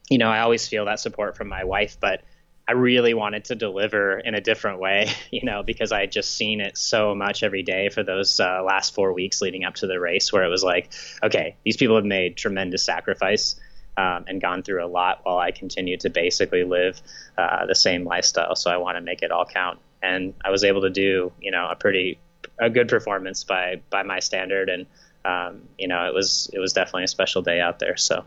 you 0.09 0.17
know, 0.17 0.29
I 0.29 0.39
always 0.39 0.67
feel 0.67 0.85
that 0.85 0.99
support 0.99 1.35
from 1.35 1.47
my 1.47 1.63
wife, 1.63 1.97
but 1.99 2.21
I 2.67 2.71
really 2.71 3.13
wanted 3.13 3.45
to 3.45 3.55
deliver 3.55 4.19
in 4.19 4.33
a 4.33 4.41
different 4.41 4.79
way, 4.79 5.09
you 5.31 5.43
know, 5.43 5.63
because 5.63 5.91
I 5.91 6.01
had 6.01 6.11
just 6.11 6.35
seen 6.35 6.61
it 6.61 6.77
so 6.77 7.13
much 7.13 7.43
every 7.43 7.63
day 7.63 7.89
for 7.89 8.03
those 8.03 8.39
uh, 8.39 8.63
last 8.63 8.93
four 8.93 9.13
weeks 9.13 9.41
leading 9.41 9.65
up 9.65 9.75
to 9.75 9.87
the 9.87 9.99
race, 9.99 10.33
where 10.33 10.43
it 10.43 10.49
was 10.49 10.63
like, 10.63 10.91
okay, 11.23 11.55
these 11.63 11.77
people 11.77 11.95
have 11.95 12.05
made 12.05 12.37
tremendous 12.37 12.83
sacrifice 12.83 13.55
um, 13.97 14.25
and 14.27 14.41
gone 14.41 14.63
through 14.63 14.83
a 14.83 14.87
lot 14.87 15.21
while 15.23 15.37
I 15.37 15.51
continue 15.51 15.97
to 15.97 16.09
basically 16.09 16.63
live 16.63 17.01
uh, 17.37 17.65
the 17.65 17.75
same 17.75 18.03
lifestyle. 18.03 18.55
So 18.55 18.71
I 18.71 18.77
want 18.77 18.97
to 18.97 19.01
make 19.01 19.21
it 19.21 19.31
all 19.31 19.45
count. 19.45 19.79
And 20.01 20.33
I 20.43 20.51
was 20.51 20.63
able 20.63 20.81
to 20.81 20.89
do, 20.89 21.31
you 21.41 21.51
know, 21.51 21.67
a 21.69 21.75
pretty 21.75 22.19
a 22.59 22.69
good 22.69 22.87
performance 22.87 23.43
by 23.43 23.81
by 23.89 24.03
my 24.03 24.19
standard, 24.19 24.69
and 24.69 24.85
um, 25.25 25.63
you 25.79 25.87
know, 25.87 26.07
it 26.07 26.13
was 26.13 26.49
it 26.53 26.59
was 26.59 26.73
definitely 26.73 27.05
a 27.05 27.07
special 27.07 27.41
day 27.41 27.59
out 27.59 27.79
there. 27.79 27.97
So. 27.97 28.23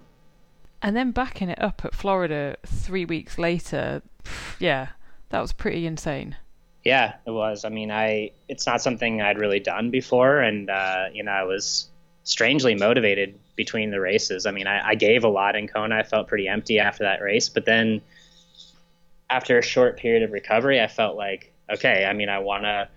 And 0.81 0.97
then 0.97 1.11
backing 1.11 1.49
it 1.49 1.61
up 1.61 1.83
at 1.85 1.95
Florida 1.95 2.57
three 2.65 3.05
weeks 3.05 3.39
later, 3.39 4.03
yeah, 4.59 4.89
that 5.31 5.41
was 5.41 5.53
pretty 5.53 5.87
insane. 5.87 6.37
Yeah, 6.85 7.15
it 7.27 7.31
was. 7.31 7.65
I 7.65 7.69
mean, 7.69 7.91
I 7.91 8.31
it's 8.49 8.67
not 8.67 8.81
something 8.81 9.21
I'd 9.21 9.39
really 9.39 9.61
done 9.61 9.91
before, 9.91 10.41
and 10.41 10.71
uh, 10.71 11.07
you 11.13 11.23
know, 11.25 11.33
I 11.33 11.43
was 11.43 11.89
strangely 12.23 12.75
motivated 12.75 13.39
between 13.57 13.91
the 13.91 14.01
races. 14.01 14.47
I 14.47 14.53
mean, 14.53 14.67
I, 14.67 14.91
I 14.91 14.95
gave 14.95 15.25
a 15.25 15.29
lot 15.29 15.57
in 15.57 15.67
Kona. 15.67 15.97
I 15.97 16.03
felt 16.05 16.29
pretty 16.29 16.47
empty 16.47 16.79
after 16.79 17.05
that 17.05 17.21
race, 17.21 17.49
but 17.49 17.65
then 17.65 18.01
after 19.29 19.59
a 19.59 19.63
short 19.63 19.99
period 19.99 20.23
of 20.23 20.33
recovery, 20.33 20.81
I 20.81 20.87
felt 20.87 21.17
like, 21.17 21.53
okay, 21.71 22.05
I 22.05 22.13
mean, 22.13 22.29
I 22.29 22.39
want 22.39 22.63
to 22.65 22.89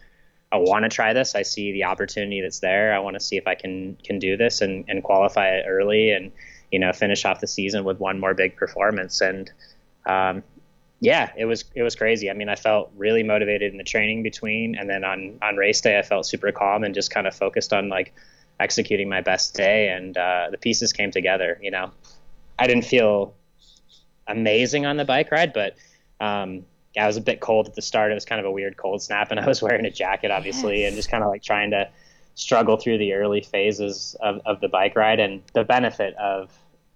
I 0.52 0.58
want 0.58 0.84
to 0.84 0.90
try 0.90 1.14
this. 1.14 1.34
I 1.34 1.42
see 1.42 1.72
the 1.72 1.86
opportunity 1.86 2.42
that's 2.42 2.60
there. 2.60 2.94
I 2.94 3.00
want 3.00 3.16
to 3.16 3.20
see 3.20 3.38
if 3.38 3.48
I 3.48 3.56
can 3.56 3.98
can 4.04 4.20
do 4.20 4.38
this 4.38 4.62
and, 4.62 4.86
and 4.88 5.04
qualify 5.04 5.62
early 5.62 6.12
and 6.12 6.32
you 6.72 6.80
know 6.80 6.92
finish 6.94 7.26
off 7.26 7.40
the 7.40 7.48
season 7.48 7.84
with 7.84 8.00
one 8.00 8.20
more 8.20 8.34
big 8.34 8.56
performance. 8.56 9.22
And 9.22 9.52
um, 10.06 10.44
yeah, 11.00 11.32
it 11.38 11.46
was 11.46 11.66
it 11.76 11.84
was 11.84 11.96
crazy. 11.96 12.30
I 12.30 12.34
mean, 12.34 12.50
I 12.50 12.56
felt 12.56 12.92
really 12.96 13.24
motivated 13.24 13.72
in 13.72 13.78
the 13.78 13.84
training 13.84 14.24
between, 14.24 14.76
and 14.76 14.90
then 14.90 15.04
on 15.04 15.38
on 15.42 15.56
race 15.58 15.82
day, 15.82 15.98
I 15.98 16.02
felt 16.04 16.26
super 16.26 16.52
calm 16.52 16.84
and 16.84 16.94
just 16.94 17.12
kind 17.12 17.28
of 17.28 17.36
focused 17.36 17.74
on 17.74 17.90
like 17.90 18.14
executing 18.60 19.10
my 19.10 19.22
best 19.22 19.56
day. 19.56 19.90
And 19.90 20.16
uh, 20.18 20.48
the 20.52 20.58
pieces 20.58 20.94
came 20.94 21.12
together. 21.12 21.58
You 21.62 21.72
know, 21.72 21.92
I 22.60 22.68
didn't 22.68 22.86
feel 22.86 23.34
amazing 24.28 24.86
on 24.86 24.98
the 24.98 25.06
bike 25.06 25.32
ride, 25.32 25.54
but 25.54 25.76
um, 26.20 26.66
I 26.98 27.08
was 27.08 27.18
a 27.18 27.22
bit 27.22 27.40
cold 27.40 27.68
at 27.68 27.76
the 27.76 27.82
start. 27.82 28.12
It 28.12 28.16
was 28.16 28.26
kind 28.26 28.40
of 28.40 28.46
a 28.46 28.52
weird 28.52 28.78
cold 28.78 29.02
snap, 29.02 29.32
and 29.32 29.40
I 29.40 29.48
was 29.48 29.62
wearing 29.62 29.86
a 29.86 29.92
jacket, 29.92 30.30
obviously, 30.32 30.82
Yes. 30.82 30.90
and 30.90 30.96
just 30.96 31.10
kind 31.10 31.24
of 31.24 31.30
like 31.30 31.42
trying 31.42 31.72
to 31.72 31.90
struggle 32.36 32.78
through 32.78 32.98
the 32.98 33.14
early 33.14 33.42
phases 33.42 34.16
of, 34.22 34.42
of 34.46 34.62
the 34.62 34.68
bike 34.68 34.96
ride. 34.96 35.20
And 35.20 35.42
the 35.54 35.64
benefit 35.64 36.16
of 36.16 36.52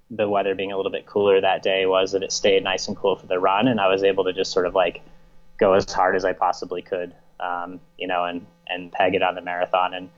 the 0.09 0.29
weather 0.29 0.55
being 0.55 0.71
a 0.71 0.77
little 0.77 0.91
bit 0.91 1.05
cooler 1.05 1.41
that 1.41 1.63
day 1.63 1.85
was 1.85 2.11
that 2.11 2.23
it 2.23 2.31
stayed 2.31 2.63
nice 2.63 2.87
and 2.87 2.95
cool 2.95 3.15
for 3.15 3.27
the 3.27 3.39
run, 3.39 3.67
and 3.67 3.79
I 3.79 3.87
was 3.87 4.03
able 4.03 4.23
to 4.25 4.33
just 4.33 4.51
sort 4.51 4.65
of 4.65 4.75
like 4.75 5.01
go 5.57 5.73
as 5.73 5.91
hard 5.91 6.15
as 6.15 6.25
I 6.25 6.33
possibly 6.33 6.81
could, 6.81 7.13
um, 7.39 7.79
you 7.97 8.07
know, 8.07 8.25
and 8.25 8.45
and 8.67 8.91
peg 8.91 9.15
it 9.15 9.23
on 9.23 9.35
the 9.35 9.41
marathon 9.41 9.93
and 9.93 10.09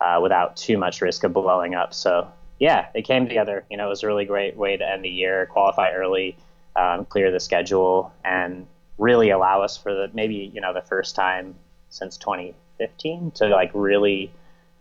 uh, 0.00 0.18
without 0.22 0.56
too 0.56 0.78
much 0.78 1.00
risk 1.00 1.24
of 1.24 1.32
blowing 1.32 1.74
up. 1.74 1.94
So 1.94 2.28
yeah, 2.58 2.88
it 2.94 3.02
came 3.02 3.26
together. 3.26 3.64
You 3.70 3.76
know, 3.76 3.86
it 3.86 3.90
was 3.90 4.02
a 4.02 4.06
really 4.06 4.24
great 4.24 4.56
way 4.56 4.76
to 4.76 4.88
end 4.88 5.04
the 5.04 5.08
year, 5.08 5.46
qualify 5.46 5.92
early, 5.92 6.36
um, 6.76 7.04
clear 7.06 7.30
the 7.30 7.40
schedule, 7.40 8.12
and 8.24 8.66
really 8.98 9.30
allow 9.30 9.62
us 9.62 9.76
for 9.76 9.94
the 9.94 10.10
maybe 10.12 10.50
you 10.52 10.60
know 10.60 10.74
the 10.74 10.82
first 10.82 11.14
time 11.14 11.54
since 11.88 12.16
2015 12.18 13.30
to 13.32 13.48
like 13.48 13.70
really 13.74 14.30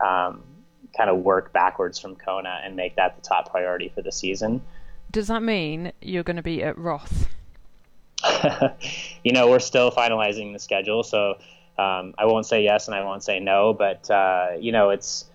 um, 0.06 0.44
kind 0.96 1.10
of 1.10 1.18
work 1.20 1.54
backwards 1.54 2.00
from 2.00 2.16
Kona 2.16 2.62
and 2.64 2.76
make 2.76 2.96
that 2.96 3.16
the 3.16 3.22
top 3.22 3.52
priority 3.52 3.90
for 3.90 4.02
the 4.02 4.12
season. 4.12 4.62
Does 5.12 5.28
that 5.28 5.44
mean 5.44 5.92
you're 6.02 6.24
going 6.24 6.38
to 6.38 6.42
be 6.44 6.64
at 6.64 6.78
Roth? 6.78 7.28
you 9.24 9.32
know, 9.32 9.50
we're 9.50 9.60
still 9.60 9.92
finalizing 9.92 10.54
the 10.54 10.60
schedule, 10.60 11.04
so 11.04 11.36
um, 11.78 12.14
I 12.18 12.26
won't 12.26 12.46
say 12.46 12.64
yes 12.64 12.88
and 12.88 12.96
I 12.96 13.04
won't 13.04 13.24
say 13.24 13.40
no, 13.40 13.74
but 13.74 14.10
uh, 14.10 14.50
you 14.60 14.72
know, 14.72 14.90
it's 14.90 15.26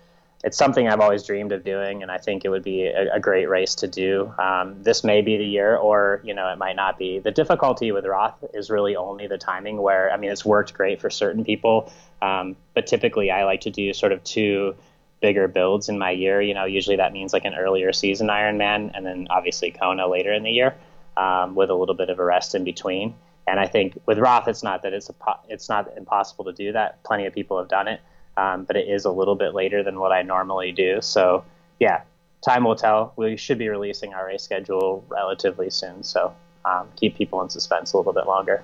it's 0.47 0.57
something 0.57 0.87
I've 0.87 1.01
always 1.01 1.23
dreamed 1.23 1.51
of 1.51 1.65
doing, 1.65 2.01
and 2.03 2.09
I 2.09 2.19
think 2.19 2.45
it 2.45 2.49
would 2.49 2.63
be 2.63 2.85
a, 2.85 3.15
a 3.15 3.19
great 3.19 3.49
race 3.49 3.75
to 3.75 3.87
do. 3.87 4.33
Um, 4.39 4.81
this 4.81 5.03
may 5.03 5.21
be 5.21 5.35
the 5.35 5.45
year, 5.45 5.75
or 5.75 6.21
you 6.23 6.33
know, 6.33 6.47
it 6.47 6.57
might 6.57 6.77
not 6.77 6.97
be. 6.97 7.19
The 7.19 7.31
difficulty 7.31 7.91
with 7.91 8.05
Roth 8.05 8.41
is 8.53 8.69
really 8.69 8.95
only 8.95 9.27
the 9.27 9.37
timing. 9.37 9.81
Where 9.81 10.09
I 10.09 10.15
mean, 10.15 10.31
it's 10.31 10.45
worked 10.45 10.73
great 10.73 11.01
for 11.01 11.09
certain 11.09 11.43
people, 11.43 11.91
um, 12.21 12.55
but 12.73 12.87
typically 12.87 13.29
I 13.29 13.43
like 13.43 13.59
to 13.61 13.69
do 13.69 13.91
sort 13.91 14.13
of 14.13 14.23
two 14.23 14.75
bigger 15.19 15.49
builds 15.49 15.89
in 15.89 15.99
my 15.99 16.11
year. 16.11 16.41
You 16.41 16.53
know, 16.53 16.63
usually 16.63 16.95
that 16.95 17.11
means 17.11 17.33
like 17.33 17.43
an 17.43 17.53
earlier 17.53 17.91
season 17.91 18.27
Ironman, 18.27 18.91
and 18.95 19.05
then 19.05 19.27
obviously 19.29 19.71
Kona 19.71 20.07
later 20.07 20.31
in 20.31 20.43
the 20.43 20.51
year, 20.51 20.75
um, 21.17 21.55
with 21.55 21.69
a 21.69 21.75
little 21.75 21.95
bit 21.95 22.09
of 22.09 22.19
a 22.19 22.23
rest 22.23 22.55
in 22.55 22.63
between. 22.63 23.15
And 23.45 23.59
I 23.59 23.67
think 23.67 23.99
with 24.05 24.17
Roth, 24.17 24.47
it's 24.47 24.63
not 24.63 24.83
that 24.83 24.93
it's 24.93 25.09
a 25.09 25.13
it's 25.49 25.67
not 25.67 25.91
impossible 25.97 26.45
to 26.45 26.53
do 26.53 26.71
that. 26.71 27.03
Plenty 27.03 27.25
of 27.25 27.33
people 27.33 27.57
have 27.57 27.67
done 27.67 27.89
it, 27.89 27.99
um, 28.37 28.63
but 28.63 28.77
it 28.77 28.87
is 28.87 29.05
a 29.05 29.11
little 29.11 29.35
bit 29.35 29.53
later 29.53 29.83
than 29.83 29.99
what 29.99 30.11
I 30.11 30.21
normally 30.21 30.71
do. 30.71 31.01
So 31.01 31.43
yeah, 31.79 32.03
time 32.45 32.63
will 32.63 32.75
tell. 32.75 33.13
We 33.17 33.35
should 33.35 33.57
be 33.57 33.67
releasing 33.67 34.13
our 34.13 34.27
race 34.27 34.43
schedule 34.43 35.03
relatively 35.09 35.69
soon, 35.69 36.03
so 36.03 36.33
um, 36.63 36.87
keep 36.95 37.17
people 37.17 37.41
in 37.41 37.49
suspense 37.49 37.93
a 37.93 37.97
little 37.97 38.13
bit 38.13 38.27
longer. 38.27 38.63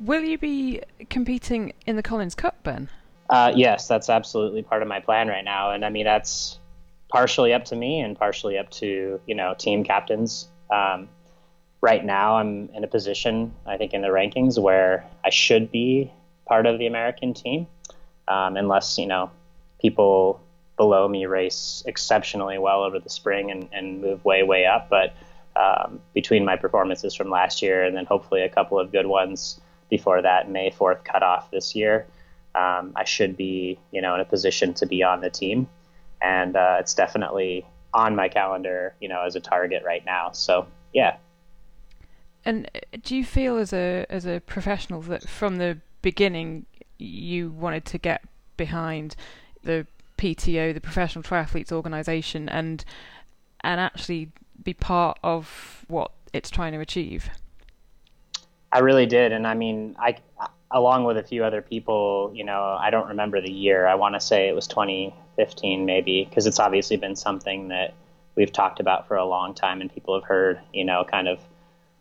Will 0.00 0.22
you 0.22 0.38
be 0.38 0.82
competing 1.10 1.72
in 1.86 1.96
the 1.96 2.02
Collins 2.02 2.34
Cup, 2.34 2.62
Ben? 2.62 2.88
Uh, 3.28 3.52
yes, 3.54 3.88
that's 3.88 4.08
absolutely 4.08 4.62
part 4.62 4.82
of 4.82 4.88
my 4.88 5.00
plan 5.00 5.28
right 5.28 5.44
now, 5.44 5.72
and 5.72 5.84
I 5.84 5.90
mean 5.90 6.04
that's 6.04 6.58
partially 7.08 7.52
up 7.52 7.64
to 7.66 7.76
me 7.76 8.00
and 8.00 8.18
partially 8.18 8.58
up 8.58 8.70
to 8.70 9.20
you 9.26 9.34
know 9.34 9.54
team 9.58 9.84
captains. 9.84 10.48
Um, 10.70 11.08
right 11.80 12.04
now, 12.04 12.36
I'm 12.36 12.68
in 12.74 12.84
a 12.84 12.88
position 12.88 13.54
I 13.66 13.76
think 13.76 13.94
in 13.94 14.02
the 14.02 14.08
rankings 14.08 14.58
where 14.58 15.04
I 15.24 15.30
should 15.30 15.72
be 15.72 16.12
part 16.46 16.66
of 16.66 16.78
the 16.78 16.86
American 16.86 17.34
team, 17.34 17.66
um, 18.28 18.56
unless 18.56 18.98
you 18.98 19.06
know 19.06 19.30
people 19.80 20.40
below 20.76 21.08
me 21.08 21.26
race 21.26 21.82
exceptionally 21.86 22.58
well 22.58 22.82
over 22.82 22.98
the 22.98 23.08
spring 23.08 23.50
and, 23.50 23.68
and 23.72 24.00
move 24.00 24.24
way 24.24 24.42
way 24.42 24.66
up. 24.66 24.88
But 24.88 25.14
um, 25.56 26.00
between 26.12 26.44
my 26.44 26.56
performances 26.56 27.14
from 27.14 27.30
last 27.30 27.62
year 27.62 27.84
and 27.84 27.96
then 27.96 28.04
hopefully 28.04 28.42
a 28.42 28.48
couple 28.48 28.78
of 28.78 28.92
good 28.92 29.06
ones 29.06 29.58
before 29.88 30.20
that 30.20 30.50
May 30.50 30.70
4th 30.70 31.02
cutoff 31.02 31.50
this 31.50 31.74
year 31.74 32.06
um, 32.56 32.92
I 32.96 33.04
should 33.04 33.36
be, 33.36 33.78
you 33.92 34.00
know, 34.00 34.14
in 34.14 34.20
a 34.20 34.24
position 34.24 34.72
to 34.74 34.86
be 34.86 35.02
on 35.02 35.20
the 35.20 35.28
team, 35.28 35.68
and 36.22 36.56
uh, 36.56 36.78
it's 36.80 36.94
definitely 36.94 37.66
on 37.92 38.16
my 38.16 38.28
calendar, 38.28 38.94
you 39.00 39.08
know, 39.08 39.22
as 39.22 39.36
a 39.36 39.40
target 39.40 39.82
right 39.84 40.04
now. 40.04 40.30
So 40.32 40.66
yeah, 40.92 41.16
And 42.44 42.70
uh, 42.74 42.96
do 43.02 43.14
you 43.14 43.24
feel 43.24 43.58
as 43.58 43.72
a 43.72 44.06
as 44.08 44.26
a 44.26 44.40
professional 44.40 45.02
that 45.02 45.28
from 45.28 45.58
the 45.58 45.78
beginning 46.00 46.64
you 46.98 47.50
wanted 47.50 47.84
to 47.86 47.98
get 47.98 48.22
behind 48.56 49.16
the 49.62 49.86
PTO, 50.18 50.72
the 50.72 50.80
Professional 50.80 51.22
Triathletes 51.22 51.72
Organisation, 51.72 52.48
and 52.48 52.84
and 53.60 53.80
actually 53.80 54.30
be 54.62 54.74
part 54.74 55.18
of 55.22 55.84
what 55.88 56.12
it's 56.32 56.50
trying 56.50 56.72
to 56.72 56.80
achieve? 56.80 57.28
I 58.72 58.80
really 58.80 59.06
did, 59.06 59.32
and 59.32 59.46
I 59.46 59.54
mean, 59.54 59.96
I 59.98 60.16
along 60.70 61.04
with 61.04 61.16
a 61.16 61.22
few 61.22 61.44
other 61.44 61.62
people, 61.62 62.32
you 62.34 62.44
know, 62.44 62.76
I 62.78 62.90
don't 62.90 63.08
remember 63.08 63.40
the 63.40 63.50
year. 63.50 63.86
I 63.86 63.94
want 63.94 64.14
to 64.14 64.20
say 64.20 64.48
it 64.48 64.54
was 64.54 64.66
2015, 64.66 65.86
maybe, 65.86 66.24
because 66.24 66.46
it's 66.46 66.58
obviously 66.58 66.96
been 66.96 67.14
something 67.14 67.68
that 67.68 67.94
we've 68.34 68.52
talked 68.52 68.80
about 68.80 69.06
for 69.06 69.16
a 69.16 69.24
long 69.24 69.54
time, 69.54 69.80
and 69.80 69.92
people 69.92 70.14
have 70.14 70.24
heard, 70.24 70.60
you 70.72 70.84
know, 70.84 71.04
kind 71.04 71.28
of 71.28 71.38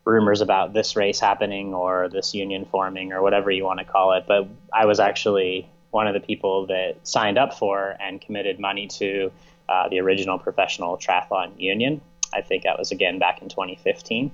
rumors 0.06 0.42
about 0.42 0.74
this 0.74 0.96
race 0.96 1.20
happening 1.20 1.74
or 1.74 2.10
this 2.10 2.34
union 2.34 2.66
forming 2.66 3.12
or 3.12 3.22
whatever 3.22 3.50
you 3.50 3.64
want 3.64 3.80
to 3.80 3.86
call 3.86 4.14
it. 4.14 4.26
But 4.28 4.48
I 4.72 4.86
was 4.86 5.00
actually 5.00 5.68
one 5.90 6.08
of 6.08 6.14
the 6.14 6.20
people 6.20 6.68
that 6.68 6.96
signed 7.04 7.38
up 7.38 7.58
for 7.58 7.96
and 8.00 8.22
committed 8.22 8.60
money 8.60 8.88
to 8.88 9.32
uh, 9.68 9.90
the 9.90 10.00
original 10.00 10.38
Professional 10.38 10.98
Triathlon 10.98 11.60
Union. 11.60 12.02
I 12.34 12.42
think 12.42 12.64
that 12.64 12.78
was 12.78 12.92
again 12.92 13.18
back 13.18 13.42
in 13.42 13.50
2015. 13.50 14.32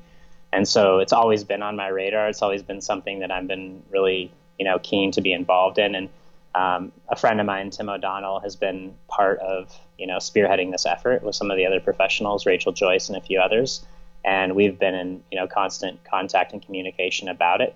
And 0.53 0.67
so 0.67 0.99
it's 0.99 1.13
always 1.13 1.43
been 1.43 1.61
on 1.61 1.76
my 1.78 1.88
radar. 1.88 2.28
It's 2.28 2.41
always 2.41 2.61
been 2.61 2.82
something 2.82 3.19
that 3.19 3.32
I've 3.32 3.47
been 3.47 3.84
really, 3.89 4.32
you 4.59 4.65
know, 4.65 4.80
keen 4.80 5.11
to 5.13 5.22
be 5.22 5.32
involved 5.32 5.78
in. 5.78 5.95
And 5.95 6.09
um, 6.53 6.91
a 7.07 7.15
friend 7.15 7.39
of 7.39 7.45
mine, 7.45 7.69
Tim 7.69 7.88
O'Donnell, 7.88 8.41
has 8.41 8.57
been 8.57 8.93
part 9.07 9.39
of, 9.39 9.74
you 9.97 10.07
know, 10.07 10.17
spearheading 10.17 10.72
this 10.72 10.86
effort 10.86 11.24
with 11.24 11.36
some 11.36 11.49
of 11.49 11.55
the 11.55 11.65
other 11.65 11.80
professionals, 11.80 12.45
Rachel 12.45 12.74
Joyce 12.74 13.07
and 13.07 13.17
a 13.17 13.22
few 13.22 13.39
others. 13.39 13.86
And 14.24 14.55
we've 14.55 14.78
been 14.78 14.93
in, 14.93 15.24
you 15.32 15.39
know, 15.39 15.47
constant 15.47 16.03
contact 16.03 16.53
and 16.53 16.63
communication 16.63 17.28
about 17.28 17.61
it. 17.61 17.76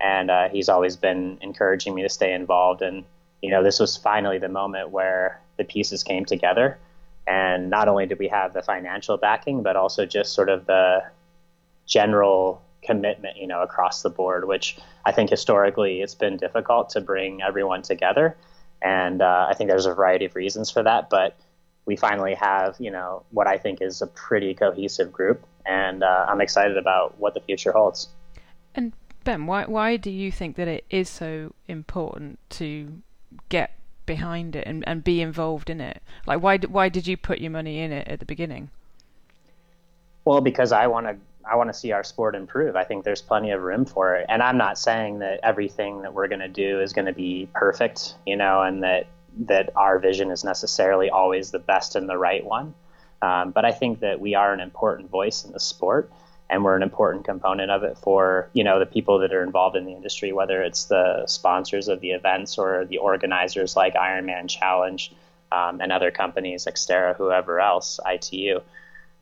And 0.00 0.30
uh, 0.30 0.48
he's 0.48 0.68
always 0.68 0.96
been 0.96 1.38
encouraging 1.40 1.94
me 1.94 2.02
to 2.02 2.08
stay 2.08 2.32
involved. 2.32 2.82
And, 2.82 3.04
you 3.42 3.50
know, 3.50 3.62
this 3.62 3.78
was 3.78 3.96
finally 3.96 4.38
the 4.38 4.48
moment 4.48 4.90
where 4.90 5.40
the 5.58 5.64
pieces 5.64 6.02
came 6.02 6.24
together. 6.24 6.78
And 7.26 7.70
not 7.70 7.88
only 7.88 8.06
did 8.06 8.18
we 8.18 8.28
have 8.28 8.52
the 8.52 8.62
financial 8.62 9.16
backing, 9.16 9.62
but 9.62 9.76
also 9.76 10.06
just 10.06 10.32
sort 10.32 10.48
of 10.48 10.66
the 10.66 11.04
general 11.86 12.62
commitment, 12.82 13.36
you 13.36 13.46
know, 13.46 13.62
across 13.62 14.02
the 14.02 14.10
board, 14.10 14.48
which 14.48 14.76
I 15.04 15.12
think 15.12 15.30
historically 15.30 16.00
it's 16.00 16.14
been 16.14 16.36
difficult 16.36 16.90
to 16.90 17.00
bring 17.00 17.42
everyone 17.42 17.82
together. 17.82 18.36
And 18.80 19.22
uh, 19.22 19.46
I 19.48 19.54
think 19.54 19.70
there's 19.70 19.86
a 19.86 19.94
variety 19.94 20.24
of 20.24 20.34
reasons 20.34 20.70
for 20.70 20.82
that, 20.82 21.08
but 21.08 21.36
we 21.84 21.96
finally 21.96 22.34
have, 22.34 22.76
you 22.78 22.90
know, 22.90 23.22
what 23.30 23.46
I 23.46 23.58
think 23.58 23.80
is 23.80 24.02
a 24.02 24.06
pretty 24.06 24.54
cohesive 24.54 25.12
group, 25.12 25.44
and 25.66 26.02
uh, 26.02 26.26
I'm 26.28 26.40
excited 26.40 26.76
about 26.76 27.18
what 27.18 27.34
the 27.34 27.40
future 27.40 27.72
holds. 27.72 28.08
And 28.74 28.92
Ben, 29.24 29.46
why 29.46 29.64
why 29.64 29.96
do 29.96 30.10
you 30.10 30.32
think 30.32 30.56
that 30.56 30.68
it 30.68 30.84
is 30.90 31.08
so 31.08 31.54
important 31.68 32.38
to 32.50 33.02
get 33.48 33.72
behind 34.04 34.56
it 34.56 34.66
and, 34.66 34.86
and 34.86 35.04
be 35.04 35.20
involved 35.20 35.70
in 35.70 35.80
it? 35.80 36.02
Like, 36.26 36.42
why 36.42 36.58
why 36.58 36.88
did 36.88 37.06
you 37.06 37.16
put 37.16 37.38
your 37.38 37.50
money 37.50 37.80
in 37.80 37.92
it 37.92 38.08
at 38.08 38.18
the 38.18 38.26
beginning? 38.26 38.70
Well, 40.24 40.40
because 40.40 40.72
I 40.72 40.86
want 40.86 41.06
to 41.06 41.16
I 41.44 41.56
want 41.56 41.72
to 41.72 41.74
see 41.74 41.92
our 41.92 42.04
sport 42.04 42.34
improve. 42.34 42.76
I 42.76 42.84
think 42.84 43.04
there's 43.04 43.22
plenty 43.22 43.50
of 43.50 43.62
room 43.62 43.84
for 43.84 44.14
it. 44.16 44.26
And 44.28 44.42
I'm 44.42 44.56
not 44.56 44.78
saying 44.78 45.18
that 45.20 45.40
everything 45.42 46.02
that 46.02 46.14
we're 46.14 46.28
going 46.28 46.40
to 46.40 46.48
do 46.48 46.80
is 46.80 46.92
going 46.92 47.06
to 47.06 47.12
be 47.12 47.48
perfect, 47.54 48.14
you 48.26 48.36
know, 48.36 48.62
and 48.62 48.82
that 48.82 49.06
that 49.46 49.70
our 49.76 49.98
vision 49.98 50.30
is 50.30 50.44
necessarily 50.44 51.08
always 51.08 51.50
the 51.50 51.58
best 51.58 51.96
and 51.96 52.08
the 52.08 52.18
right 52.18 52.44
one. 52.44 52.74
Um, 53.22 53.52
but 53.52 53.64
I 53.64 53.72
think 53.72 54.00
that 54.00 54.20
we 54.20 54.34
are 54.34 54.52
an 54.52 54.60
important 54.60 55.10
voice 55.10 55.44
in 55.44 55.52
the 55.52 55.60
sport, 55.60 56.10
and 56.50 56.64
we're 56.64 56.76
an 56.76 56.82
important 56.82 57.24
component 57.24 57.70
of 57.70 57.82
it 57.84 57.96
for 57.96 58.50
you 58.52 58.64
know 58.64 58.78
the 58.78 58.86
people 58.86 59.18
that 59.20 59.32
are 59.32 59.42
involved 59.42 59.76
in 59.76 59.86
the 59.86 59.92
industry, 59.92 60.32
whether 60.32 60.62
it's 60.62 60.86
the 60.86 61.24
sponsors 61.26 61.88
of 61.88 62.00
the 62.00 62.10
events 62.10 62.58
or 62.58 62.84
the 62.84 62.98
organizers 62.98 63.76
like 63.76 63.94
Ironman 63.94 64.48
Challenge 64.48 65.12
um, 65.52 65.80
and 65.80 65.92
other 65.92 66.10
companies, 66.10 66.66
like 66.66 66.74
Xterra, 66.74 67.16
whoever 67.16 67.60
else, 67.60 68.00
ITU. 68.06 68.60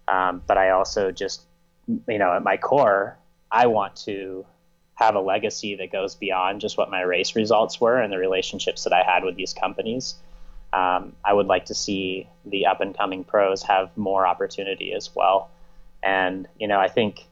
Um, 0.09 0.43
but 0.47 0.59
I 0.59 0.71
also 0.71 1.13
just 1.13 1.43
you 1.87 2.19
know, 2.19 2.33
at 2.33 2.43
my 2.43 2.57
core, 2.57 3.17
I 3.51 3.67
want 3.67 3.97
to 3.97 4.47
have 4.95 5.15
a 5.15 5.21
legacy 5.21 5.77
that 5.77 5.91
goes 5.91 6.15
beyond 6.15 6.61
just 6.61 6.77
what 6.77 6.91
my 6.91 7.01
race 7.01 7.35
results 7.35 7.81
were 7.81 7.99
and 7.99 8.13
the 8.13 8.19
relationships 8.19 8.85
that 8.85 8.93
I 8.93 9.03
had 9.03 9.25
with 9.25 9.37
these 9.37 9.55
companies. 9.55 10.15
Um, 10.73 11.15
I 11.25 11.33
would 11.33 11.47
like 11.47 11.67
to 11.67 11.75
see 11.75 12.29
the 12.45 12.67
up 12.67 12.81
and 12.81 12.97
coming 12.97 13.25
pros 13.25 13.63
have 13.65 13.97
more 13.97 14.27
opportunity 14.27 14.93
as 14.93 15.15
well. 15.15 15.51
And, 16.03 16.47
you 16.59 16.69
know, 16.69 16.79
I 16.79 16.89
think 16.89 17.27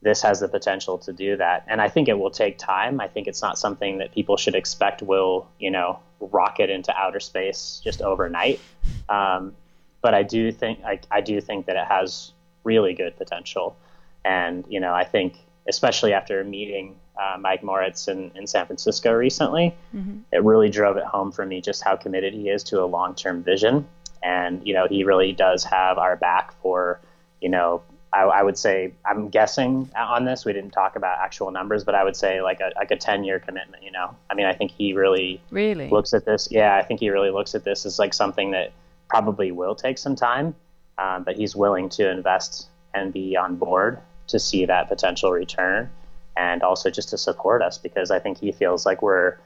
this 0.00 0.22
has 0.22 0.38
the 0.38 0.48
potential 0.48 0.98
to 0.98 1.12
do 1.12 1.36
that. 1.36 1.64
And 1.66 1.80
I 1.80 1.88
think 1.88 2.08
it 2.08 2.18
will 2.18 2.30
take 2.30 2.56
time. 2.56 3.00
I 3.00 3.08
think 3.08 3.26
it's 3.26 3.42
not 3.42 3.58
something 3.58 3.98
that 3.98 4.14
people 4.14 4.36
should 4.36 4.54
expect 4.54 5.02
will, 5.02 5.48
you 5.58 5.70
know, 5.70 5.98
rocket 6.20 6.70
into 6.70 6.96
outer 6.96 7.20
space 7.20 7.80
just 7.82 8.00
overnight. 8.00 8.60
Um, 9.08 9.54
but 10.00 10.14
I 10.14 10.22
do 10.22 10.52
think 10.52 10.80
I, 10.84 11.00
I 11.10 11.20
do 11.20 11.40
think 11.40 11.66
that 11.66 11.76
it 11.76 11.86
has 11.86 12.30
really 12.62 12.94
good 12.94 13.16
potential. 13.16 13.76
And, 14.24 14.64
you 14.68 14.78
know, 14.78 14.94
I 14.94 15.04
think, 15.04 15.36
especially 15.68 16.12
after 16.12 16.44
meeting 16.44 16.96
uh, 17.18 17.36
Mike 17.38 17.62
Moritz 17.62 18.08
in, 18.08 18.30
in 18.34 18.46
San 18.46 18.66
Francisco 18.66 19.12
recently, 19.12 19.74
mm-hmm. 19.94 20.20
it 20.32 20.42
really 20.44 20.70
drove 20.70 20.96
it 20.96 21.04
home 21.04 21.32
for 21.32 21.44
me 21.44 21.60
just 21.60 21.82
how 21.82 21.96
committed 21.96 22.32
he 22.32 22.48
is 22.48 22.62
to 22.64 22.82
a 22.82 22.86
long 22.86 23.14
term 23.14 23.42
vision. 23.42 23.86
And, 24.22 24.66
you 24.66 24.74
know, 24.74 24.86
he 24.88 25.04
really 25.04 25.32
does 25.32 25.64
have 25.64 25.98
our 25.98 26.16
back 26.16 26.52
for, 26.60 27.00
you 27.40 27.48
know, 27.48 27.82
I, 28.12 28.22
I, 28.22 28.42
would 28.42 28.56
say, 28.56 28.94
I'm 29.04 29.28
guessing 29.28 29.90
on 29.96 30.24
this, 30.24 30.44
we 30.44 30.52
didn't 30.52 30.70
talk 30.70 30.96
about 30.96 31.18
actual 31.18 31.50
numbers, 31.50 31.84
but 31.84 31.94
I 31.94 32.04
would 32.04 32.16
say 32.16 32.40
like 32.40 32.60
a, 32.60 32.72
like 32.76 32.90
a 32.90 32.96
10 32.96 33.24
year 33.24 33.38
commitment, 33.38 33.82
you 33.82 33.92
know? 33.92 34.16
I 34.30 34.34
mean, 34.34 34.46
I 34.46 34.54
think 34.54 34.70
he 34.70 34.92
really, 34.92 35.40
really 35.50 35.88
looks 35.88 36.14
at 36.14 36.24
this. 36.24 36.48
Yeah, 36.50 36.76
I 36.76 36.82
think 36.82 37.00
he 37.00 37.10
really 37.10 37.30
looks 37.30 37.54
at 37.54 37.64
this 37.64 37.84
as 37.84 37.98
like 37.98 38.14
something 38.14 38.52
that 38.52 38.72
probably 39.08 39.52
will 39.52 39.74
take 39.74 39.98
some 39.98 40.16
time, 40.16 40.54
um, 40.98 41.24
but 41.24 41.36
he's 41.36 41.54
willing 41.54 41.88
to 41.90 42.10
invest 42.10 42.68
and 42.94 43.12
be 43.12 43.36
on 43.36 43.56
board 43.56 43.98
to 44.28 44.38
see 44.38 44.64
that 44.66 44.88
potential 44.88 45.30
return 45.30 45.90
and 46.38 46.62
also 46.62 46.88
just 46.88 47.08
to 47.10 47.18
support 47.18 47.60
us 47.60 47.76
because 47.78 48.10
I 48.10 48.20
think 48.20 48.38
he 48.38 48.52
feels 48.52 48.86
like 48.86 49.02
we're 49.02 49.38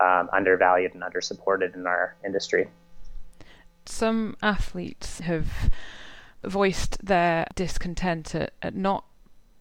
um, 0.00 0.28
undervalued 0.32 0.94
and 0.94 1.02
undersupported 1.02 1.74
in 1.74 1.86
our 1.86 2.16
industry. 2.24 2.68
Some 3.86 4.36
athletes 4.42 5.20
have 5.20 5.70
voiced 6.42 7.04
their 7.04 7.46
discontent 7.54 8.34
at, 8.34 8.52
at 8.62 8.74
not 8.74 9.04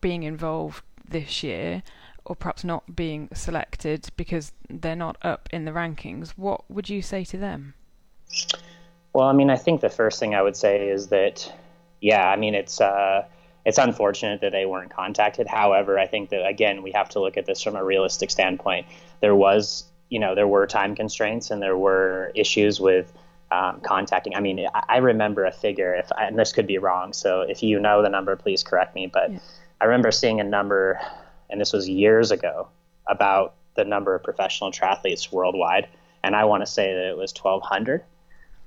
being 0.01 0.23
involved 0.23 0.83
this 1.07 1.43
year 1.43 1.83
or 2.25 2.35
perhaps 2.35 2.63
not 2.63 2.95
being 2.95 3.29
selected 3.33 4.09
because 4.17 4.51
they're 4.69 4.95
not 4.95 5.17
up 5.21 5.47
in 5.51 5.65
the 5.65 5.71
rankings. 5.71 6.29
What 6.31 6.69
would 6.71 6.89
you 6.89 7.01
say 7.01 7.23
to 7.25 7.37
them? 7.37 7.73
Well, 9.13 9.27
I 9.27 9.33
mean, 9.33 9.49
I 9.49 9.57
think 9.57 9.81
the 9.81 9.89
first 9.89 10.19
thing 10.19 10.35
I 10.35 10.41
would 10.41 10.55
say 10.55 10.89
is 10.89 11.07
that, 11.07 11.51
yeah, 12.01 12.29
I 12.29 12.35
mean, 12.35 12.55
it's 12.55 12.79
uh, 12.79 13.25
it's 13.70 13.78
unfortunate 13.78 14.41
that 14.41 14.51
they 14.51 14.65
weren't 14.65 14.89
contacted. 14.89 15.45
However, 15.45 15.99
I 15.99 16.07
think 16.07 16.32
that 16.32 16.43
again 16.43 16.82
we 16.82 16.91
have 16.91 17.07
to 17.09 17.20
look 17.20 17.38
at 17.38 17.45
this 17.45 17.61
from 17.61 17.76
a 17.76 17.84
realistic 17.84 18.32
standpoint. 18.32 18.88
There 19.22 19.36
was, 19.36 19.84
you 20.09 20.17
know, 20.17 20.34
there 20.34 20.47
were 20.47 20.65
time 20.65 20.95
constraints 20.95 21.51
and 21.51 21.61
there 21.61 21.78
were 21.78 22.32
issues 22.34 22.80
with 22.80 23.13
um, 23.51 23.80
contacting. 23.82 24.36
I 24.36 24.39
mean, 24.39 24.65
I, 24.74 24.84
I 24.89 24.97
remember 24.97 25.45
a 25.45 25.51
figure, 25.51 25.93
if 25.93 26.09
and 26.20 26.38
this 26.38 26.51
could 26.51 26.65
be 26.65 26.80
wrong, 26.80 27.13
so 27.13 27.41
if 27.41 27.61
you 27.61 27.80
know 27.80 28.01
the 28.01 28.09
number, 28.09 28.36
please 28.36 28.63
correct 28.63 28.95
me. 28.95 29.05
But 29.05 29.34
yeah. 29.34 29.39
I 29.80 29.86
remember 29.86 30.11
seeing 30.11 30.39
a 30.39 30.43
number, 30.43 30.99
and 31.51 31.61
this 31.61 31.72
was 31.72 31.88
years 31.88 32.32
ago, 32.32 32.70
about 33.07 33.53
the 33.76 33.86
number 33.86 34.15
of 34.15 34.24
professional 34.24 34.72
triathletes 34.72 35.32
worldwide, 35.32 35.88
and 36.24 36.36
I 36.36 36.45
want 36.45 36.63
to 36.63 36.67
say 36.67 36.91
that 36.91 37.05
it 37.07 37.17
was 37.17 37.34
1,200. 37.39 38.03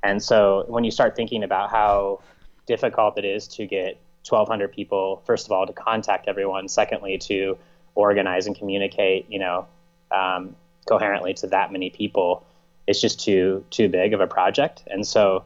And 0.05 0.22
so 0.22 0.64
when 0.68 0.84
you 0.84 0.92
start 0.92 1.16
thinking 1.16 1.42
about 1.42 1.70
how 1.70 2.20
difficult 2.66 3.18
it 3.18 3.24
is 3.24 3.48
to 3.48 3.66
get 3.66 4.00
1,200 4.28 4.72
people, 4.72 5.22
first 5.26 5.46
of 5.46 5.52
all, 5.52 5.66
to 5.66 5.72
contact 5.72 6.28
everyone. 6.28 6.68
Secondly, 6.68 7.18
to 7.18 7.58
organize 7.94 8.46
and 8.46 8.56
communicate, 8.56 9.26
you 9.28 9.38
know, 9.38 9.66
um, 10.10 10.56
coherently 10.88 11.34
to 11.34 11.46
that 11.48 11.72
many 11.72 11.90
people. 11.90 12.44
It's 12.86 13.00
just 13.00 13.20
too 13.20 13.64
too 13.70 13.88
big 13.88 14.12
of 14.12 14.20
a 14.20 14.26
project, 14.26 14.82
and 14.88 15.06
so 15.06 15.44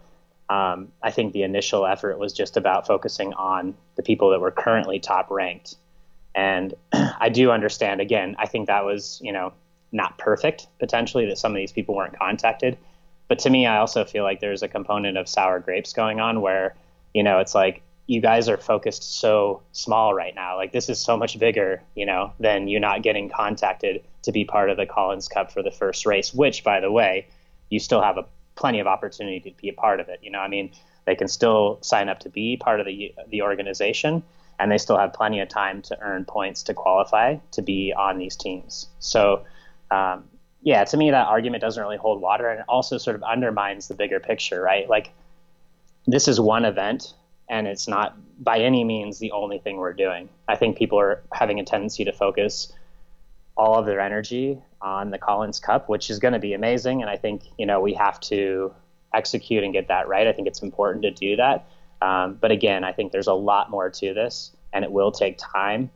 um, 0.49 0.93
I 1.03 1.11
think 1.11 1.33
the 1.33 1.43
initial 1.43 1.87
effort 1.87 2.19
was 2.19 2.33
just 2.33 2.57
about 2.57 2.87
focusing 2.87 3.35
on 3.35 3.75
the 3.97 4.03
people 4.03 4.31
that 4.31 4.41
were 4.41 4.51
currently 4.51 5.01
top 5.01 5.31
ranked. 5.31 5.77
And 6.35 6.75
I 6.93 7.29
do 7.29 7.51
understand. 7.51 8.01
Again, 8.01 8.37
I 8.39 8.47
think 8.47 8.69
that 8.69 8.85
was 8.85 9.21
you 9.23 9.33
know 9.33 9.53
not 9.93 10.19
perfect 10.19 10.67
potentially 10.79 11.27
that 11.27 11.39
some 11.39 11.53
of 11.53 11.57
these 11.57 11.73
people 11.73 11.95
weren't 11.95 12.19
contacted. 12.19 12.77
But 13.29 13.41
to 13.41 13.51
me, 13.51 13.67
I 13.67 13.79
also 13.79 14.05
feel 14.05 14.23
like 14.23 14.41
there's 14.41 14.63
a 14.63 14.69
component 14.69 15.19
of 15.19 15.29
sour 15.29 15.59
grapes 15.59 15.93
going 15.93 16.21
on 16.21 16.41
where 16.41 16.75
you 17.13 17.23
know 17.23 17.39
it's 17.39 17.55
like 17.55 17.83
you 18.07 18.21
guys 18.21 18.49
are 18.49 18.57
focused 18.57 19.19
so 19.19 19.63
small 19.73 20.15
right 20.15 20.35
now. 20.35 20.57
Like 20.57 20.73
this 20.73 20.89
is 20.89 20.99
so 20.99 21.17
much 21.17 21.39
bigger, 21.39 21.83
you 21.95 22.07
know, 22.07 22.33
than 22.39 22.69
you 22.69 22.79
not 22.79 23.03
getting 23.03 23.29
contacted 23.29 24.05
to 24.23 24.33
be 24.33 24.45
part 24.45 24.71
of 24.71 24.77
the 24.77 24.87
Collins 24.87 25.29
Cup 25.29 25.51
for 25.51 25.63
the 25.63 25.71
first 25.71 26.07
race, 26.07 26.33
which 26.33 26.63
by 26.63 26.81
the 26.81 26.91
way, 26.91 27.27
you 27.69 27.81
still 27.81 28.01
have 28.01 28.17
a 28.17 28.25
plenty 28.55 28.79
of 28.79 28.87
opportunity 28.87 29.41
to 29.41 29.51
be 29.61 29.69
a 29.69 29.73
part 29.73 29.99
of 30.01 30.09
it. 30.09 30.21
You 30.23 30.31
know, 30.31 30.39
I 30.39 30.49
mean, 30.49 30.71
they 31.05 31.17
can 31.17 31.29
still 31.29 31.79
sign 31.83 32.09
up 32.09 32.21
to 32.21 32.29
be 32.29 32.57
part 32.57 32.81
of 32.81 32.87
the 32.87 33.13
the 33.29 33.43
organization 33.43 34.23
and 34.59 34.71
they 34.71 34.79
still 34.79 34.99
have 34.99 35.13
plenty 35.13 35.41
of 35.41 35.49
time 35.49 35.83
to 35.83 36.01
earn 36.01 36.25
points 36.25 36.63
to 36.65 36.75
qualify 36.75 37.37
to 37.51 37.63
be 37.63 37.93
on 37.93 38.19
these 38.19 38.37
teams. 38.37 38.89
So, 39.01 39.45
um, 39.91 40.25
yeah, 40.63 40.85
to 40.85 40.97
me, 40.97 41.11
that 41.11 41.27
argument 41.27 41.61
doesn't 41.61 41.83
really 41.83 41.99
hold 41.99 42.21
water 42.21 42.49
and 42.49 42.61
it 42.61 42.67
also 42.69 42.99
sort 42.99 43.17
of 43.17 43.23
undermines 43.23 43.89
the 43.89 43.95
bigger 43.95 44.19
picture, 44.19 44.63
right? 44.63 44.89
Like, 44.89 45.13
this 46.07 46.27
is 46.29 46.41
one 46.41 46.65
event 46.65 47.13
and 47.49 47.67
it's 47.67 47.89
not 47.89 48.17
by 48.43 48.59
any 48.59 48.85
means 48.85 49.19
the 49.19 49.33
only 49.33 49.59
thing 49.59 49.77
we're 49.77 49.93
doing. 49.93 50.29
I 50.49 50.57
think 50.57 50.77
people 50.77 50.99
are 50.99 51.23
having 51.33 51.61
a 51.61 51.65
tendency 51.65 52.05
to 52.05 52.13
focus 52.13 52.73
all 53.57 53.79
of 53.79 53.87
their 53.87 54.01
energy 54.01 54.59
on 54.83 55.11
the 55.11 55.19
Collins 55.19 55.59
Cup, 55.59 55.89
which 55.89 56.11
is 56.11 56.19
going 56.19 56.35
to 56.35 56.39
be 56.39 56.53
amazing. 56.53 57.01
And 57.01 57.11
I 57.11 57.17
think 57.17 57.43
you 57.59 57.67
know 57.67 57.81
we 57.81 57.95
have 57.95 58.21
to 58.21 58.75
execute 59.15 59.65
and 59.65 59.73
get 59.73 59.89
that 59.89 60.09
right. 60.09 60.27
I 60.27 60.33
think 60.33 60.49
it's 60.49 60.63
important 60.63 61.03
to 61.03 61.11
do 61.11 61.37
that. 61.37 61.67
Um, 62.03 62.37
but 62.41 62.51
again, 62.51 62.85
I 62.85 62.93
think 62.93 63.13
there's 63.13 63.27
a 63.27 63.35
lot 63.35 63.71
more 63.71 63.89
to 63.89 64.15
this, 64.15 64.53
and 64.73 64.85
it 64.85 64.93
will 64.93 65.11
take 65.11 65.39
time. 65.39 65.91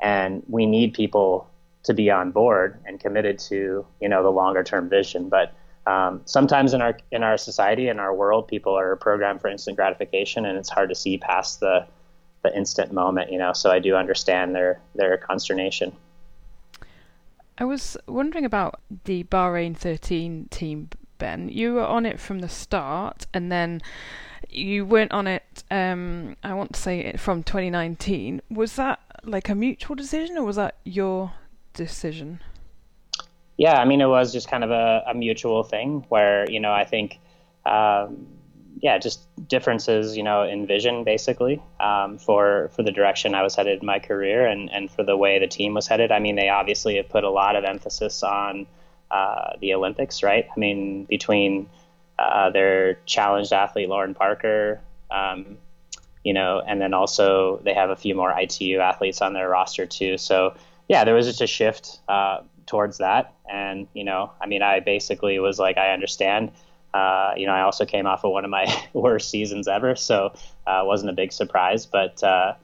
And 0.00 0.42
we 0.48 0.66
need 0.66 0.92
people 0.92 1.48
to 1.84 1.94
be 1.94 2.10
on 2.10 2.32
board 2.32 2.78
and 2.84 2.98
committed 2.98 3.38
to 3.38 3.86
you 4.00 4.08
know 4.08 4.22
the 4.22 4.32
longer 4.32 4.64
term 4.64 4.88
vision. 4.88 5.28
But 5.28 5.54
um, 5.86 6.22
sometimes 6.24 6.74
in 6.74 6.82
our 6.82 6.98
in 7.12 7.22
our 7.22 7.36
society 7.36 7.88
in 7.88 8.00
our 8.00 8.14
world, 8.14 8.48
people 8.48 8.76
are 8.76 8.96
programmed 8.96 9.40
for 9.40 9.48
instant 9.48 9.76
gratification, 9.76 10.44
and 10.44 10.58
it's 10.58 10.68
hard 10.68 10.88
to 10.88 10.94
see 10.94 11.18
past 11.18 11.60
the 11.60 11.86
the 12.42 12.54
instant 12.56 12.92
moment. 12.92 13.30
You 13.30 13.38
know, 13.38 13.52
so 13.52 13.70
I 13.70 13.78
do 13.78 13.94
understand 13.94 14.54
their 14.54 14.80
their 14.94 15.16
consternation. 15.16 15.92
I 17.58 17.64
was 17.64 17.96
wondering 18.06 18.44
about 18.44 18.80
the 19.04 19.24
Bahrain 19.24 19.76
13 19.76 20.48
team, 20.50 20.90
Ben. 21.18 21.48
You 21.48 21.74
were 21.74 21.86
on 21.86 22.04
it 22.04 22.20
from 22.20 22.40
the 22.40 22.48
start, 22.48 23.26
and 23.32 23.50
then 23.50 23.80
you 24.50 24.84
weren't 24.84 25.12
on 25.12 25.26
it. 25.26 25.64
Um, 25.70 26.36
I 26.42 26.52
want 26.52 26.74
to 26.74 26.80
say 26.80 27.12
from 27.16 27.44
2019. 27.44 28.42
Was 28.50 28.74
that 28.76 28.98
like 29.22 29.48
a 29.48 29.54
mutual 29.54 29.94
decision, 29.94 30.36
or 30.36 30.42
was 30.42 30.56
that 30.56 30.78
your 30.84 31.32
decision? 31.72 32.40
Yeah, 33.56 33.80
I 33.80 33.84
mean, 33.84 34.00
it 34.00 34.06
was 34.06 34.32
just 34.32 34.50
kind 34.50 34.64
of 34.64 34.70
a, 34.70 35.02
a 35.06 35.14
mutual 35.14 35.62
thing 35.62 36.04
where 36.08 36.48
you 36.50 36.60
know 36.60 36.72
I 36.72 36.84
think, 36.84 37.18
um, 37.64 38.26
yeah, 38.80 38.98
just 38.98 39.20
differences, 39.48 40.16
you 40.16 40.22
know, 40.22 40.42
in 40.42 40.66
vision 40.66 41.04
basically 41.04 41.62
um, 41.80 42.18
for 42.18 42.70
for 42.74 42.82
the 42.82 42.92
direction 42.92 43.34
I 43.34 43.42
was 43.42 43.54
headed 43.54 43.80
in 43.80 43.86
my 43.86 43.98
career 43.98 44.46
and 44.46 44.70
and 44.70 44.90
for 44.90 45.02
the 45.02 45.16
way 45.16 45.38
the 45.38 45.46
team 45.46 45.74
was 45.74 45.86
headed. 45.86 46.12
I 46.12 46.18
mean, 46.18 46.36
they 46.36 46.48
obviously 46.48 46.96
have 46.96 47.08
put 47.08 47.24
a 47.24 47.30
lot 47.30 47.56
of 47.56 47.64
emphasis 47.64 48.22
on 48.22 48.66
uh, 49.10 49.52
the 49.60 49.72
Olympics, 49.74 50.22
right? 50.22 50.46
I 50.54 50.60
mean, 50.60 51.04
between 51.04 51.68
uh, 52.18 52.50
their 52.50 52.94
challenged 53.06 53.52
athlete 53.52 53.88
Lauren 53.88 54.14
Parker, 54.14 54.80
um, 55.10 55.58
you 56.24 56.32
know, 56.32 56.60
and 56.66 56.80
then 56.80 56.92
also 56.92 57.60
they 57.64 57.72
have 57.72 57.90
a 57.90 57.96
few 57.96 58.14
more 58.14 58.34
ITU 58.38 58.80
athletes 58.80 59.22
on 59.22 59.32
their 59.32 59.48
roster 59.48 59.86
too. 59.86 60.18
So 60.18 60.54
yeah, 60.88 61.04
there 61.04 61.14
was 61.14 61.26
just 61.26 61.40
a 61.40 61.46
shift. 61.46 62.00
Uh, 62.08 62.40
towards 62.66 62.98
that. 62.98 63.34
And, 63.50 63.86
you 63.94 64.04
know, 64.04 64.32
I 64.40 64.46
mean, 64.46 64.62
I 64.62 64.80
basically 64.80 65.38
was 65.38 65.58
like, 65.58 65.78
I 65.78 65.92
understand. 65.92 66.52
Uh, 66.92 67.34
you 67.36 67.46
know, 67.46 67.52
I 67.52 67.62
also 67.62 67.84
came 67.84 68.06
off 68.06 68.24
of 68.24 68.32
one 68.32 68.44
of 68.44 68.50
my 68.50 68.66
worst 68.92 69.30
seasons 69.30 69.68
ever, 69.68 69.96
so 69.96 70.32
uh, 70.66 70.82
wasn't 70.84 71.10
a 71.10 71.14
big 71.14 71.32
surprise. 71.32 71.86
But 71.86 72.22
uh, 72.22 72.54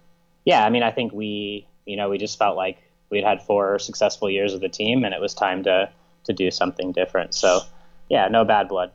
yeah, 0.45 0.65
I 0.65 0.71
mean, 0.71 0.83
I 0.83 0.91
think 0.91 1.13
we, 1.13 1.67
you 1.87 1.97
know, 1.97 2.09
we 2.09 2.19
just 2.19 2.39
felt 2.39 2.57
like 2.57 2.79
we'd 3.11 3.25
had 3.25 3.43
four 3.43 3.79
successful 3.79 4.31
years 4.31 4.55
of 4.55 4.61
the 4.61 4.69
team, 4.69 5.05
and 5.05 5.15
it 5.15 5.21
was 5.21 5.35
time 5.35 5.63
to 5.65 5.91
to 6.25 6.33
do 6.33 6.51
something 6.51 6.93
different. 6.93 7.35
So 7.35 7.61
yeah, 8.09 8.29
no 8.29 8.45
bad 8.45 8.69
blood. 8.69 8.93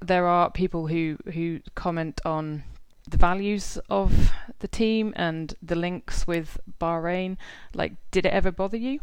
There 0.00 0.26
are 0.26 0.50
people 0.50 0.88
who 0.88 1.16
who 1.32 1.60
comment 1.74 2.20
on 2.24 2.64
the 3.08 3.16
values 3.16 3.78
of 3.88 4.32
the 4.60 4.68
team 4.68 5.12
and 5.16 5.54
the 5.62 5.76
links 5.76 6.26
with 6.26 6.58
Bahrain. 6.80 7.36
Like, 7.74 7.92
did 8.10 8.26
it 8.26 8.32
ever 8.32 8.50
bother 8.50 8.76
you? 8.76 9.00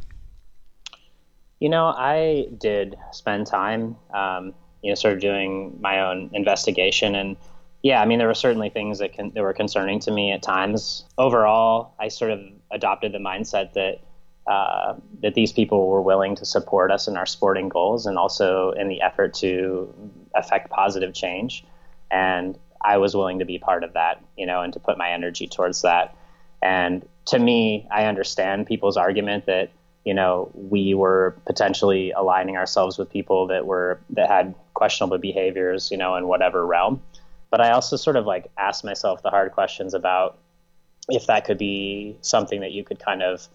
You 1.60 1.70
know, 1.70 1.88
I 1.88 2.47
did 2.57 2.95
spend 3.12 3.47
time, 3.47 3.97
um, 4.14 4.53
you 4.82 4.89
know, 4.89 4.95
sort 4.95 5.14
of 5.14 5.20
doing 5.20 5.78
my 5.82 5.99
own 6.01 6.30
investigation, 6.34 7.16
and 7.16 7.36
yeah, 7.84 8.01
I 8.01 8.05
mean, 8.05 8.20
there 8.20 8.28
were 8.28 8.34
certainly 8.34 8.70
things 8.70 8.99
that 8.99 9.14
can, 9.14 9.32
that 9.32 9.41
were 9.41 9.53
concerning 9.53 9.99
to 10.01 10.12
me 10.12 10.32
at 10.32 10.41
times. 10.41 11.05
Overall, 11.18 11.93
I 11.99 12.10
sort 12.10 12.32
of 12.32 12.41
adopted 12.72 13.14
the 13.14 13.20
mindset 13.20 13.74
that 13.74 13.99
uh, 14.47 14.95
that 15.22 15.34
these 15.36 15.51
people 15.51 15.88
were 15.88 16.01
willing 16.01 16.36
to 16.36 16.45
support 16.45 16.91
us 16.91 17.07
in 17.07 17.18
our 17.18 17.26
sporting 17.26 17.70
goals 17.70 18.05
and 18.05 18.18
also 18.18 18.72
in 18.72 18.88
the 18.88 19.01
effort 19.01 19.34
to 19.36 19.93
affect 20.34 20.70
positive 20.70 21.14
change, 21.14 21.66
and 22.10 22.57
I 22.82 22.97
was 22.97 23.16
willing 23.16 23.39
to 23.39 23.45
be 23.45 23.60
part 23.60 23.84
of 23.84 23.93
that, 23.93 24.24
you 24.38 24.45
know, 24.45 24.62
and 24.62 24.72
to 24.74 24.80
put 24.80 24.97
my 24.97 25.12
energy 25.12 25.47
towards 25.47 25.82
that. 25.82 26.16
And 26.62 27.07
to 27.26 27.39
me, 27.39 27.88
I 27.91 28.05
understand 28.05 28.66
people's 28.66 28.97
argument 28.97 29.45
that 29.45 29.72
you 30.10 30.16
know, 30.16 30.49
we 30.55 30.95
were 30.95 31.36
potentially 31.45 32.10
aligning 32.10 32.57
ourselves 32.57 32.97
with 32.97 33.12
people 33.12 33.45
that 33.45 33.68
were 33.68 33.99
that 34.10 34.28
had 34.28 34.55
questionable 34.74 35.20
behaviors, 35.20 35.91
you 35.91 35.97
know, 35.97 36.16
in 36.16 36.28
whatever 36.28 36.66
realm. 36.66 36.99
But 37.51 37.62
I 37.62 37.70
also 37.74 37.95
sort 37.95 38.16
of 38.16 38.26
like 38.26 38.49
asked 38.57 38.84
myself 38.84 39.22
the 39.22 39.30
hard 39.30 39.51
questions 39.51 39.93
about 39.93 40.39
if 41.10 41.28
that 41.28 41.45
could 41.45 41.60
be 41.60 42.18
something 42.22 42.62
that 42.62 42.72
you 42.72 42.84
could 42.84 42.97
kind 42.97 43.22
of 43.22 43.47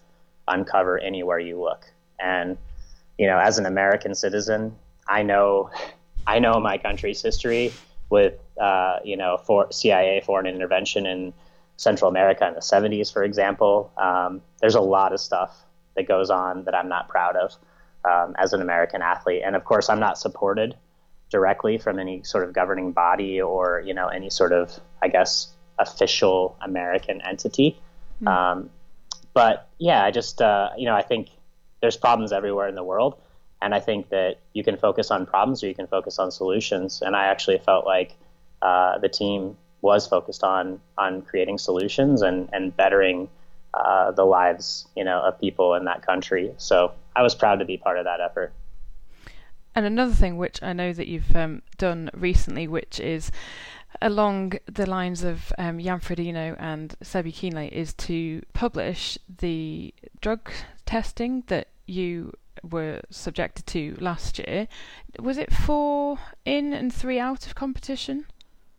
uncover 0.47 0.97
anywhere 0.97 1.39
you 1.39 1.59
look. 1.59 1.91
And 2.21 2.57
you 3.17 3.27
know, 3.27 3.37
as 3.37 3.57
an 3.57 3.65
American 3.65 4.15
citizen, 4.15 4.77
I 5.09 5.23
know 5.23 5.71
I 6.25 6.39
know 6.39 6.61
my 6.61 6.77
country's 6.77 7.21
history 7.21 7.73
with 8.09 8.35
uh, 8.57 8.99
you 9.03 9.17
know 9.17 9.41
for 9.45 9.69
CIA 9.73 10.21
foreign 10.21 10.47
intervention 10.47 11.05
in 11.05 11.33
Central 11.75 12.09
America 12.09 12.47
in 12.47 12.53
the 12.53 12.61
70s, 12.61 13.11
for 13.11 13.25
example. 13.25 13.91
Um, 13.97 14.41
there's 14.61 14.75
a 14.75 14.87
lot 14.95 15.11
of 15.11 15.19
stuff 15.19 15.64
that 15.95 16.07
goes 16.07 16.29
on 16.29 16.65
that 16.65 16.75
I'm 16.75 16.89
not 16.89 17.09
proud 17.09 17.35
of 17.35 17.55
um, 18.03 18.35
as 18.37 18.53
an 18.53 18.61
American 18.61 19.01
athlete. 19.01 19.41
And 19.45 19.55
of 19.55 19.63
course, 19.63 19.89
I'm 19.89 19.99
not 19.99 20.17
supported 20.17 20.75
directly 21.29 21.77
from 21.77 21.99
any 21.99 22.23
sort 22.23 22.43
of 22.43 22.53
governing 22.53 22.91
body 22.91 23.41
or 23.41 23.81
you 23.85 23.93
know 23.93 24.07
any 24.07 24.29
sort 24.29 24.53
of 24.53 24.79
I 25.01 25.07
guess 25.07 25.47
official 25.79 26.55
American 26.61 27.21
entity. 27.21 27.79
Mm. 28.21 28.27
Um, 28.27 28.69
but 29.33 29.69
yeah, 29.77 30.03
I 30.03 30.11
just 30.11 30.41
uh, 30.41 30.69
you 30.77 30.85
know 30.85 30.95
I 30.95 31.01
think 31.01 31.29
there's 31.81 31.97
problems 31.97 32.31
everywhere 32.31 32.67
in 32.67 32.75
the 32.75 32.83
world, 32.83 33.19
and 33.61 33.73
I 33.73 33.79
think 33.79 34.09
that 34.09 34.39
you 34.53 34.63
can 34.63 34.77
focus 34.77 35.11
on 35.11 35.25
problems 35.25 35.63
or 35.63 35.67
you 35.67 35.75
can 35.75 35.87
focus 35.87 36.19
on 36.19 36.31
solutions. 36.31 37.01
And 37.01 37.15
I 37.15 37.25
actually 37.25 37.57
felt 37.59 37.85
like 37.85 38.15
uh, 38.61 38.97
the 38.99 39.09
team 39.09 39.57
was 39.81 40.07
focused 40.07 40.43
on 40.43 40.79
on 40.97 41.21
creating 41.21 41.57
solutions 41.57 42.21
and 42.21 42.49
and 42.53 42.75
bettering 42.75 43.29
uh, 43.75 44.11
the 44.11 44.25
lives, 44.25 44.87
you 44.95 45.03
know, 45.03 45.21
of 45.21 45.39
people 45.39 45.75
in 45.75 45.85
that 45.85 46.05
country. 46.05 46.51
So 46.57 46.93
I 47.15 47.23
was 47.23 47.35
proud 47.35 47.59
to 47.59 47.65
be 47.65 47.77
part 47.77 47.97
of 47.97 48.05
that 48.05 48.19
effort. 48.21 48.53
And 49.75 49.85
another 49.85 50.13
thing 50.13 50.37
which 50.37 50.63
I 50.63 50.73
know 50.73 50.93
that 50.93 51.07
you've 51.07 51.35
um, 51.35 51.61
done 51.77 52.09
recently, 52.13 52.67
which 52.67 52.99
is 52.99 53.29
along 54.01 54.53
the 54.65 54.85
lines 54.85 55.23
of 55.23 55.51
um, 55.57 55.79
Jan 55.79 55.99
Frodeno 55.99 56.55
and 56.57 56.95
Sebi 57.03 57.33
Kienle, 57.33 57.71
is 57.71 57.93
to 57.93 58.41
publish 58.53 59.17
the 59.39 59.93
drug 60.21 60.49
testing 60.85 61.43
that 61.47 61.67
you 61.85 62.33
were 62.63 63.01
subjected 63.09 63.67
to 63.67 63.97
last 63.99 64.39
year. 64.39 64.67
Was 65.19 65.37
it 65.37 65.53
four 65.53 66.19
in 66.45 66.73
and 66.73 66.93
three 66.93 67.19
out 67.19 67.45
of 67.45 67.55
competition? 67.55 68.25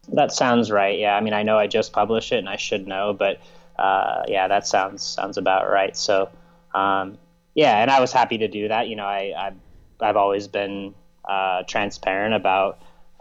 That 0.09 0.33
sounds 0.33 0.71
right. 0.71 0.99
Yeah, 0.99 1.17
I 1.17 1.21
mean, 1.21 1.35
I 1.35 1.43
know 1.43 1.59
I 1.59 1.67
just 1.67 1.93
published 1.93 2.33
it 2.33 2.39
and 2.39 2.49
I 2.49 2.57
should 2.57 2.87
know, 2.87 3.13
but 3.13 3.41
uh, 3.79 4.23
yeah, 4.29 4.49
that 4.49 4.67
sounds 4.67 5.03
sounds 5.03 5.37
about 5.37 5.71
right. 5.71 5.97
So, 5.97 6.29
um, 6.75 7.19
yeah, 7.55 7.81
and 7.81 7.91
I 7.91 8.01
was 8.01 8.13
happy 8.13 8.39
to 8.39 8.49
do 8.49 8.69
that. 8.69 8.89
You 8.89 8.97
know, 8.97 9.05
I, 9.07 9.53
I 10.01 10.07
have 10.07 10.17
always 10.17 10.49
been 10.49 10.95
uh, 11.25 11.63
transparent 11.65 12.35
about 12.35 12.81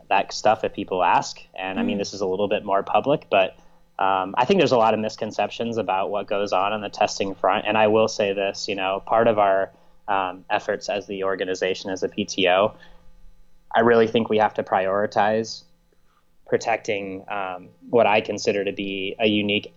that 0.09 0.33
stuff 0.33 0.63
if 0.63 0.73
people 0.73 1.03
ask, 1.03 1.39
and 1.57 1.79
I 1.79 1.83
mean, 1.83 1.97
mm. 1.97 1.99
this 2.01 2.13
is 2.13 2.21
a 2.21 2.27
little 2.27 2.47
bit 2.47 2.63
more 2.63 2.83
public, 2.83 3.27
but 3.29 3.57
um, 3.97 4.35
I 4.37 4.45
think 4.45 4.59
there's 4.59 4.73
a 4.73 4.77
lot 4.77 4.93
of 4.93 4.99
misconceptions 4.99 5.77
about 5.77 6.09
what 6.09 6.27
goes 6.27 6.51
on 6.51 6.73
on 6.73 6.81
the 6.81 6.89
testing 6.89 7.33
front. 7.33 7.65
And 7.65 7.77
I 7.77 7.87
will 7.87 8.09
say 8.09 8.33
this, 8.33 8.67
you 8.67 8.75
know, 8.75 9.01
part 9.05 9.27
of 9.27 9.39
our 9.39 9.71
um, 10.07 10.43
efforts 10.49 10.89
as 10.89 11.07
the 11.07 11.23
organization, 11.23 11.89
as 11.89 12.03
a 12.03 12.09
PTO, 12.09 12.75
I 13.73 13.79
really 13.79 14.07
think 14.07 14.29
we 14.29 14.37
have 14.37 14.53
to 14.55 14.63
prioritize 14.63 15.63
protecting 16.47 17.25
um, 17.29 17.69
what 17.89 18.05
I 18.05 18.21
consider 18.21 18.65
to 18.65 18.71
be 18.71 19.15
a 19.19 19.27
unique 19.27 19.73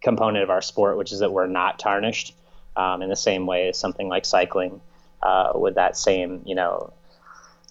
component 0.00 0.42
of 0.42 0.50
our 0.50 0.62
sport, 0.62 0.96
which 0.96 1.12
is 1.12 1.20
that 1.20 1.32
we're 1.32 1.46
not 1.46 1.78
tarnished 1.78 2.34
um, 2.76 3.02
in 3.02 3.08
the 3.08 3.16
same 3.16 3.46
way 3.46 3.68
as 3.68 3.78
something 3.78 4.08
like 4.08 4.24
cycling 4.24 4.80
uh, 5.22 5.52
with 5.54 5.74
that 5.74 5.96
same, 5.96 6.42
you 6.46 6.54
know, 6.54 6.92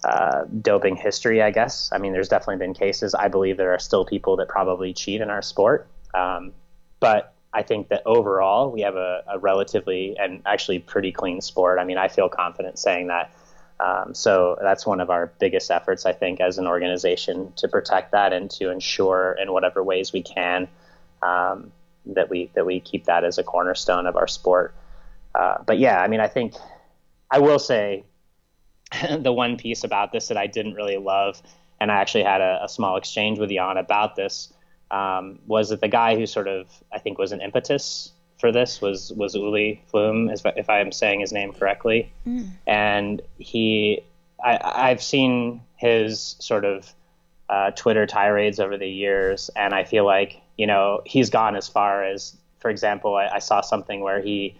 uh, 0.04 0.44
doping 0.60 0.96
history, 0.96 1.42
I 1.42 1.50
guess. 1.50 1.90
I 1.92 1.98
mean, 1.98 2.12
there's 2.12 2.28
definitely 2.28 2.64
been 2.64 2.74
cases. 2.74 3.14
I 3.14 3.28
believe 3.28 3.56
there 3.56 3.74
are 3.74 3.78
still 3.78 4.04
people 4.04 4.36
that 4.36 4.48
probably 4.48 4.92
cheat 4.92 5.20
in 5.20 5.30
our 5.30 5.42
sport. 5.42 5.88
Um, 6.14 6.52
but 7.00 7.34
I 7.52 7.62
think 7.62 7.88
that 7.88 8.02
overall, 8.04 8.70
we 8.70 8.82
have 8.82 8.96
a, 8.96 9.22
a, 9.26 9.38
relatively 9.38 10.16
and 10.18 10.42
actually 10.44 10.78
pretty 10.80 11.12
clean 11.12 11.40
sport. 11.40 11.78
I 11.78 11.84
mean, 11.84 11.98
I 11.98 12.08
feel 12.08 12.28
confident 12.28 12.78
saying 12.78 13.08
that. 13.08 13.32
Um, 13.80 14.12
so 14.12 14.58
that's 14.60 14.84
one 14.84 15.00
of 15.00 15.08
our 15.08 15.32
biggest 15.38 15.70
efforts, 15.70 16.04
I 16.04 16.12
think, 16.12 16.40
as 16.40 16.58
an 16.58 16.66
organization 16.66 17.52
to 17.56 17.68
protect 17.68 18.12
that 18.12 18.32
and 18.32 18.50
to 18.52 18.70
ensure 18.70 19.36
in 19.40 19.52
whatever 19.52 19.82
ways 19.82 20.12
we 20.12 20.22
can 20.22 20.68
um, 21.22 21.72
that 22.08 22.30
we 22.30 22.50
that 22.54 22.66
we 22.66 22.80
keep 22.80 23.04
that 23.04 23.24
as 23.24 23.38
a 23.38 23.42
cornerstone 23.42 24.06
of 24.06 24.16
our 24.16 24.26
sport. 24.26 24.74
Uh, 25.34 25.58
but 25.66 25.78
yeah, 25.78 26.00
I 26.00 26.08
mean, 26.08 26.20
I 26.20 26.28
think 26.28 26.54
I 27.30 27.38
will 27.38 27.58
say 27.58 28.04
the 29.18 29.32
one 29.32 29.56
piece 29.56 29.84
about 29.84 30.12
this 30.12 30.28
that 30.28 30.36
I 30.36 30.46
didn't 30.46 30.74
really 30.74 30.96
love, 30.96 31.42
and 31.80 31.90
I 31.92 31.96
actually 31.96 32.24
had 32.24 32.40
a, 32.40 32.60
a 32.64 32.68
small 32.68 32.96
exchange 32.96 33.38
with 33.38 33.50
Jan 33.50 33.76
about 33.76 34.16
this, 34.16 34.52
um, 34.90 35.38
was 35.46 35.68
that 35.68 35.80
the 35.80 35.88
guy 35.88 36.16
who 36.16 36.26
sort 36.26 36.48
of 36.48 36.66
I 36.92 36.98
think 36.98 37.18
was 37.18 37.32
an 37.32 37.40
impetus 37.40 38.12
for 38.38 38.52
this 38.52 38.80
was 38.80 39.12
was 39.12 39.34
Uli 39.34 39.82
Fluhme, 39.92 40.32
if 40.56 40.70
I 40.70 40.80
am 40.80 40.92
saying 40.92 41.20
his 41.20 41.32
name 41.32 41.52
correctly, 41.52 42.12
mm. 42.26 42.48
and 42.66 43.20
he 43.38 44.02
I, 44.42 44.58
I've 44.62 45.02
seen 45.02 45.62
his 45.76 46.36
sort 46.38 46.64
of 46.64 46.92
uh, 47.48 47.70
Twitter 47.72 48.06
tirades 48.06 48.60
over 48.60 48.76
the 48.76 48.88
years, 48.88 49.50
and 49.56 49.74
I 49.74 49.84
feel 49.84 50.04
like 50.04 50.40
you 50.56 50.66
know 50.66 51.02
he's 51.06 51.30
gone 51.30 51.56
as 51.56 51.68
far 51.68 52.04
as, 52.04 52.36
for 52.58 52.70
example, 52.70 53.16
I, 53.16 53.28
I 53.28 53.38
saw 53.38 53.60
something 53.60 54.00
where 54.00 54.20
he, 54.20 54.56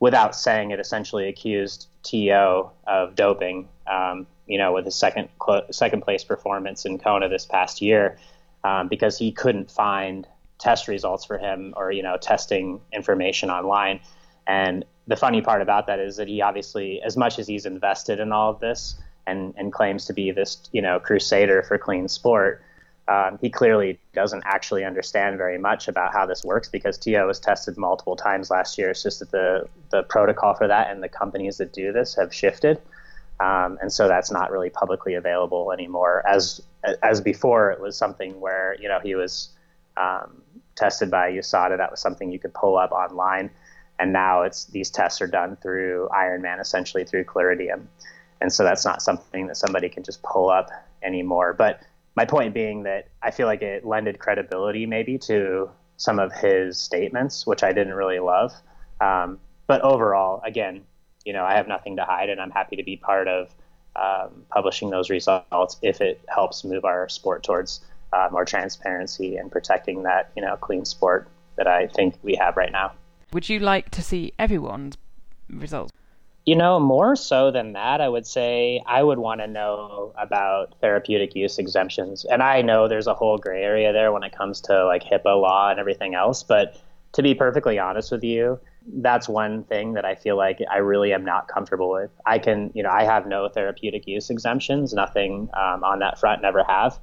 without 0.00 0.34
saying 0.34 0.70
it, 0.70 0.80
essentially 0.80 1.28
accused 1.28 1.88
TO 2.02 2.68
of 2.86 3.14
doping. 3.14 3.68
Um, 3.86 4.26
you 4.46 4.58
know, 4.58 4.72
with 4.72 4.86
his 4.86 4.94
second 4.94 5.28
second 5.70 6.02
place 6.02 6.24
performance 6.24 6.84
in 6.84 6.98
Kona 6.98 7.28
this 7.28 7.46
past 7.46 7.82
year, 7.82 8.18
um, 8.64 8.88
because 8.88 9.18
he 9.18 9.32
couldn't 9.32 9.70
find 9.70 10.26
test 10.58 10.88
results 10.88 11.24
for 11.24 11.38
him 11.38 11.72
or 11.76 11.92
you 11.92 12.02
know 12.02 12.16
testing 12.16 12.80
information 12.92 13.50
online. 13.50 14.00
And 14.46 14.84
the 15.06 15.16
funny 15.16 15.40
part 15.40 15.62
about 15.62 15.86
that 15.86 15.98
is 15.98 16.16
that 16.16 16.28
he 16.28 16.40
obviously, 16.42 17.00
as 17.02 17.16
much 17.16 17.38
as 17.38 17.46
he's 17.46 17.66
invested 17.66 18.20
in 18.20 18.32
all 18.32 18.50
of 18.50 18.60
this 18.60 18.96
and 19.28 19.54
and 19.56 19.72
claims 19.72 20.06
to 20.06 20.12
be 20.12 20.30
this 20.30 20.68
you 20.72 20.82
know 20.82 20.98
crusader 20.98 21.62
for 21.62 21.78
clean 21.78 22.08
sport. 22.08 22.62
Um, 23.08 23.38
he 23.40 23.48
clearly 23.48 23.98
doesn't 24.12 24.42
actually 24.44 24.84
understand 24.84 25.38
very 25.38 25.56
much 25.56 25.88
about 25.88 26.12
how 26.12 26.26
this 26.26 26.44
works 26.44 26.68
because 26.68 26.98
TO 26.98 27.26
was 27.26 27.40
tested 27.40 27.78
multiple 27.78 28.16
times 28.16 28.50
last 28.50 28.76
year. 28.76 28.90
It's 28.90 29.02
just 29.02 29.20
that 29.20 29.30
the 29.30 29.68
the 29.90 30.02
protocol 30.02 30.54
for 30.54 30.68
that 30.68 30.90
and 30.90 31.02
the 31.02 31.08
companies 31.08 31.56
that 31.58 31.72
do 31.72 31.92
this 31.92 32.14
have 32.16 32.34
shifted. 32.34 32.80
Um, 33.40 33.78
and 33.80 33.92
so 33.92 34.08
that's 34.08 34.30
not 34.30 34.50
really 34.50 34.70
publicly 34.70 35.14
available 35.14 35.72
anymore. 35.72 36.22
As 36.26 36.60
as 37.02 37.20
before, 37.20 37.70
it 37.70 37.80
was 37.80 37.96
something 37.96 38.40
where 38.40 38.76
you 38.80 38.88
know 38.88 39.00
he 39.00 39.14
was 39.14 39.50
um, 39.96 40.42
tested 40.74 41.10
by 41.10 41.30
USADA. 41.32 41.76
That 41.76 41.90
was 41.90 42.00
something 42.00 42.30
you 42.32 42.38
could 42.38 42.54
pull 42.54 42.76
up 42.76 42.92
online, 42.92 43.50
and 43.98 44.12
now 44.12 44.42
it's 44.42 44.64
these 44.66 44.90
tests 44.90 45.22
are 45.22 45.26
done 45.26 45.56
through 45.56 46.08
Ironman, 46.12 46.60
essentially 46.60 47.04
through 47.04 47.24
Clearidium, 47.24 47.86
and 48.40 48.52
so 48.52 48.62
that's 48.64 48.84
not 48.84 49.02
something 49.02 49.46
that 49.48 49.56
somebody 49.56 49.88
can 49.88 50.02
just 50.02 50.22
pull 50.22 50.50
up 50.50 50.70
anymore. 51.02 51.52
But 51.52 51.82
my 52.16 52.24
point 52.24 52.54
being 52.54 52.82
that 52.84 53.08
I 53.22 53.30
feel 53.30 53.46
like 53.46 53.62
it 53.62 53.84
lended 53.84 54.18
credibility 54.18 54.86
maybe 54.86 55.18
to 55.18 55.70
some 55.96 56.18
of 56.18 56.32
his 56.32 56.78
statements, 56.78 57.46
which 57.46 57.62
I 57.62 57.72
didn't 57.72 57.94
really 57.94 58.18
love. 58.20 58.52
Um, 59.00 59.38
but 59.66 59.82
overall, 59.82 60.40
again, 60.44 60.84
you 61.24 61.32
know, 61.32 61.44
I 61.44 61.54
have 61.54 61.68
nothing 61.68 61.96
to 61.96 62.04
hide, 62.04 62.30
and 62.30 62.40
I'm 62.40 62.50
happy 62.50 62.76
to 62.76 62.82
be 62.82 62.96
part 62.96 63.28
of 63.28 63.54
um, 63.96 64.44
publishing 64.50 64.90
those 64.90 65.10
results 65.10 65.76
if 65.82 66.00
it 66.00 66.20
helps 66.28 66.64
move 66.64 66.84
our 66.84 67.08
sport 67.08 67.42
towards 67.42 67.80
uh, 68.12 68.28
more 68.30 68.44
transparency 68.44 69.36
and 69.36 69.50
protecting 69.50 70.04
that 70.04 70.30
you 70.34 70.42
know 70.42 70.56
clean 70.56 70.84
sport 70.84 71.28
that 71.56 71.66
I 71.66 71.88
think 71.88 72.14
we 72.22 72.36
have 72.36 72.56
right 72.56 72.72
now. 72.72 72.92
Would 73.32 73.48
you 73.48 73.58
like 73.58 73.90
to 73.90 74.02
see 74.02 74.32
everyone's 74.38 74.96
results? 75.50 75.92
You 76.48 76.56
know, 76.56 76.80
more 76.80 77.14
so 77.14 77.50
than 77.50 77.74
that, 77.74 78.00
I 78.00 78.08
would 78.08 78.26
say 78.26 78.82
I 78.86 79.02
would 79.02 79.18
want 79.18 79.42
to 79.42 79.46
know 79.46 80.14
about 80.16 80.74
therapeutic 80.80 81.36
use 81.36 81.58
exemptions. 81.58 82.24
And 82.24 82.42
I 82.42 82.62
know 82.62 82.88
there's 82.88 83.06
a 83.06 83.12
whole 83.12 83.36
gray 83.36 83.62
area 83.62 83.92
there 83.92 84.12
when 84.12 84.22
it 84.22 84.34
comes 84.34 84.62
to 84.62 84.86
like 84.86 85.04
HIPAA 85.04 85.42
law 85.42 85.68
and 85.70 85.78
everything 85.78 86.14
else. 86.14 86.42
But 86.42 86.80
to 87.12 87.22
be 87.22 87.34
perfectly 87.34 87.78
honest 87.78 88.10
with 88.10 88.24
you, 88.24 88.58
that's 88.94 89.28
one 89.28 89.64
thing 89.64 89.92
that 89.92 90.06
I 90.06 90.14
feel 90.14 90.38
like 90.38 90.60
I 90.70 90.78
really 90.78 91.12
am 91.12 91.22
not 91.22 91.48
comfortable 91.48 91.90
with. 91.90 92.10
I 92.24 92.38
can, 92.38 92.70
you 92.74 92.82
know, 92.82 92.88
I 92.88 93.04
have 93.04 93.26
no 93.26 93.50
therapeutic 93.50 94.06
use 94.06 94.30
exemptions, 94.30 94.94
nothing 94.94 95.50
um, 95.52 95.84
on 95.84 95.98
that 95.98 96.18
front, 96.18 96.40
never 96.40 96.64
have. 96.64 96.98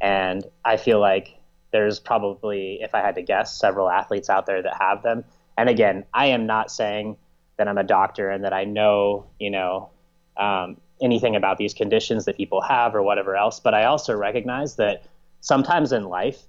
And 0.00 0.44
I 0.64 0.76
feel 0.76 0.98
like 0.98 1.38
there's 1.70 2.00
probably, 2.00 2.80
if 2.82 2.96
I 2.96 3.00
had 3.00 3.14
to 3.14 3.22
guess, 3.22 3.60
several 3.60 3.90
athletes 3.90 4.28
out 4.28 4.46
there 4.46 4.60
that 4.60 4.76
have 4.76 5.04
them. 5.04 5.22
And 5.56 5.68
again, 5.68 6.04
I 6.14 6.26
am 6.26 6.46
not 6.46 6.72
saying 6.72 7.16
that 7.58 7.68
I'm 7.68 7.78
a 7.78 7.84
doctor 7.84 8.30
and 8.30 8.44
that 8.44 8.52
I 8.52 8.64
know, 8.64 9.26
you 9.38 9.50
know, 9.50 9.90
um, 10.36 10.80
anything 11.00 11.36
about 11.36 11.58
these 11.58 11.74
conditions 11.74 12.24
that 12.24 12.36
people 12.36 12.60
have 12.62 12.94
or 12.94 13.02
whatever 13.02 13.36
else. 13.36 13.60
But 13.60 13.74
I 13.74 13.84
also 13.84 14.16
recognize 14.16 14.76
that 14.76 15.04
sometimes 15.40 15.92
in 15.92 16.04
life, 16.04 16.40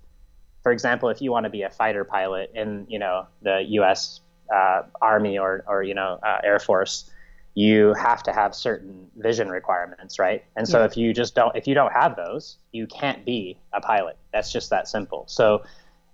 for 0.64 0.72
example, 0.72 1.10
if 1.10 1.22
you 1.22 1.32
want 1.32 1.44
to 1.46 1.50
be 1.50 1.64
a 1.64 1.70
fighter 1.70 2.04
pilot 2.04 2.52
in, 2.56 2.86
you 2.90 3.00
know, 3.00 3.28
the 3.42 3.64
U.S 3.70 4.22
uh, 4.54 4.84
Army 5.02 5.38
or, 5.38 5.64
or 5.68 5.84
you 5.84 5.94
know 5.94 6.20
uh, 6.24 6.38
Air 6.44 6.60
Force, 6.60 7.10
you 7.56 7.94
have 7.94 8.24
to 8.24 8.34
have 8.34 8.56
certain 8.56 9.08
vision 9.18 9.50
requirements, 9.50 10.20
right? 10.20 10.44
And 10.56 10.68
so 10.68 10.80
yeah. 10.80 10.86
if 10.86 10.98
you 10.98 11.14
just 11.14 11.36
don't, 11.36 11.56
if 11.56 11.68
you 11.68 11.74
don't 11.74 11.94
have 11.94 12.16
those, 12.16 12.58
you 12.72 12.88
can't 12.88 13.26
be 13.26 13.60
a 13.74 13.82
pilot. 13.82 14.18
That's 14.34 14.52
just 14.52 14.70
that 14.70 14.88
simple. 14.88 15.26
So, 15.28 15.64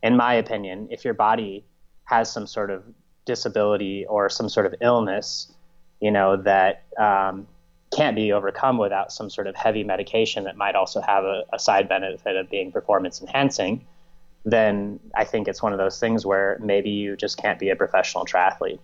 in 0.04 0.16
my 0.16 0.34
opinion, 0.36 0.88
if 0.92 1.06
your 1.06 1.14
body 1.14 1.66
has 2.06 2.32
some 2.32 2.48
sort 2.48 2.70
of 2.70 2.84
disability 3.26 4.06
or 4.06 4.30
some 4.30 4.50
sort 4.50 4.66
of 4.66 4.76
illness, 4.82 5.52
you 6.00 6.12
know 6.12 6.38
that 6.38 6.84
um, 6.98 7.48
can't 7.96 8.16
be 8.16 8.32
overcome 8.32 8.78
without 8.78 9.12
some 9.12 9.30
sort 9.30 9.48
of 9.48 9.56
heavy 9.56 9.84
medication 9.84 10.44
that 10.44 10.58
might 10.58 10.76
also 10.76 11.02
have 11.02 11.24
a, 11.24 11.44
a 11.54 11.60
side 11.60 11.88
benefit 11.90 12.36
of 12.36 12.50
being 12.50 12.72
performance 12.72 13.22
enhancing 13.22 13.86
then 14.46 15.00
I 15.16 15.26
think 15.26 15.48
it's 15.48 15.62
one 15.62 15.74
of 15.74 15.80
those 15.80 16.00
things 16.00 16.26
where 16.26 16.58
maybe 16.62 16.92
you 16.92 17.18
just 17.18 17.38
can't 17.38 17.60
be 17.60 17.70
a 17.72 17.76
professional 17.76 18.26
triathlete. 18.26 18.80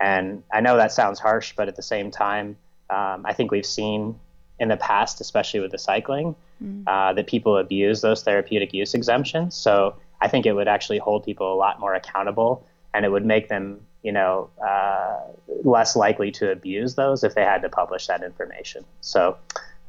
And 0.00 0.42
I 0.52 0.60
know 0.60 0.76
that 0.76 0.90
sounds 0.90 1.20
harsh, 1.20 1.52
but 1.54 1.68
at 1.68 1.76
the 1.76 1.82
same 1.82 2.10
time, 2.10 2.56
um, 2.90 3.24
I 3.26 3.34
think 3.34 3.50
we've 3.50 3.66
seen 3.66 4.18
in 4.58 4.68
the 4.68 4.76
past, 4.78 5.20
especially 5.20 5.60
with 5.60 5.70
the 5.70 5.78
cycling, 5.78 6.34
mm. 6.62 6.82
uh, 6.86 7.12
that 7.12 7.26
people 7.26 7.58
abuse 7.58 8.00
those 8.00 8.22
therapeutic 8.22 8.72
use 8.72 8.94
exemptions. 8.94 9.54
So 9.54 9.94
I 10.20 10.28
think 10.28 10.46
it 10.46 10.54
would 10.54 10.68
actually 10.68 10.98
hold 10.98 11.24
people 11.24 11.52
a 11.52 11.56
lot 11.56 11.78
more 11.78 11.94
accountable, 11.94 12.66
and 12.94 13.04
it 13.04 13.10
would 13.10 13.24
make 13.24 13.48
them, 13.48 13.80
you 14.02 14.12
know, 14.12 14.50
uh, 14.64 15.18
less 15.64 15.96
likely 15.96 16.30
to 16.32 16.50
abuse 16.50 16.94
those 16.94 17.24
if 17.24 17.34
they 17.34 17.44
had 17.44 17.62
to 17.62 17.68
publish 17.68 18.06
that 18.06 18.22
information. 18.22 18.84
So 19.00 19.36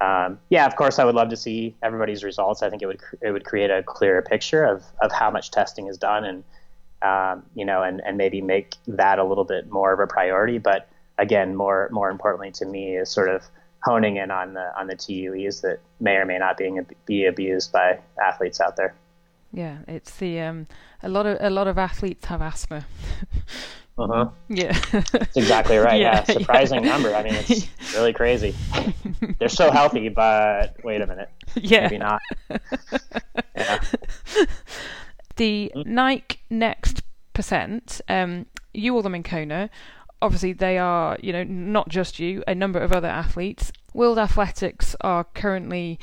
um, 0.04 0.40
yeah, 0.50 0.66
of 0.66 0.76
course, 0.76 1.00
I 1.00 1.06
would 1.06 1.16
love 1.16 1.30
to 1.30 1.38
see 1.38 1.76
everybody's 1.82 2.24
results. 2.24 2.62
I 2.62 2.70
think 2.70 2.82
it 2.82 2.88
would 2.88 3.00
it 3.22 3.32
would 3.32 3.46
create 3.46 3.72
a 3.72 3.84
clearer 3.84 4.22
picture 4.22 4.66
of, 4.66 4.84
of 5.02 5.12
how 5.12 5.32
much 5.32 5.52
testing 5.52 5.88
is 5.88 5.98
done, 5.98 6.26
and 6.26 6.44
um, 7.02 7.44
you 7.56 7.64
know, 7.64 7.84
and, 7.84 8.02
and 8.06 8.18
maybe 8.18 8.42
make 8.42 8.76
that 8.88 9.20
a 9.20 9.24
little 9.24 9.46
bit 9.46 9.72
more 9.72 9.94
of 9.94 10.00
a 10.00 10.08
priority. 10.08 10.58
But 10.58 10.90
again, 11.18 11.56
more 11.56 11.90
more 11.92 12.10
importantly 12.10 12.52
to 12.52 12.66
me 12.66 12.98
is 12.98 13.10
sort 13.10 13.30
of 13.30 13.44
honing 13.84 14.18
in 14.18 14.30
on 14.32 14.54
the 14.54 14.78
on 14.78 14.88
the 14.88 14.96
TUEs 14.96 15.62
that 15.62 15.80
may 16.00 16.16
or 16.16 16.26
may 16.26 16.38
not 16.38 16.58
being 16.58 16.86
be 17.06 17.26
abused 17.26 17.72
by 17.72 18.00
athletes 18.22 18.60
out 18.60 18.76
there. 18.76 18.94
Yeah, 19.54 19.78
it's 19.88 20.16
the 20.18 20.42
um, 20.42 20.68
a 21.04 21.10
lot 21.10 21.28
of 21.28 21.38
a 21.40 21.50
lot 21.52 21.68
of 21.68 21.78
athletes 21.78 22.26
have 22.26 22.42
asthma. 22.42 22.86
Uh 23.96 24.08
huh. 24.08 24.30
Yeah. 24.50 24.76
That's 24.92 25.38
exactly 25.38 25.78
right. 25.78 26.02
yeah, 26.02 26.26
yeah. 26.28 26.40
surprising 26.40 26.84
yeah. 26.84 26.90
number. 26.90 27.14
I 27.14 27.22
mean, 27.22 27.36
it's 27.36 27.68
really 27.94 28.12
crazy. 28.12 28.56
They're 29.38 29.50
so 29.50 29.70
healthy, 29.70 30.10
but 30.10 30.78
wait 30.84 31.02
a 31.02 31.06
minute. 31.06 31.30
Yeah. 31.56 31.82
Maybe 31.82 32.00
not. 32.00 32.20
yeah. 33.56 33.80
The 35.36 35.72
mm-hmm. 35.76 35.94
Nike 35.94 36.40
Next 36.50 37.04
Percent, 37.34 38.02
um, 38.10 38.48
you 38.74 38.96
all 38.96 39.04
them 39.04 39.14
in 39.14 39.22
Kona. 39.22 39.70
Obviously, 40.24 40.54
they 40.54 40.80
are, 40.80 41.16
you 41.22 41.32
know, 41.32 41.44
not 41.44 41.90
just 41.90 42.18
you, 42.18 42.44
a 42.48 42.56
number 42.56 42.80
of 42.80 42.92
other 42.92 43.08
athletes. 43.08 43.72
World 43.94 44.18
Athletics 44.18 44.96
are 45.02 45.24
currently 45.24 46.00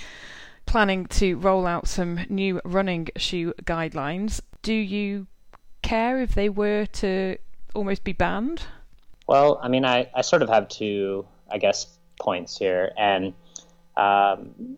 planning 0.70 1.04
to 1.06 1.34
roll 1.34 1.66
out 1.66 1.88
some 1.88 2.20
new 2.28 2.60
running 2.64 3.08
shoe 3.16 3.52
guidelines. 3.64 4.40
Do 4.62 4.72
you 4.72 5.26
care 5.82 6.22
if 6.22 6.36
they 6.36 6.48
were 6.48 6.86
to 6.86 7.38
almost 7.74 8.04
be 8.04 8.12
banned? 8.12 8.62
Well, 9.26 9.58
I 9.60 9.66
mean, 9.66 9.84
I, 9.84 10.08
I 10.14 10.20
sort 10.20 10.42
of 10.42 10.48
have 10.48 10.68
two, 10.68 11.26
I 11.50 11.58
guess, 11.58 11.98
points 12.20 12.56
here. 12.56 12.92
And 12.96 13.34
um, 13.96 14.76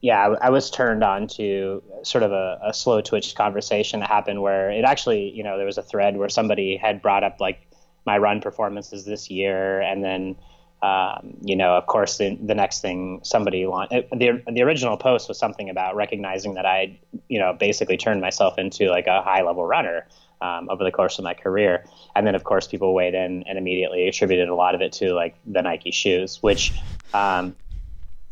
yeah, 0.00 0.18
I, 0.18 0.46
I, 0.46 0.50
was 0.50 0.68
turned 0.68 1.04
on 1.04 1.28
to 1.28 1.80
sort 2.02 2.24
of 2.24 2.32
a, 2.32 2.58
a, 2.64 2.70
Slowtwitch 2.70 3.36
conversation 3.36 4.00
that 4.00 4.08
happened 4.08 4.42
where 4.42 4.72
it 4.72 4.84
actually, 4.84 5.30
you 5.30 5.44
know, 5.44 5.56
there 5.56 5.66
was 5.66 5.78
a 5.78 5.82
thread 5.82 6.16
where 6.16 6.28
somebody 6.28 6.76
had 6.76 7.00
brought 7.00 7.22
up 7.22 7.40
like 7.40 7.68
my 8.04 8.18
run 8.18 8.40
performances 8.40 9.04
this 9.04 9.30
year. 9.30 9.80
And 9.80 10.02
then, 10.02 10.34
um, 10.82 11.36
you 11.42 11.56
know, 11.56 11.76
of 11.76 11.86
course, 11.86 12.16
the, 12.16 12.38
the 12.42 12.54
next 12.54 12.80
thing 12.80 13.20
somebody 13.22 13.66
launched, 13.66 13.92
the, 13.92 14.42
the 14.50 14.62
original 14.62 14.96
post 14.96 15.28
was 15.28 15.38
something 15.38 15.68
about 15.68 15.94
recognizing 15.94 16.54
that 16.54 16.64
I, 16.64 16.98
you 17.28 17.38
know, 17.38 17.52
basically 17.52 17.98
turned 17.98 18.22
myself 18.22 18.58
into 18.58 18.88
like 18.88 19.06
a 19.06 19.20
high 19.20 19.42
level 19.42 19.66
runner 19.66 20.06
um, 20.40 20.70
over 20.70 20.82
the 20.82 20.90
course 20.90 21.18
of 21.18 21.24
my 21.24 21.34
career. 21.34 21.84
And 22.16 22.26
then, 22.26 22.34
of 22.34 22.44
course, 22.44 22.66
people 22.66 22.94
weighed 22.94 23.14
in 23.14 23.42
and 23.42 23.58
immediately 23.58 24.08
attributed 24.08 24.48
a 24.48 24.54
lot 24.54 24.74
of 24.74 24.80
it 24.80 24.92
to 24.94 25.12
like 25.12 25.36
the 25.46 25.60
Nike 25.60 25.90
shoes, 25.90 26.42
which, 26.42 26.72
um, 27.12 27.54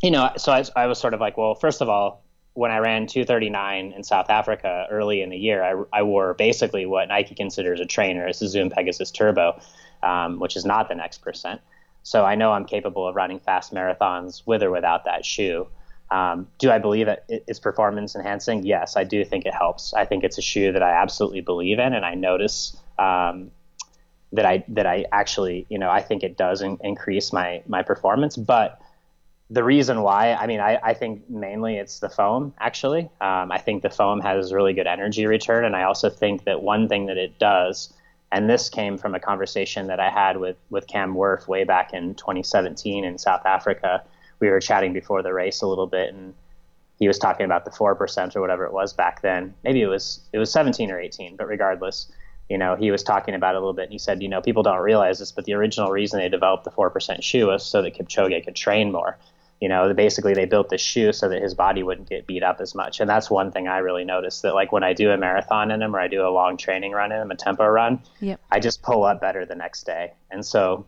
you 0.03 0.11
know, 0.11 0.31
so 0.39 0.53
I, 0.53 0.65
I, 0.75 0.87
was 0.87 0.99
sort 0.99 1.13
of 1.13 1.21
like, 1.21 1.37
well, 1.37 1.55
first 1.55 1.83
of 1.83 1.91
all, 1.91 2.25
when 2.55 2.71
I 2.71 2.79
ran 2.79 3.07
239 3.07 3.93
in 3.93 4.03
South 4.03 4.31
Africa 4.31 4.87
early 4.91 5.21
in 5.21 5.29
the 5.29 5.37
year, 5.37 5.63
I, 5.63 5.99
I 5.99 6.03
wore 6.03 6.33
basically 6.33 6.87
what 6.87 7.09
Nike 7.09 7.35
considers 7.35 7.79
a 7.79 7.85
trainer. 7.85 8.27
It's 8.27 8.39
the 8.39 8.49
Zoom 8.49 8.71
Pegasus 8.71 9.11
Turbo, 9.11 9.61
um, 10.03 10.41
which 10.41 10.57
is 10.57 10.65
not 10.65 10.89
the 10.89 10.95
next 10.95 11.19
percent. 11.19 11.61
So 12.03 12.25
I 12.25 12.35
know 12.35 12.53
I'm 12.53 12.65
capable 12.65 13.07
of 13.07 13.15
running 13.15 13.41
fast 13.41 13.73
marathons 13.73 14.43
with 14.47 14.63
or 14.63 14.71
without 14.71 15.05
that 15.05 15.25
shoe. 15.25 15.69
Um, 16.11 16.49
do 16.59 16.71
I 16.71 16.79
believe 16.79 17.09
it 17.09 17.45
is 17.47 17.61
performance 17.61 18.17
enhancing? 18.17 18.65
Yes, 18.65 18.97
I 18.97 19.05
do 19.05 19.25
think 19.25 19.45
it 19.45 19.53
helps. 19.53 19.93
I 19.93 20.07
think 20.07 20.25
it's 20.25 20.39
a 20.39 20.43
shoe 20.43 20.73
that 20.73 20.83
I 20.83 20.93
absolutely 20.93 21.43
believe 21.43 21.79
in, 21.79 21.93
and 21.93 22.05
I 22.05 22.15
notice 22.15 22.77
um, 22.99 23.51
that 24.33 24.47
I 24.47 24.65
that 24.69 24.87
I 24.87 25.05
actually, 25.13 25.67
you 25.69 25.79
know, 25.79 25.91
I 25.91 26.01
think 26.01 26.23
it 26.23 26.37
does 26.37 26.63
in, 26.63 26.79
increase 26.83 27.33
my 27.33 27.63
my 27.67 27.83
performance. 27.83 28.37
But 28.37 28.81
the 29.51 29.65
reason 29.65 30.03
why, 30.03 30.35
I 30.35 30.47
mean, 30.47 30.61
I, 30.61 30.79
I 30.83 30.95
think 30.95 31.29
mainly 31.29 31.77
it's 31.77 32.01
the 32.01 32.09
foam. 32.09 32.55
Actually, 32.59 33.11
um, 33.21 33.51
I 33.51 33.59
think 33.59 33.83
the 33.83 33.91
foam 33.91 34.21
has 34.21 34.53
really 34.53 34.75
good 34.75 34.87
energy 34.87 35.27
return, 35.27 35.65
and 35.65 35.77
I 35.77 35.85
also 35.85 36.11
think 36.11 36.45
that 36.45 36.63
one 36.63 36.89
thing 36.89 37.07
that 37.07 37.17
it 37.17 37.39
does, 37.39 37.93
and 38.31 38.49
this 38.49 38.69
came 38.69 38.99
from 38.99 39.15
a 39.15 39.21
conversation 39.21 39.87
that 39.87 40.01
I 40.01 40.11
had 40.11 40.37
with 40.37 40.57
with 40.71 40.87
Cam 40.87 41.15
Wurf 41.15 41.49
way 41.49 41.65
back 41.65 41.93
in 41.93 42.15
2017 42.15 43.05
in 43.05 43.19
South 43.19 43.47
Africa 43.47 44.03
we 44.41 44.49
were 44.49 44.61
chatting 44.61 44.93
before 44.93 45.23
the 45.23 45.33
race 45.33 45.63
a 45.63 45.67
little 45.67 45.87
bit, 45.87 46.13
and 46.13 46.35
he 46.99 47.09
was 47.09 47.19
talking 47.19 47.45
about 47.45 47.65
the 47.65 47.71
four 47.71 47.95
percent 47.95 48.37
or 48.37 48.41
whatever 48.41 48.65
it 48.65 48.73
was 48.73 48.93
back 48.93 49.23
then. 49.23 49.55
Maybe 49.65 49.83
it 49.83 49.87
was 49.87 50.21
it 50.33 50.39
was 50.39 50.51
17 50.53 50.91
or 50.91 51.01
18, 51.01 51.37
but 51.37 51.49
regardless, 51.49 52.11
you 52.49 52.59
know, 52.59 52.77
he 52.77 52.91
was 52.91 53.03
talking 53.03 53.35
about 53.35 53.55
it 53.55 53.59
a 53.59 53.61
little 53.61 53.75
bit, 53.75 53.85
and 53.85 53.93
he 53.93 53.99
said, 53.99 54.23
you 54.23 54.29
know, 54.29 54.41
people 54.41 54.63
don't 54.63 54.81
realize 54.81 55.19
this, 55.19 55.33
but 55.33 55.45
the 55.45 55.55
original 55.55 55.91
reason 55.91 56.19
they 56.19 56.29
developed 56.29 56.65
the 56.65 56.71
four 56.71 56.91
percent 56.91 57.23
shoe 57.25 57.47
was 57.47 57.65
so 57.65 57.83
that 57.83 57.95
Kipchoge 57.97 58.45
could 58.45 58.57
train 58.57 58.93
more. 58.93 59.19
You 59.61 59.69
know, 59.69 59.93
basically 59.93 60.35
they 60.35 60.45
built 60.45 60.69
the 60.69 60.79
shoe 60.79 61.13
so 61.13 61.29
that 61.29 61.43
his 61.43 61.55
body 61.55 61.83
wouldn't 61.83 62.09
get 62.09 62.27
beat 62.27 62.43
up 62.43 62.61
as 62.61 62.75
much, 62.75 63.01
and 63.01 63.11
that's 63.11 63.29
one 63.31 63.51
thing 63.51 63.67
I 63.69 63.79
really 63.79 64.05
noticed 64.05 64.43
that 64.43 64.55
like 64.55 64.71
when 64.71 64.85
I 64.85 64.93
do 64.93 65.11
a 65.11 65.17
marathon 65.17 65.71
in 65.71 65.83
him 65.83 65.95
or 65.97 66.01
I 66.01 66.09
do 66.09 66.27
a 66.27 66.31
long 66.31 66.57
training 66.57 66.93
run 66.93 67.11
in 67.11 67.21
him, 67.21 67.31
a 67.31 67.37
tempo 67.37 67.67
run, 67.67 68.01
Yep. 68.21 68.41
I 68.51 68.61
just 68.61 68.83
pull 68.83 69.05
up 69.05 69.21
better 69.21 69.45
the 69.45 69.57
next 69.57 69.85
day, 69.85 70.13
and 70.31 70.45
so 70.45 70.87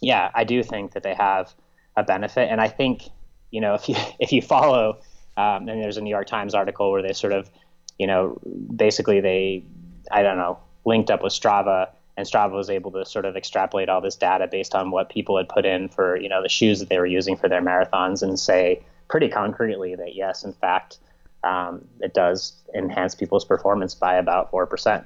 yeah, 0.00 0.30
I 0.34 0.44
do 0.44 0.62
think 0.62 0.92
that 0.92 1.02
they 1.04 1.14
have 1.14 1.54
a 1.96 2.02
benefit, 2.02 2.50
and 2.50 2.60
I 2.60 2.68
think 2.68 3.08
you 3.50 3.60
know 3.60 3.74
if 3.74 3.88
you 3.88 3.94
if 4.18 4.32
you 4.32 4.42
follow 4.42 4.98
um, 5.36 5.68
and 5.68 5.82
there's 5.82 5.96
a 5.96 6.00
New 6.00 6.10
York 6.10 6.26
Times 6.26 6.54
article 6.54 6.90
where 6.90 7.02
they 7.02 7.12
sort 7.12 7.32
of, 7.32 7.50
you 7.98 8.06
know, 8.06 8.38
basically 8.74 9.20
they, 9.20 9.64
I 10.10 10.22
don't 10.22 10.36
know, 10.36 10.58
linked 10.84 11.10
up 11.10 11.22
with 11.22 11.32
Strava, 11.32 11.88
and 12.22 12.30
Strava 12.30 12.52
was 12.52 12.70
able 12.70 12.92
to 12.92 13.04
sort 13.04 13.24
of 13.24 13.36
extrapolate 13.36 13.88
all 13.88 14.00
this 14.00 14.14
data 14.14 14.46
based 14.46 14.76
on 14.76 14.92
what 14.92 15.08
people 15.08 15.36
had 15.36 15.48
put 15.48 15.66
in 15.66 15.88
for, 15.88 16.16
you 16.16 16.28
know, 16.28 16.40
the 16.40 16.48
shoes 16.48 16.78
that 16.78 16.88
they 16.88 16.98
were 16.98 17.06
using 17.06 17.36
for 17.36 17.48
their 17.48 17.60
marathons, 17.60 18.22
and 18.22 18.38
say 18.38 18.80
pretty 19.08 19.28
concretely 19.28 19.96
that 19.96 20.14
yes, 20.14 20.44
in 20.44 20.52
fact, 20.52 20.98
um, 21.42 21.84
it 22.00 22.14
does 22.14 22.52
enhance 22.76 23.16
people's 23.16 23.44
performance 23.44 23.92
by 23.96 24.14
about 24.14 24.52
four 24.52 24.66
percent, 24.66 25.04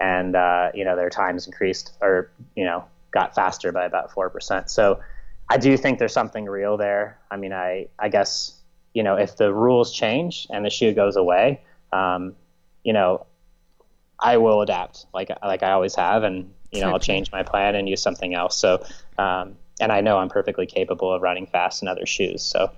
and 0.00 0.34
uh, 0.34 0.72
you 0.74 0.84
know 0.84 0.96
their 0.96 1.08
times 1.08 1.46
increased 1.46 1.92
or 2.00 2.32
you 2.56 2.64
know 2.64 2.84
got 3.12 3.32
faster 3.32 3.70
by 3.70 3.84
about 3.84 4.10
four 4.10 4.28
percent. 4.28 4.68
So 4.68 4.98
I 5.48 5.58
do 5.58 5.76
think 5.76 6.00
there's 6.00 6.12
something 6.12 6.46
real 6.46 6.76
there. 6.76 7.16
I 7.30 7.36
mean, 7.36 7.52
I 7.52 7.86
I 7.96 8.08
guess 8.08 8.60
you 8.92 9.04
know, 9.04 9.14
if 9.14 9.36
the 9.36 9.54
rules 9.54 9.92
change 9.92 10.48
and 10.50 10.64
the 10.64 10.70
shoe 10.70 10.92
goes 10.92 11.14
away, 11.14 11.60
um, 11.92 12.34
you 12.82 12.92
know, 12.92 13.24
I 14.18 14.38
will 14.38 14.62
adapt 14.62 15.06
like 15.14 15.30
like 15.44 15.62
I 15.62 15.70
always 15.70 15.94
have, 15.94 16.24
and 16.24 16.52
you 16.72 16.80
know, 16.80 16.90
I'll 16.90 16.98
change 16.98 17.30
my 17.32 17.42
plan 17.42 17.74
and 17.74 17.88
use 17.88 18.02
something 18.02 18.34
else. 18.34 18.56
So, 18.56 18.84
um, 19.18 19.56
and 19.80 19.92
I 19.92 20.00
know 20.00 20.18
I'm 20.18 20.28
perfectly 20.28 20.66
capable 20.66 21.12
of 21.12 21.22
running 21.22 21.46
fast 21.46 21.82
in 21.82 21.88
other 21.88 22.06
shoes. 22.06 22.42
So, 22.42 22.70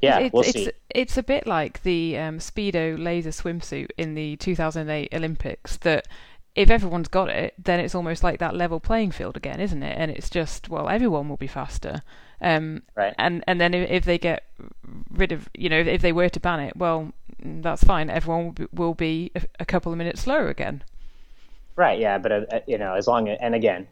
yeah, 0.00 0.18
It- 0.20 0.32
we'll 0.32 0.42
it's, 0.42 0.52
see. 0.52 0.70
It's 0.90 1.16
a 1.18 1.22
bit 1.22 1.46
like 1.46 1.82
the 1.82 2.16
um, 2.18 2.38
Speedo 2.38 2.98
laser 2.98 3.30
swimsuit 3.30 3.90
in 3.98 4.14
the 4.14 4.36
2008 4.36 5.12
Olympics 5.12 5.76
that 5.78 6.06
if 6.54 6.70
everyone's 6.70 7.08
got 7.08 7.28
it, 7.28 7.54
then 7.62 7.78
it's 7.78 7.94
almost 7.94 8.24
like 8.24 8.40
that 8.40 8.56
level 8.56 8.80
playing 8.80 9.12
field 9.12 9.36
again, 9.36 9.60
isn't 9.60 9.82
it? 9.82 9.96
And 9.96 10.10
it's 10.10 10.28
just, 10.30 10.68
well, 10.68 10.88
everyone 10.88 11.28
will 11.28 11.36
be 11.36 11.46
faster. 11.46 12.02
Um, 12.40 12.82
Right. 12.96 13.14
And 13.18 13.44
and 13.46 13.60
then 13.60 13.74
if, 13.74 13.90
if 13.90 14.04
they 14.04 14.18
get 14.18 14.44
rid 15.10 15.30
of, 15.32 15.48
you 15.54 15.68
know, 15.68 15.78
if, 15.78 16.00
they 16.02 16.12
were 16.12 16.28
to 16.28 16.40
ban 16.40 16.60
it, 16.60 16.76
well, 16.76 17.12
mm, 17.44 17.62
that's 17.62 17.84
fine. 17.84 18.10
Everyone 18.10 18.46
will 18.46 18.52
be, 18.52 18.66
will 18.72 18.94
be 18.94 19.30
a, 19.36 19.42
a 19.60 19.64
couple 19.64 19.92
of 19.92 19.98
minutes 19.98 20.22
slower 20.22 20.48
again. 20.48 20.82
Right. 21.78 22.00
Yeah. 22.00 22.18
But 22.18 22.32
uh, 22.32 22.40
uh, 22.50 22.60
you 22.66 22.76
know, 22.76 22.94
as 22.94 23.06
long 23.06 23.28
as 23.28 23.38
and 23.40 23.54
again, 23.54 23.86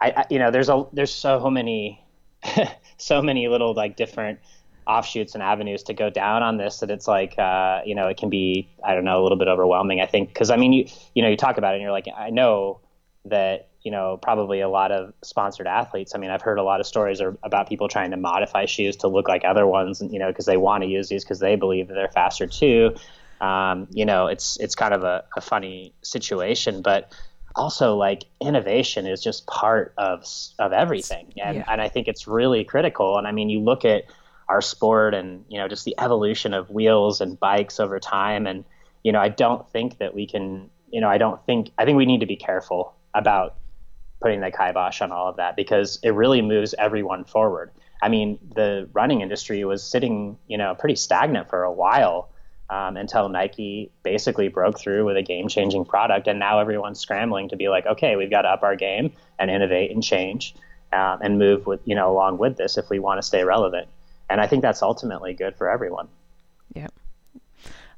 I, 0.00 0.10
I 0.16 0.24
you 0.30 0.38
know, 0.38 0.50
there's 0.50 0.70
a 0.70 0.86
there's 0.94 1.12
so 1.12 1.50
many, 1.50 2.02
so 2.96 3.20
many 3.20 3.46
little 3.46 3.74
like 3.74 3.94
different 3.94 4.38
offshoots 4.86 5.34
and 5.34 5.42
avenues 5.42 5.82
to 5.82 5.92
go 5.92 6.08
down 6.08 6.42
on 6.42 6.56
this 6.56 6.78
that 6.78 6.90
it's 6.90 7.06
like 7.06 7.38
uh, 7.38 7.82
you 7.84 7.94
know 7.94 8.08
it 8.08 8.16
can 8.16 8.30
be 8.30 8.70
I 8.82 8.94
don't 8.94 9.04
know 9.04 9.20
a 9.20 9.22
little 9.22 9.36
bit 9.36 9.48
overwhelming. 9.48 10.00
I 10.00 10.06
think 10.06 10.30
because 10.30 10.48
I 10.48 10.56
mean 10.56 10.72
you 10.72 10.88
you 11.14 11.20
know 11.20 11.28
you 11.28 11.36
talk 11.36 11.58
about 11.58 11.74
it 11.74 11.76
and 11.76 11.82
you're 11.82 11.92
like 11.92 12.06
I 12.16 12.30
know 12.30 12.80
that 13.26 13.68
you 13.82 13.90
know 13.90 14.18
probably 14.22 14.60
a 14.60 14.68
lot 14.70 14.90
of 14.90 15.12
sponsored 15.22 15.66
athletes. 15.66 16.14
I 16.14 16.18
mean 16.18 16.30
I've 16.30 16.40
heard 16.40 16.58
a 16.58 16.62
lot 16.62 16.80
of 16.80 16.86
stories 16.86 17.20
are 17.20 17.36
about 17.42 17.68
people 17.68 17.86
trying 17.86 18.12
to 18.12 18.16
modify 18.16 18.64
shoes 18.64 18.96
to 18.96 19.08
look 19.08 19.28
like 19.28 19.44
other 19.44 19.66
ones, 19.66 20.00
and 20.00 20.10
you 20.10 20.18
know 20.18 20.28
because 20.28 20.46
they 20.46 20.56
want 20.56 20.84
to 20.84 20.88
use 20.88 21.10
these 21.10 21.22
because 21.22 21.40
they 21.40 21.54
believe 21.54 21.88
that 21.88 21.94
they're 21.94 22.08
faster 22.08 22.46
too. 22.46 22.96
Um, 23.40 23.88
you 23.90 24.04
know 24.04 24.26
it's 24.26 24.56
it's 24.60 24.74
kind 24.74 24.94
of 24.94 25.02
a, 25.04 25.24
a 25.36 25.40
funny 25.40 25.94
situation, 26.02 26.82
but 26.82 27.12
also 27.56 27.96
like 27.96 28.24
innovation 28.40 29.06
is 29.06 29.22
just 29.22 29.46
part 29.46 29.94
of 29.96 30.24
of 30.58 30.72
everything 30.72 31.32
and 31.42 31.58
Yeah. 31.58 31.64
and 31.68 31.80
I 31.80 31.88
think 31.88 32.06
it's 32.06 32.28
really 32.28 32.64
critical 32.64 33.16
and 33.16 33.26
I 33.26 33.32
mean 33.32 33.48
you 33.48 33.60
look 33.60 33.84
at 33.84 34.04
our 34.48 34.60
sport 34.60 35.14
and 35.14 35.44
you 35.48 35.58
know 35.58 35.66
just 35.66 35.84
the 35.84 35.94
evolution 35.98 36.54
of 36.54 36.70
wheels 36.70 37.20
and 37.20 37.40
bikes 37.40 37.80
over 37.80 37.98
time 37.98 38.46
and 38.46 38.64
you 39.02 39.10
know 39.10 39.20
I 39.20 39.30
don't 39.30 39.66
think 39.70 39.98
that 39.98 40.14
we 40.14 40.26
can 40.26 40.70
you 40.90 41.00
know 41.00 41.08
I 41.08 41.18
don't 41.18 41.44
think 41.46 41.70
I 41.78 41.84
think 41.86 41.96
we 41.96 42.06
need 42.06 42.20
to 42.20 42.26
be 42.26 42.36
careful 42.36 42.94
about 43.14 43.56
putting 44.20 44.40
the 44.40 44.50
kibosh 44.50 45.00
on 45.00 45.10
all 45.10 45.28
of 45.28 45.36
that 45.36 45.56
because 45.56 45.98
it 46.02 46.10
really 46.10 46.42
moves 46.42 46.74
everyone 46.78 47.24
forward. 47.24 47.70
I 48.02 48.08
mean, 48.08 48.38
the 48.54 48.88
running 48.92 49.20
industry 49.20 49.64
was 49.64 49.82
sitting, 49.82 50.38
you 50.46 50.58
know, 50.58 50.74
pretty 50.74 50.96
stagnant 50.96 51.48
for 51.48 51.62
a 51.64 51.72
while 51.72 52.30
um, 52.68 52.96
until 52.96 53.28
Nike 53.28 53.90
basically 54.02 54.48
broke 54.48 54.78
through 54.78 55.04
with 55.04 55.16
a 55.16 55.22
game-changing 55.22 55.84
product, 55.84 56.26
and 56.26 56.38
now 56.38 56.58
everyone's 56.58 57.00
scrambling 57.00 57.48
to 57.50 57.56
be 57.56 57.68
like, 57.68 57.86
okay, 57.86 58.16
we've 58.16 58.30
got 58.30 58.42
to 58.42 58.48
up 58.48 58.62
our 58.62 58.76
game 58.76 59.12
and 59.38 59.50
innovate 59.50 59.90
and 59.90 60.02
change 60.02 60.54
um, 60.92 61.20
and 61.22 61.38
move 61.38 61.66
with, 61.66 61.80
you 61.84 61.94
know, 61.94 62.10
along 62.10 62.38
with 62.38 62.56
this 62.56 62.76
if 62.76 62.90
we 62.90 62.98
want 62.98 63.18
to 63.18 63.22
stay 63.22 63.44
relevant. 63.44 63.88
And 64.28 64.40
I 64.40 64.46
think 64.46 64.62
that's 64.62 64.82
ultimately 64.82 65.34
good 65.34 65.56
for 65.56 65.70
everyone. 65.70 66.08
Yeah. 66.74 66.88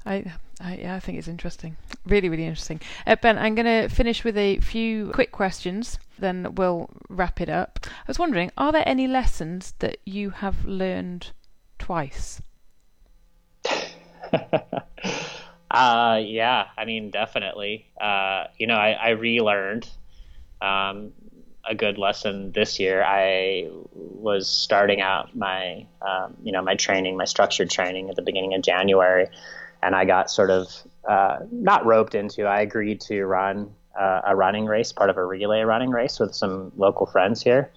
I, 0.05 0.31
I 0.61 0.75
yeah, 0.75 0.95
I 0.95 0.99
think 0.99 1.17
it's 1.17 1.27
interesting. 1.27 1.75
Really, 2.05 2.29
really 2.29 2.45
interesting. 2.45 2.79
Uh, 3.07 3.15
ben, 3.15 3.37
I'm 3.37 3.55
going 3.55 3.65
to 3.65 3.93
finish 3.93 4.23
with 4.23 4.37
a 4.37 4.59
few 4.59 5.11
quick 5.11 5.31
questions, 5.31 5.97
then 6.19 6.53
we'll 6.55 6.89
wrap 7.09 7.41
it 7.41 7.49
up. 7.49 7.79
I 7.83 8.07
was 8.07 8.19
wondering, 8.19 8.51
are 8.57 8.71
there 8.71 8.83
any 8.85 9.07
lessons 9.07 9.73
that 9.79 9.97
you 10.05 10.29
have 10.29 10.65
learned 10.65 11.31
twice? 11.79 12.41
Uh, 15.71 16.21
yeah, 16.25 16.65
I 16.77 16.85
mean, 16.85 17.11
definitely. 17.11 17.85
Uh, 17.99 18.45
you 18.57 18.65
know, 18.65 18.75
I, 18.75 18.91
I 18.91 19.09
relearned 19.09 19.87
um, 20.61 21.11
a 21.63 21.75
good 21.75 21.97
lesson 21.97 22.51
this 22.53 22.79
year. 22.79 23.03
I 23.03 23.69
was 23.93 24.49
starting 24.49 25.01
out 25.01 25.35
my, 25.35 25.85
um, 26.01 26.35
you 26.43 26.51
know, 26.51 26.63
my 26.63 26.75
training, 26.75 27.17
my 27.17 27.25
structured 27.25 27.69
training 27.69 28.09
at 28.09 28.15
the 28.15 28.23
beginning 28.23 28.55
of 28.55 28.63
January, 28.63 29.27
and 29.83 29.95
I 29.95 30.05
got 30.05 30.31
sort 30.31 30.49
of 30.49 30.67
uh, 31.07 31.37
not 31.51 31.85
roped 31.85 32.15
into. 32.15 32.45
I 32.45 32.61
agreed 32.61 33.01
to 33.01 33.25
run 33.25 33.71
uh, 33.97 34.21
a 34.25 34.35
running 34.35 34.65
race, 34.65 34.91
part 34.91 35.11
of 35.11 35.17
a 35.17 35.25
relay 35.25 35.61
running 35.61 35.91
race 35.91 36.19
with 36.19 36.33
some 36.33 36.71
local 36.77 37.05
friends 37.05 37.43
here, 37.43 37.71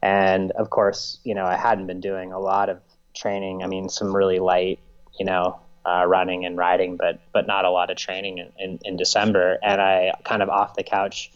and 0.00 0.50
of 0.52 0.70
course, 0.70 1.18
you 1.24 1.34
know, 1.34 1.44
I 1.44 1.56
hadn't 1.56 1.86
been 1.86 2.00
doing 2.00 2.32
a 2.32 2.38
lot 2.38 2.70
of 2.70 2.80
training. 3.14 3.62
I 3.62 3.66
mean, 3.66 3.90
some 3.90 4.16
really 4.16 4.38
light, 4.38 4.78
you 5.18 5.26
know, 5.26 5.60
uh, 5.86 6.04
running 6.06 6.44
and 6.44 6.56
riding, 6.56 6.96
but 6.96 7.20
but 7.32 7.46
not 7.46 7.64
a 7.64 7.70
lot 7.70 7.90
of 7.90 7.96
training 7.96 8.38
in, 8.38 8.52
in, 8.58 8.78
in 8.84 8.96
December. 8.96 9.58
And 9.62 9.80
I 9.80 10.12
kind 10.24 10.42
of 10.42 10.48
off 10.48 10.74
the 10.74 10.82
couch 10.82 11.30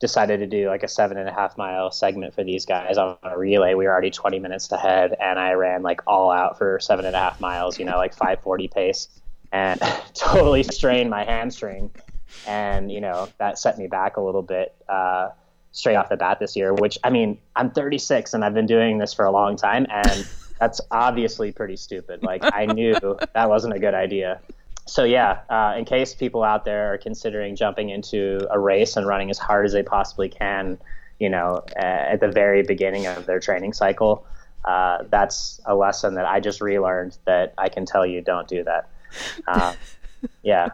decided 0.00 0.40
to 0.40 0.46
do 0.46 0.68
like 0.68 0.82
a 0.82 0.88
seven 0.88 1.16
and 1.16 1.28
a 1.28 1.32
half 1.32 1.56
mile 1.56 1.90
segment 1.90 2.34
for 2.34 2.44
these 2.44 2.66
guys 2.66 2.98
on 2.98 3.16
a 3.22 3.38
relay. 3.38 3.74
We 3.74 3.86
were 3.86 3.92
already 3.92 4.10
20 4.10 4.38
minutes 4.38 4.70
ahead, 4.72 5.14
and 5.20 5.38
I 5.38 5.52
ran 5.52 5.82
like 5.82 6.00
all 6.06 6.30
out 6.30 6.58
for 6.58 6.78
seven 6.80 7.04
and 7.04 7.14
a 7.14 7.18
half 7.18 7.40
miles. 7.40 7.78
You 7.78 7.84
know, 7.84 7.96
like 7.96 8.14
5:40 8.16 8.70
pace, 8.70 9.08
and 9.52 9.80
totally 10.14 10.62
strained 10.62 11.10
my 11.10 11.24
hamstring. 11.24 11.90
And 12.46 12.90
you 12.90 13.00
know 13.00 13.28
that 13.38 13.58
set 13.58 13.78
me 13.78 13.86
back 13.86 14.16
a 14.16 14.20
little 14.20 14.42
bit. 14.42 14.74
Uh, 14.88 15.30
straight 15.72 15.96
off 15.96 16.08
the 16.08 16.16
bat 16.16 16.38
this 16.38 16.54
year, 16.54 16.72
which 16.72 16.96
I 17.02 17.10
mean, 17.10 17.36
I'm 17.56 17.68
36 17.70 18.32
and 18.32 18.44
I've 18.44 18.54
been 18.54 18.66
doing 18.66 18.98
this 18.98 19.12
for 19.12 19.24
a 19.24 19.30
long 19.32 19.56
time, 19.56 19.86
and 19.90 20.26
that's 20.64 20.80
obviously 20.90 21.52
pretty 21.52 21.76
stupid. 21.76 22.22
Like 22.22 22.42
I 22.42 22.64
knew 22.64 22.94
that 23.34 23.48
wasn't 23.50 23.74
a 23.74 23.78
good 23.78 23.92
idea. 23.92 24.40
So 24.86 25.04
yeah, 25.04 25.40
uh, 25.50 25.74
in 25.76 25.84
case 25.84 26.14
people 26.14 26.42
out 26.42 26.64
there 26.64 26.94
are 26.94 26.98
considering 26.98 27.54
jumping 27.54 27.90
into 27.90 28.46
a 28.50 28.58
race 28.58 28.96
and 28.96 29.06
running 29.06 29.28
as 29.28 29.38
hard 29.38 29.66
as 29.66 29.72
they 29.72 29.82
possibly 29.82 30.30
can, 30.30 30.78
you 31.18 31.28
know, 31.28 31.62
uh, 31.76 32.12
at 32.12 32.20
the 32.20 32.28
very 32.28 32.62
beginning 32.62 33.06
of 33.06 33.26
their 33.26 33.40
training 33.40 33.74
cycle, 33.74 34.26
uh, 34.64 35.04
that's 35.10 35.60
a 35.66 35.74
lesson 35.74 36.14
that 36.14 36.24
I 36.24 36.40
just 36.40 36.62
relearned 36.62 37.18
that 37.26 37.52
I 37.58 37.68
can 37.68 37.84
tell 37.84 38.06
you 38.06 38.22
don't 38.22 38.48
do 38.48 38.64
that. 38.64 38.88
Uh, 39.46 39.74
yeah, 40.42 40.68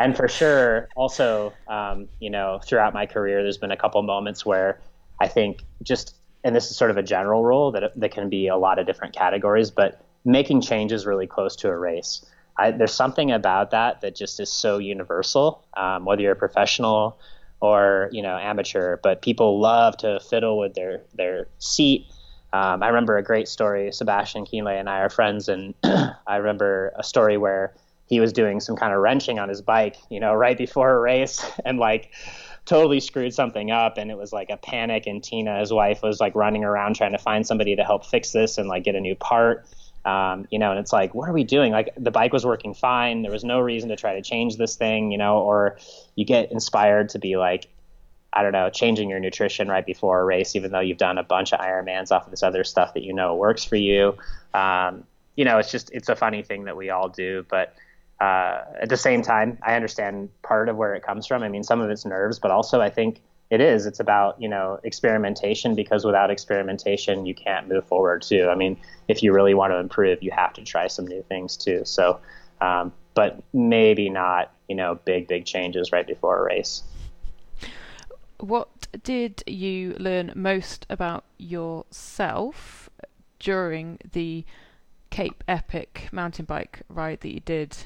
and 0.00 0.16
for 0.16 0.26
sure, 0.26 0.88
also, 0.96 1.52
um, 1.68 2.08
you 2.18 2.30
know, 2.30 2.60
throughout 2.64 2.92
my 2.92 3.06
career, 3.06 3.44
there's 3.44 3.58
been 3.58 3.70
a 3.70 3.76
couple 3.76 4.02
moments 4.02 4.44
where 4.44 4.80
I 5.20 5.28
think 5.28 5.62
just, 5.84 6.16
and 6.44 6.54
this 6.54 6.70
is 6.70 6.76
sort 6.76 6.90
of 6.90 6.96
a 6.96 7.02
general 7.02 7.44
rule 7.44 7.72
that 7.72 7.92
that 7.96 8.10
can 8.10 8.28
be 8.28 8.48
a 8.48 8.56
lot 8.56 8.78
of 8.78 8.86
different 8.86 9.14
categories, 9.14 9.70
but 9.70 10.04
making 10.24 10.60
changes 10.60 11.06
really 11.06 11.26
close 11.26 11.56
to 11.56 11.68
a 11.68 11.76
race. 11.76 12.24
I, 12.56 12.70
there's 12.70 12.92
something 12.92 13.30
about 13.30 13.70
that 13.70 14.02
that 14.02 14.14
just 14.14 14.38
is 14.38 14.52
so 14.52 14.78
universal, 14.78 15.64
um, 15.74 16.04
whether 16.04 16.22
you're 16.22 16.32
a 16.32 16.36
professional 16.36 17.18
or 17.60 18.08
you 18.12 18.22
know 18.22 18.36
amateur. 18.36 18.98
But 19.02 19.22
people 19.22 19.60
love 19.60 19.96
to 19.98 20.20
fiddle 20.20 20.58
with 20.58 20.74
their 20.74 21.02
their 21.14 21.48
seat. 21.58 22.06
Um, 22.52 22.82
I 22.82 22.88
remember 22.88 23.16
a 23.16 23.22
great 23.22 23.48
story. 23.48 23.90
Sebastian 23.92 24.44
Kienle 24.44 24.78
and 24.78 24.88
I 24.88 24.98
are 24.98 25.10
friends, 25.10 25.48
and 25.48 25.74
I 25.84 26.36
remember 26.36 26.92
a 26.96 27.02
story 27.02 27.38
where 27.38 27.74
he 28.06 28.20
was 28.20 28.32
doing 28.32 28.60
some 28.60 28.76
kind 28.76 28.92
of 28.92 29.00
wrenching 29.00 29.38
on 29.38 29.48
his 29.48 29.62
bike, 29.62 29.96
you 30.10 30.20
know, 30.20 30.34
right 30.34 30.58
before 30.58 30.90
a 30.90 31.00
race, 31.00 31.42
and 31.64 31.78
like 31.78 32.10
totally 32.64 33.00
screwed 33.00 33.34
something 33.34 33.70
up 33.70 33.98
and 33.98 34.10
it 34.10 34.16
was 34.16 34.32
like 34.32 34.48
a 34.50 34.56
panic 34.56 35.06
and 35.06 35.22
tina 35.24 35.58
his 35.58 35.72
wife 35.72 36.00
was 36.00 36.20
like 36.20 36.34
running 36.34 36.62
around 36.62 36.94
trying 36.94 37.12
to 37.12 37.18
find 37.18 37.46
somebody 37.46 37.74
to 37.74 37.82
help 37.82 38.06
fix 38.06 38.30
this 38.30 38.56
and 38.56 38.68
like 38.68 38.84
get 38.84 38.94
a 38.94 39.00
new 39.00 39.14
part. 39.16 39.66
Um, 40.04 40.48
you 40.50 40.58
know 40.58 40.72
and 40.72 40.80
it's 40.80 40.92
like 40.92 41.14
what 41.14 41.28
are 41.28 41.32
we 41.32 41.44
doing? 41.44 41.70
Like 41.72 41.92
the 41.96 42.10
bike 42.10 42.32
was 42.32 42.44
working 42.44 42.74
fine. 42.74 43.22
There 43.22 43.30
was 43.30 43.44
no 43.44 43.60
reason 43.60 43.88
to 43.90 43.96
try 43.96 44.14
to 44.14 44.22
change 44.22 44.56
this 44.56 44.76
thing 44.76 45.12
you 45.12 45.18
know 45.18 45.38
or 45.38 45.78
you 46.16 46.24
get 46.24 46.50
inspired 46.50 47.10
to 47.10 47.18
be 47.18 47.36
like 47.36 47.68
I 48.32 48.42
don't 48.42 48.52
know, 48.52 48.70
changing 48.70 49.10
your 49.10 49.20
nutrition 49.20 49.68
right 49.68 49.84
before 49.84 50.20
a 50.20 50.24
race, 50.24 50.56
even 50.56 50.72
though 50.72 50.80
you've 50.80 50.98
done 50.98 51.18
a 51.18 51.22
bunch 51.22 51.52
of 51.52 51.60
Ironmans 51.60 52.10
off 52.10 52.24
of 52.24 52.30
this 52.30 52.42
other 52.42 52.64
stuff 52.64 52.94
that 52.94 53.02
you 53.02 53.12
know 53.12 53.34
works 53.36 53.62
for 53.62 53.76
you. 53.76 54.16
Um, 54.54 55.04
you 55.36 55.44
know, 55.44 55.58
it's 55.58 55.70
just 55.70 55.90
it's 55.92 56.08
a 56.08 56.16
funny 56.16 56.42
thing 56.42 56.64
that 56.64 56.76
we 56.76 56.90
all 56.90 57.08
do, 57.08 57.44
but 57.50 57.74
uh, 58.22 58.64
at 58.80 58.88
the 58.88 58.96
same 58.96 59.20
time, 59.20 59.58
I 59.64 59.74
understand 59.74 60.28
part 60.42 60.68
of 60.68 60.76
where 60.76 60.94
it 60.94 61.02
comes 61.02 61.26
from. 61.26 61.42
I 61.42 61.48
mean, 61.48 61.64
some 61.64 61.80
of 61.80 61.90
it's 61.90 62.04
nerves, 62.04 62.38
but 62.38 62.52
also 62.52 62.80
I 62.80 62.88
think 62.88 63.20
it 63.50 63.60
is. 63.60 63.84
It's 63.84 63.98
about 63.98 64.40
you 64.40 64.48
know 64.48 64.78
experimentation 64.84 65.74
because 65.74 66.04
without 66.04 66.30
experimentation, 66.30 67.26
you 67.26 67.34
can't 67.34 67.68
move 67.68 67.84
forward 67.84 68.22
too. 68.22 68.48
I 68.48 68.54
mean, 68.54 68.76
if 69.08 69.24
you 69.24 69.32
really 69.32 69.54
want 69.54 69.72
to 69.72 69.78
improve, 69.78 70.22
you 70.22 70.30
have 70.30 70.52
to 70.52 70.62
try 70.62 70.86
some 70.86 71.04
new 71.04 71.24
things 71.24 71.56
too. 71.56 71.82
So, 71.84 72.20
um, 72.60 72.92
but 73.14 73.42
maybe 73.52 74.08
not 74.08 74.52
you 74.68 74.76
know 74.76 75.00
big 75.04 75.26
big 75.26 75.44
changes 75.44 75.90
right 75.90 76.06
before 76.06 76.38
a 76.38 76.42
race. 76.44 76.84
What 78.38 78.86
did 79.02 79.42
you 79.48 79.96
learn 79.98 80.30
most 80.36 80.86
about 80.88 81.24
yourself 81.38 82.88
during 83.40 83.98
the 84.12 84.44
Cape 85.10 85.42
Epic 85.48 86.08
mountain 86.12 86.44
bike 86.44 86.82
ride 86.88 87.20
that 87.22 87.34
you 87.34 87.40
did 87.40 87.76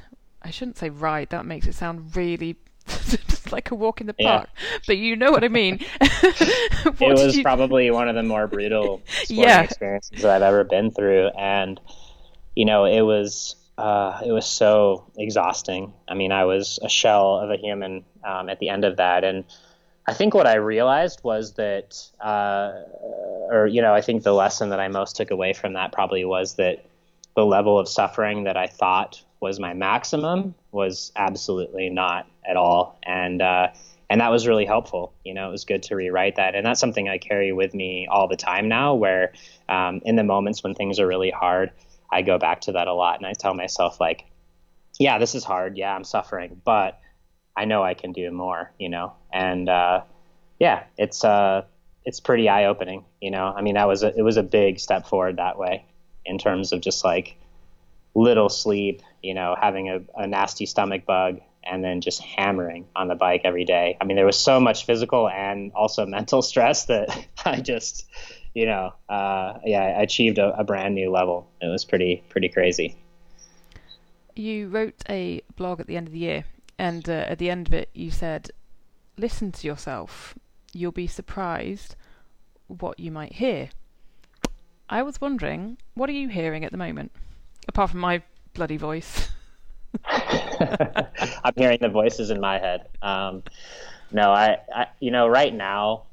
I 0.47 0.51
shouldn't 0.51 0.79
say 0.79 0.91
ride. 0.91 1.31
That 1.31 1.45
makes 1.45 1.67
it 1.67 1.75
sound 1.75 2.15
really 2.15 2.57
just 2.87 3.51
like 3.51 3.73
a 3.73 3.75
walk 3.75 4.01
in 4.01 4.07
the 4.07 4.15
park. 4.15 4.49
Yeah. 4.49 4.79
But 4.87 4.97
you 4.99 5.17
know 5.17 5.33
what 5.33 5.43
I 5.43 5.49
mean. 5.49 5.81
it 6.01 7.01
was 7.01 7.37
you... 7.37 7.43
probably 7.43 7.91
one 7.91 8.09
of 8.09 8.15
the 8.15 8.23
more 8.23 8.47
brutal 8.47 9.03
sporting 9.07 9.39
yeah. 9.39 9.63
experiences 9.63 10.23
that 10.23 10.31
I've 10.31 10.43
ever 10.43 10.63
been 10.63 10.93
through, 10.93 11.29
and 11.37 11.81
you 12.55 12.65
know, 12.65 12.85
it 12.85 13.03
was 13.03 13.57
uh, 13.77 14.21
it 14.25 14.31
was 14.31 14.47
so 14.47 15.11
exhausting. 15.19 15.93
I 16.07 16.15
mean, 16.15 16.31
I 16.31 16.45
was 16.45 16.79
a 16.83 16.89
shell 16.89 17.39
of 17.39 17.51
a 17.51 17.57
human 17.57 18.05
um, 18.25 18.49
at 18.49 18.61
the 18.61 18.69
end 18.69 18.85
of 18.85 18.99
that, 18.99 19.25
and 19.25 19.45
I 20.07 20.15
think 20.15 20.33
what 20.33 20.47
I 20.47 20.55
realized 20.55 21.25
was 21.25 21.55
that, 21.55 22.01
uh, 22.21 22.71
or 23.51 23.67
you 23.67 23.83
know, 23.83 23.93
I 23.93 24.01
think 24.01 24.23
the 24.23 24.33
lesson 24.33 24.69
that 24.69 24.79
I 24.79 24.87
most 24.87 25.17
took 25.17 25.33
away 25.33 25.53
from 25.53 25.73
that 25.73 25.91
probably 25.91 26.25
was 26.25 26.55
that 26.55 26.87
the 27.35 27.45
level 27.45 27.79
of 27.79 27.89
suffering 27.89 28.45
that 28.45 28.57
I 28.57 28.69
thought 28.69 29.21
was 29.41 29.61
my 29.61 29.75
maximum 29.75 30.55
was 30.73 31.13
absolutely 31.17 31.91
not 31.91 32.27
at 32.49 32.57
all. 32.57 32.99
And 33.03 33.43
uh, 33.43 33.69
and 34.09 34.21
that 34.21 34.31
was 34.31 34.47
really 34.47 34.65
helpful. 34.65 35.13
You 35.25 35.35
know 35.35 35.49
it 35.49 35.53
was 35.53 35.65
good 35.65 35.83
to 35.85 35.97
rewrite 35.97 36.37
that. 36.37 36.55
And 36.55 36.65
that's 36.65 36.81
something 36.81 37.09
i 37.09 37.19
carry 37.19 37.53
with 37.53 37.75
me 37.75 38.07
all 38.11 38.29
the 38.29 38.37
time 38.37 38.69
now 38.69 38.95
where 38.95 39.33
um, 39.69 40.01
in 40.05 40.17
the 40.17 40.25
moments 40.25 40.63
when 40.63 40.75
things 40.75 40.99
are 41.01 41.07
really 41.07 41.31
hard 41.31 41.71
i 42.11 42.23
go 42.23 42.39
back 42.39 42.61
to 42.63 42.73
that 42.73 42.87
a 42.87 42.95
lot 42.95 43.19
and 43.19 43.27
i 43.27 43.33
tell 43.33 43.53
myself 43.53 44.01
like 44.01 44.25
yeah 44.99 45.19
this 45.19 45.35
is 45.35 45.45
hard. 45.45 45.77
Yeah 45.77 45.95
i'm 45.95 46.05
suffering 46.05 46.61
but 46.65 47.01
i 47.57 47.65
know 47.65 47.83
i 47.83 47.95
can 47.95 48.13
do 48.13 48.31
more 48.31 48.71
you 48.79 48.89
know? 48.89 49.13
And 49.33 49.69
uh, 49.69 50.03
yeah 50.59 50.85
it's 50.97 51.25
uh 51.25 51.65
it's 52.05 52.21
pretty 52.21 52.49
eye 52.49 52.67
opening 52.67 53.05
you 53.21 53.31
know? 53.31 53.53
I 53.57 53.63
mean 53.63 53.75
that 53.75 53.89
was 53.89 54.03
a, 54.03 54.17
it 54.17 54.23
was 54.23 54.37
a 54.37 54.43
big 54.43 54.79
step 54.79 55.07
forward 55.07 55.37
that 55.37 55.59
way 55.59 55.85
in 56.25 56.39
terms 56.39 56.73
of 56.73 56.81
just 56.81 57.05
like 57.05 57.37
little 58.17 58.49
sleep, 58.49 59.03
you 59.27 59.35
know, 59.35 59.57
having 59.61 59.89
a, 59.89 60.01
a 60.15 60.27
nasty 60.29 60.67
stomach 60.67 61.05
bug, 61.05 61.41
and 61.65 61.83
then 61.83 62.01
just 62.01 62.23
hammering 62.23 62.87
on 62.95 63.09
the 63.09 63.17
bike 63.17 63.41
every 63.43 63.65
day. 63.65 63.97
I 64.01 64.05
mean, 64.05 64.17
there 64.17 64.25
was 64.25 64.39
so 64.39 64.61
much 64.61 64.87
physical 64.87 65.29
and 65.29 65.73
also 65.73 66.07
mental 66.19 66.43
stress 66.43 66.85
that 66.85 67.27
I 67.45 67.61
just, 67.61 68.07
you 68.55 68.67
know, 68.67 68.93
uh, 69.09 69.59
yeah, 69.65 69.83
I 69.83 70.03
achieved 70.03 70.39
a, 70.39 70.57
a 70.57 70.63
brand 70.63 70.95
new 70.95 71.11
level. 71.11 71.49
It 71.61 71.67
was 71.67 71.85
pretty 71.85 72.23
pretty 72.29 72.49
crazy. 72.49 72.95
You 74.37 74.69
wrote 74.69 75.03
a 75.09 75.43
blog 75.57 75.81
at 75.81 75.89
the 75.89 75.97
end 75.97 76.07
of 76.07 76.13
the 76.13 76.21
year, 76.21 76.45
and 76.79 77.09
uh, 77.09 77.25
at 77.27 77.39
the 77.39 77.51
end 77.51 77.67
of 77.67 77.75
it, 77.75 77.91
you 77.95 78.13
said, 78.13 78.53
"Listen 79.19 79.51
to 79.51 79.67
yourself. 79.67 80.39
You'll 80.73 80.93
be 80.93 81.09
surprised 81.09 81.97
what 82.69 83.01
you 83.01 83.11
might 83.11 83.33
hear." 83.33 83.71
I 84.89 85.03
was 85.03 85.21
wondering, 85.21 85.79
what 85.95 86.09
are 86.09 86.13
you 86.13 86.29
hearing 86.29 86.65
at 86.65 86.71
the 86.71 86.79
moment? 86.79 87.11
apart 87.69 87.91
from 87.91 88.01
my 88.01 88.23
bloody 88.57 88.77
voice. 88.77 89.29
I'm 90.09 91.55
hearing 91.57 91.79
the 91.81 91.89
voices 91.89 92.31
in 92.31 92.41
my 92.41 92.59
head. 92.59 92.89
Um, 93.03 93.43
no, 94.11 94.33
I, 94.33 94.59
I, 94.75 94.87
you 95.01 95.11
know, 95.11 95.29
right 95.29 95.55
now, 95.55 96.05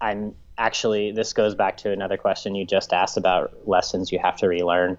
I'm 0.00 0.34
actually. 0.56 1.12
This 1.12 1.32
goes 1.32 1.54
back 1.54 1.76
to 1.78 1.92
another 1.92 2.16
question 2.16 2.54
you 2.54 2.64
just 2.64 2.92
asked 2.92 3.16
about 3.16 3.68
lessons 3.68 4.12
you 4.12 4.18
have 4.18 4.36
to 4.38 4.48
relearn. 4.48 4.96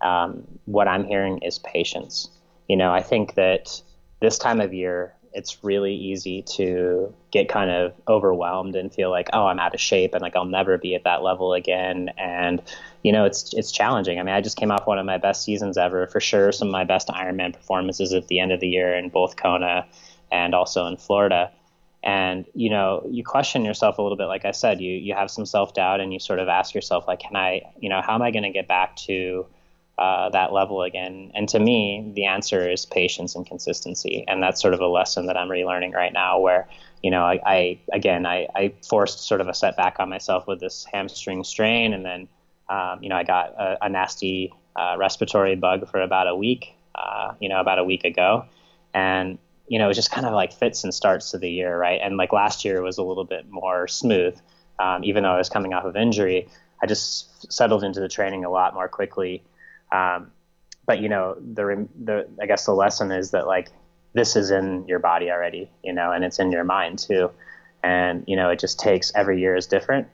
Um, 0.00 0.46
what 0.66 0.88
I'm 0.88 1.04
hearing 1.04 1.38
is 1.38 1.58
patience. 1.58 2.28
You 2.68 2.76
know, 2.76 2.92
I 2.92 3.02
think 3.02 3.34
that 3.34 3.80
this 4.20 4.38
time 4.38 4.60
of 4.60 4.72
year, 4.72 5.14
it's 5.34 5.62
really 5.64 5.94
easy 5.94 6.42
to 6.42 7.12
get 7.32 7.48
kind 7.48 7.70
of 7.70 7.92
overwhelmed 8.06 8.76
and 8.76 8.94
feel 8.94 9.10
like, 9.10 9.28
oh, 9.32 9.46
I'm 9.46 9.58
out 9.58 9.74
of 9.74 9.80
shape 9.80 10.14
and 10.14 10.22
like 10.22 10.36
I'll 10.36 10.44
never 10.44 10.78
be 10.78 10.94
at 10.94 11.04
that 11.04 11.22
level 11.22 11.52
again. 11.52 12.10
And 12.16 12.62
you 13.02 13.12
know, 13.12 13.24
it's 13.24 13.52
it's 13.52 13.72
challenging. 13.72 14.18
I 14.18 14.22
mean, 14.22 14.34
I 14.34 14.40
just 14.40 14.56
came 14.56 14.70
off 14.70 14.86
one 14.86 14.98
of 14.98 15.04
my 15.04 15.18
best 15.18 15.42
seasons 15.42 15.76
ever, 15.76 16.06
for 16.06 16.20
sure. 16.20 16.52
Some 16.52 16.68
of 16.68 16.72
my 16.72 16.84
best 16.84 17.08
Ironman 17.08 17.52
performances 17.52 18.12
at 18.14 18.28
the 18.28 18.38
end 18.38 18.52
of 18.52 18.60
the 18.60 18.68
year 18.68 18.94
in 18.94 19.08
both 19.08 19.36
Kona 19.36 19.86
and 20.30 20.54
also 20.54 20.86
in 20.86 20.96
Florida. 20.96 21.50
And 22.02 22.44
you 22.54 22.70
know, 22.70 23.04
you 23.10 23.24
question 23.24 23.64
yourself 23.64 23.98
a 23.98 24.02
little 24.02 24.16
bit. 24.16 24.26
Like 24.26 24.44
I 24.44 24.52
said, 24.52 24.80
you 24.80 24.92
you 24.92 25.14
have 25.14 25.30
some 25.30 25.46
self 25.46 25.74
doubt, 25.74 26.00
and 26.00 26.12
you 26.12 26.20
sort 26.20 26.38
of 26.38 26.48
ask 26.48 26.74
yourself, 26.74 27.08
like, 27.08 27.20
can 27.20 27.34
I, 27.34 27.62
you 27.80 27.88
know, 27.88 28.00
how 28.00 28.14
am 28.14 28.22
I 28.22 28.30
going 28.30 28.44
to 28.44 28.50
get 28.50 28.68
back 28.68 28.94
to 29.08 29.46
uh, 29.96 30.28
that 30.30 30.52
level 30.52 30.82
again. 30.82 31.30
And 31.34 31.48
to 31.50 31.58
me, 31.58 32.10
the 32.14 32.24
answer 32.24 32.68
is 32.68 32.84
patience 32.84 33.36
and 33.36 33.46
consistency. 33.46 34.24
And 34.26 34.42
that's 34.42 34.60
sort 34.60 34.74
of 34.74 34.80
a 34.80 34.88
lesson 34.88 35.26
that 35.26 35.36
I'm 35.36 35.48
relearning 35.48 35.92
right 35.92 36.12
now 36.12 36.40
where, 36.40 36.68
you 37.02 37.10
know, 37.10 37.22
I, 37.22 37.40
I 37.46 37.78
again, 37.92 38.26
I, 38.26 38.48
I, 38.56 38.72
forced 38.88 39.20
sort 39.20 39.40
of 39.40 39.46
a 39.48 39.54
setback 39.54 40.00
on 40.00 40.08
myself 40.08 40.48
with 40.48 40.58
this 40.58 40.84
hamstring 40.92 41.44
strain. 41.44 41.94
And 41.94 42.04
then, 42.04 42.28
um, 42.68 43.02
you 43.02 43.08
know, 43.08 43.16
I 43.16 43.22
got 43.22 43.50
a, 43.50 43.84
a 43.84 43.88
nasty 43.88 44.52
uh, 44.74 44.96
respiratory 44.98 45.54
bug 45.54 45.88
for 45.88 46.00
about 46.00 46.26
a 46.26 46.34
week, 46.34 46.74
uh, 46.96 47.34
you 47.40 47.48
know, 47.48 47.60
about 47.60 47.78
a 47.78 47.84
week 47.84 48.04
ago. 48.04 48.46
And, 48.92 49.38
you 49.68 49.78
know, 49.78 49.90
it 49.90 49.94
just 49.94 50.10
kind 50.10 50.26
of 50.26 50.32
like 50.32 50.52
fits 50.52 50.82
and 50.82 50.92
starts 50.92 51.30
to 51.30 51.38
the 51.38 51.48
year, 51.48 51.78
right? 51.78 52.00
And 52.02 52.16
like 52.16 52.32
last 52.32 52.64
year 52.64 52.82
was 52.82 52.98
a 52.98 53.04
little 53.04 53.24
bit 53.24 53.48
more 53.48 53.86
smooth, 53.86 54.36
um, 54.80 55.04
even 55.04 55.22
though 55.22 55.30
I 55.30 55.38
was 55.38 55.48
coming 55.48 55.72
off 55.72 55.84
of 55.84 55.94
injury. 55.94 56.48
I 56.82 56.86
just 56.86 57.52
settled 57.52 57.84
into 57.84 58.00
the 58.00 58.08
training 58.08 58.44
a 58.44 58.50
lot 58.50 58.74
more 58.74 58.88
quickly 58.88 59.44
um, 59.94 60.32
but 60.86 61.00
you 61.00 61.08
know, 61.08 61.36
the 61.40 61.88
the 62.04 62.28
I 62.42 62.46
guess 62.46 62.66
the 62.66 62.72
lesson 62.72 63.12
is 63.12 63.30
that 63.30 63.46
like 63.46 63.70
this 64.12 64.36
is 64.36 64.50
in 64.50 64.86
your 64.88 64.98
body 64.98 65.30
already, 65.30 65.70
you 65.82 65.92
know, 65.92 66.10
and 66.10 66.24
it's 66.24 66.38
in 66.38 66.50
your 66.50 66.64
mind 66.64 66.98
too. 66.98 67.30
And 67.82 68.24
you 68.26 68.36
know, 68.36 68.50
it 68.50 68.58
just 68.58 68.78
takes 68.78 69.12
every 69.14 69.40
year 69.40 69.54
is 69.54 69.66
different. 69.66 70.08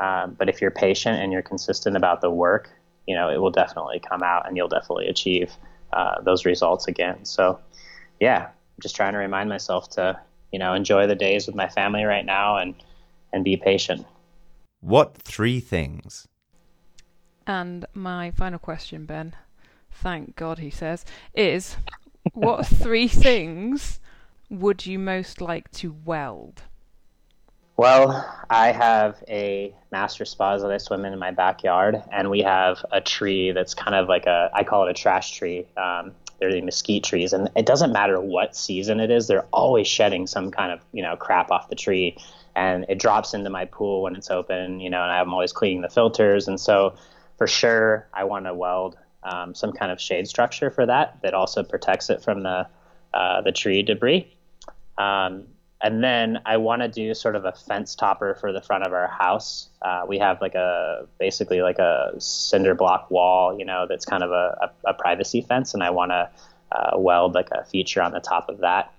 Um, 0.00 0.34
but 0.38 0.48
if 0.48 0.60
you're 0.60 0.70
patient 0.70 1.20
and 1.20 1.32
you're 1.32 1.42
consistent 1.42 1.96
about 1.96 2.20
the 2.20 2.30
work, 2.30 2.70
you 3.06 3.14
know, 3.14 3.30
it 3.30 3.38
will 3.38 3.50
definitely 3.50 4.00
come 4.00 4.22
out, 4.22 4.46
and 4.46 4.56
you'll 4.56 4.68
definitely 4.68 5.06
achieve 5.06 5.52
uh, 5.92 6.20
those 6.22 6.44
results 6.44 6.88
again. 6.88 7.24
So, 7.24 7.58
yeah, 8.20 8.46
I'm 8.46 8.80
just 8.80 8.96
trying 8.96 9.12
to 9.12 9.18
remind 9.18 9.48
myself 9.48 9.90
to, 9.90 10.18
you 10.52 10.58
know, 10.58 10.74
enjoy 10.74 11.06
the 11.06 11.14
days 11.14 11.46
with 11.46 11.56
my 11.56 11.68
family 11.68 12.04
right 12.04 12.24
now 12.24 12.56
and 12.56 12.74
and 13.32 13.44
be 13.44 13.56
patient. 13.56 14.06
What 14.80 15.16
three 15.16 15.60
things 15.60 16.26
and 17.46 17.86
my 17.94 18.30
final 18.32 18.58
question, 18.58 19.06
Ben, 19.06 19.34
thank 19.90 20.36
God 20.36 20.58
he 20.58 20.70
says, 20.70 21.04
is 21.34 21.76
what 22.32 22.66
three 22.66 23.08
things 23.08 24.00
would 24.50 24.86
you 24.86 24.98
most 24.98 25.40
like 25.40 25.70
to 25.72 25.94
weld? 26.04 26.62
Well, 27.76 28.26
I 28.48 28.72
have 28.72 29.22
a 29.28 29.74
master 29.92 30.24
spas 30.24 30.62
that 30.62 30.72
I 30.72 30.78
swim 30.78 31.04
in 31.04 31.12
in 31.12 31.18
my 31.18 31.30
backyard, 31.30 32.02
and 32.10 32.30
we 32.30 32.40
have 32.40 32.82
a 32.90 33.02
tree 33.02 33.52
that's 33.52 33.74
kind 33.74 33.94
of 33.94 34.08
like 34.08 34.24
a, 34.24 34.50
I 34.54 34.64
call 34.64 34.86
it 34.86 34.90
a 34.90 34.94
trash 34.94 35.32
tree. 35.32 35.66
Um, 35.76 36.12
they're 36.38 36.52
the 36.52 36.62
mesquite 36.62 37.04
trees, 37.04 37.34
and 37.34 37.50
it 37.54 37.66
doesn't 37.66 37.92
matter 37.92 38.18
what 38.18 38.56
season 38.56 38.98
it 38.98 39.10
is, 39.10 39.26
they're 39.26 39.46
always 39.52 39.86
shedding 39.86 40.26
some 40.26 40.50
kind 40.50 40.72
of, 40.72 40.80
you 40.92 41.02
know, 41.02 41.16
crap 41.16 41.50
off 41.50 41.68
the 41.68 41.74
tree. 41.74 42.16
And 42.54 42.86
it 42.88 42.98
drops 42.98 43.34
into 43.34 43.50
my 43.50 43.66
pool 43.66 44.00
when 44.02 44.16
it's 44.16 44.30
open, 44.30 44.80
you 44.80 44.88
know, 44.88 45.02
and 45.02 45.12
I'm 45.12 45.34
always 45.34 45.52
cleaning 45.52 45.82
the 45.82 45.90
filters. 45.90 46.48
And 46.48 46.58
so 46.58 46.94
for 47.38 47.46
sure, 47.46 48.08
I 48.12 48.24
want 48.24 48.46
to 48.46 48.54
weld 48.54 48.96
um, 49.22 49.54
some 49.54 49.72
kind 49.72 49.90
of 49.90 50.00
shade 50.00 50.28
structure 50.28 50.70
for 50.70 50.86
that 50.86 51.18
that 51.22 51.34
also 51.34 51.62
protects 51.62 52.10
it 52.10 52.22
from 52.22 52.42
the 52.42 52.66
uh, 53.14 53.40
the 53.42 53.52
tree 53.52 53.82
debris. 53.82 54.32
Um, 54.98 55.44
and 55.82 56.02
then 56.02 56.40
I 56.46 56.56
want 56.56 56.82
to 56.82 56.88
do 56.88 57.12
sort 57.14 57.36
of 57.36 57.44
a 57.44 57.52
fence 57.52 57.94
topper 57.94 58.34
for 58.34 58.52
the 58.52 58.62
front 58.62 58.86
of 58.86 58.92
our 58.92 59.08
house. 59.08 59.68
Uh, 59.82 60.04
we 60.08 60.18
have 60.18 60.40
like 60.40 60.54
a 60.54 61.06
basically 61.18 61.60
like 61.60 61.78
a 61.78 62.12
cinder 62.18 62.74
block 62.74 63.10
wall, 63.10 63.58
you 63.58 63.64
know, 63.64 63.86
that's 63.88 64.04
kind 64.06 64.22
of 64.22 64.30
a, 64.30 64.70
a, 64.84 64.90
a 64.90 64.94
privacy 64.94 65.42
fence, 65.42 65.74
and 65.74 65.82
I 65.82 65.90
want 65.90 66.12
to 66.12 66.30
uh, 66.72 66.98
weld 66.98 67.34
like 67.34 67.50
a 67.52 67.64
feature 67.64 68.02
on 68.02 68.12
the 68.12 68.20
top 68.20 68.48
of 68.48 68.58
that. 68.58 68.92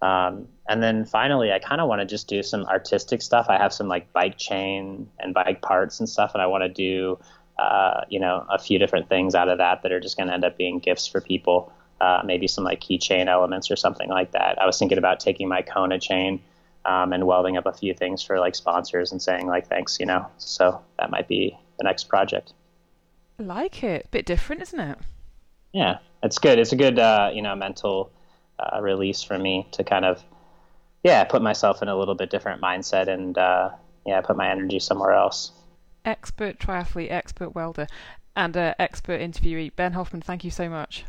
Um, 0.00 0.48
and 0.68 0.82
then 0.82 1.04
finally, 1.04 1.52
I 1.52 1.58
kind 1.58 1.80
of 1.80 1.88
want 1.88 2.00
to 2.00 2.06
just 2.06 2.28
do 2.28 2.42
some 2.42 2.64
artistic 2.64 3.22
stuff. 3.22 3.46
I 3.48 3.58
have 3.58 3.72
some 3.72 3.88
like 3.88 4.12
bike 4.12 4.36
chain 4.36 5.08
and 5.20 5.32
bike 5.32 5.62
parts 5.62 6.00
and 6.00 6.08
stuff, 6.08 6.32
and 6.34 6.42
I 6.42 6.46
want 6.46 6.62
to 6.62 6.68
do, 6.68 7.18
uh, 7.58 8.02
you 8.08 8.18
know, 8.18 8.46
a 8.50 8.58
few 8.58 8.78
different 8.78 9.08
things 9.08 9.34
out 9.34 9.48
of 9.48 9.58
that 9.58 9.82
that 9.82 9.92
are 9.92 10.00
just 10.00 10.16
going 10.16 10.28
to 10.28 10.34
end 10.34 10.44
up 10.44 10.56
being 10.56 10.78
gifts 10.78 11.06
for 11.06 11.20
people. 11.20 11.72
Uh, 12.00 12.20
maybe 12.24 12.48
some 12.48 12.64
like 12.64 12.80
keychain 12.80 13.28
elements 13.28 13.70
or 13.70 13.76
something 13.76 14.08
like 14.08 14.32
that. 14.32 14.60
I 14.60 14.66
was 14.66 14.76
thinking 14.78 14.98
about 14.98 15.20
taking 15.20 15.48
my 15.48 15.62
Kona 15.62 16.00
chain 16.00 16.40
um, 16.84 17.12
and 17.12 17.26
welding 17.26 17.56
up 17.56 17.66
a 17.66 17.72
few 17.72 17.94
things 17.94 18.22
for 18.22 18.40
like 18.40 18.56
sponsors 18.56 19.12
and 19.12 19.22
saying 19.22 19.46
like 19.46 19.68
thanks, 19.68 20.00
you 20.00 20.06
know. 20.06 20.26
So 20.38 20.80
that 20.98 21.10
might 21.10 21.28
be 21.28 21.56
the 21.78 21.84
next 21.84 22.04
project. 22.04 22.54
I 23.38 23.44
like 23.44 23.84
it. 23.84 24.06
a 24.06 24.08
Bit 24.08 24.26
different, 24.26 24.62
isn't 24.62 24.80
it? 24.80 24.98
Yeah, 25.72 25.98
it's 26.22 26.38
good. 26.38 26.58
It's 26.58 26.72
a 26.72 26.76
good, 26.76 26.98
uh, 26.98 27.30
you 27.32 27.40
know, 27.40 27.54
mental 27.54 28.10
uh, 28.58 28.80
release 28.80 29.22
for 29.22 29.38
me 29.38 29.66
to 29.72 29.84
kind 29.84 30.04
of, 30.04 30.22
yeah, 31.02 31.24
put 31.24 31.40
myself 31.40 31.82
in 31.82 31.88
a 31.88 31.96
little 31.96 32.14
bit 32.14 32.30
different 32.30 32.60
mindset 32.60 33.08
and, 33.08 33.38
uh, 33.38 33.70
yeah, 34.04 34.20
put 34.20 34.36
my 34.36 34.50
energy 34.50 34.80
somewhere 34.80 35.12
else. 35.12 35.52
Expert 36.04 36.58
triathlete, 36.58 37.10
expert 37.10 37.54
welder, 37.54 37.86
and 38.34 38.56
uh, 38.56 38.74
expert 38.78 39.20
interviewee 39.20 39.74
Ben 39.74 39.92
Hoffman. 39.92 40.22
Thank 40.22 40.44
you 40.44 40.50
so 40.50 40.68
much. 40.68 41.04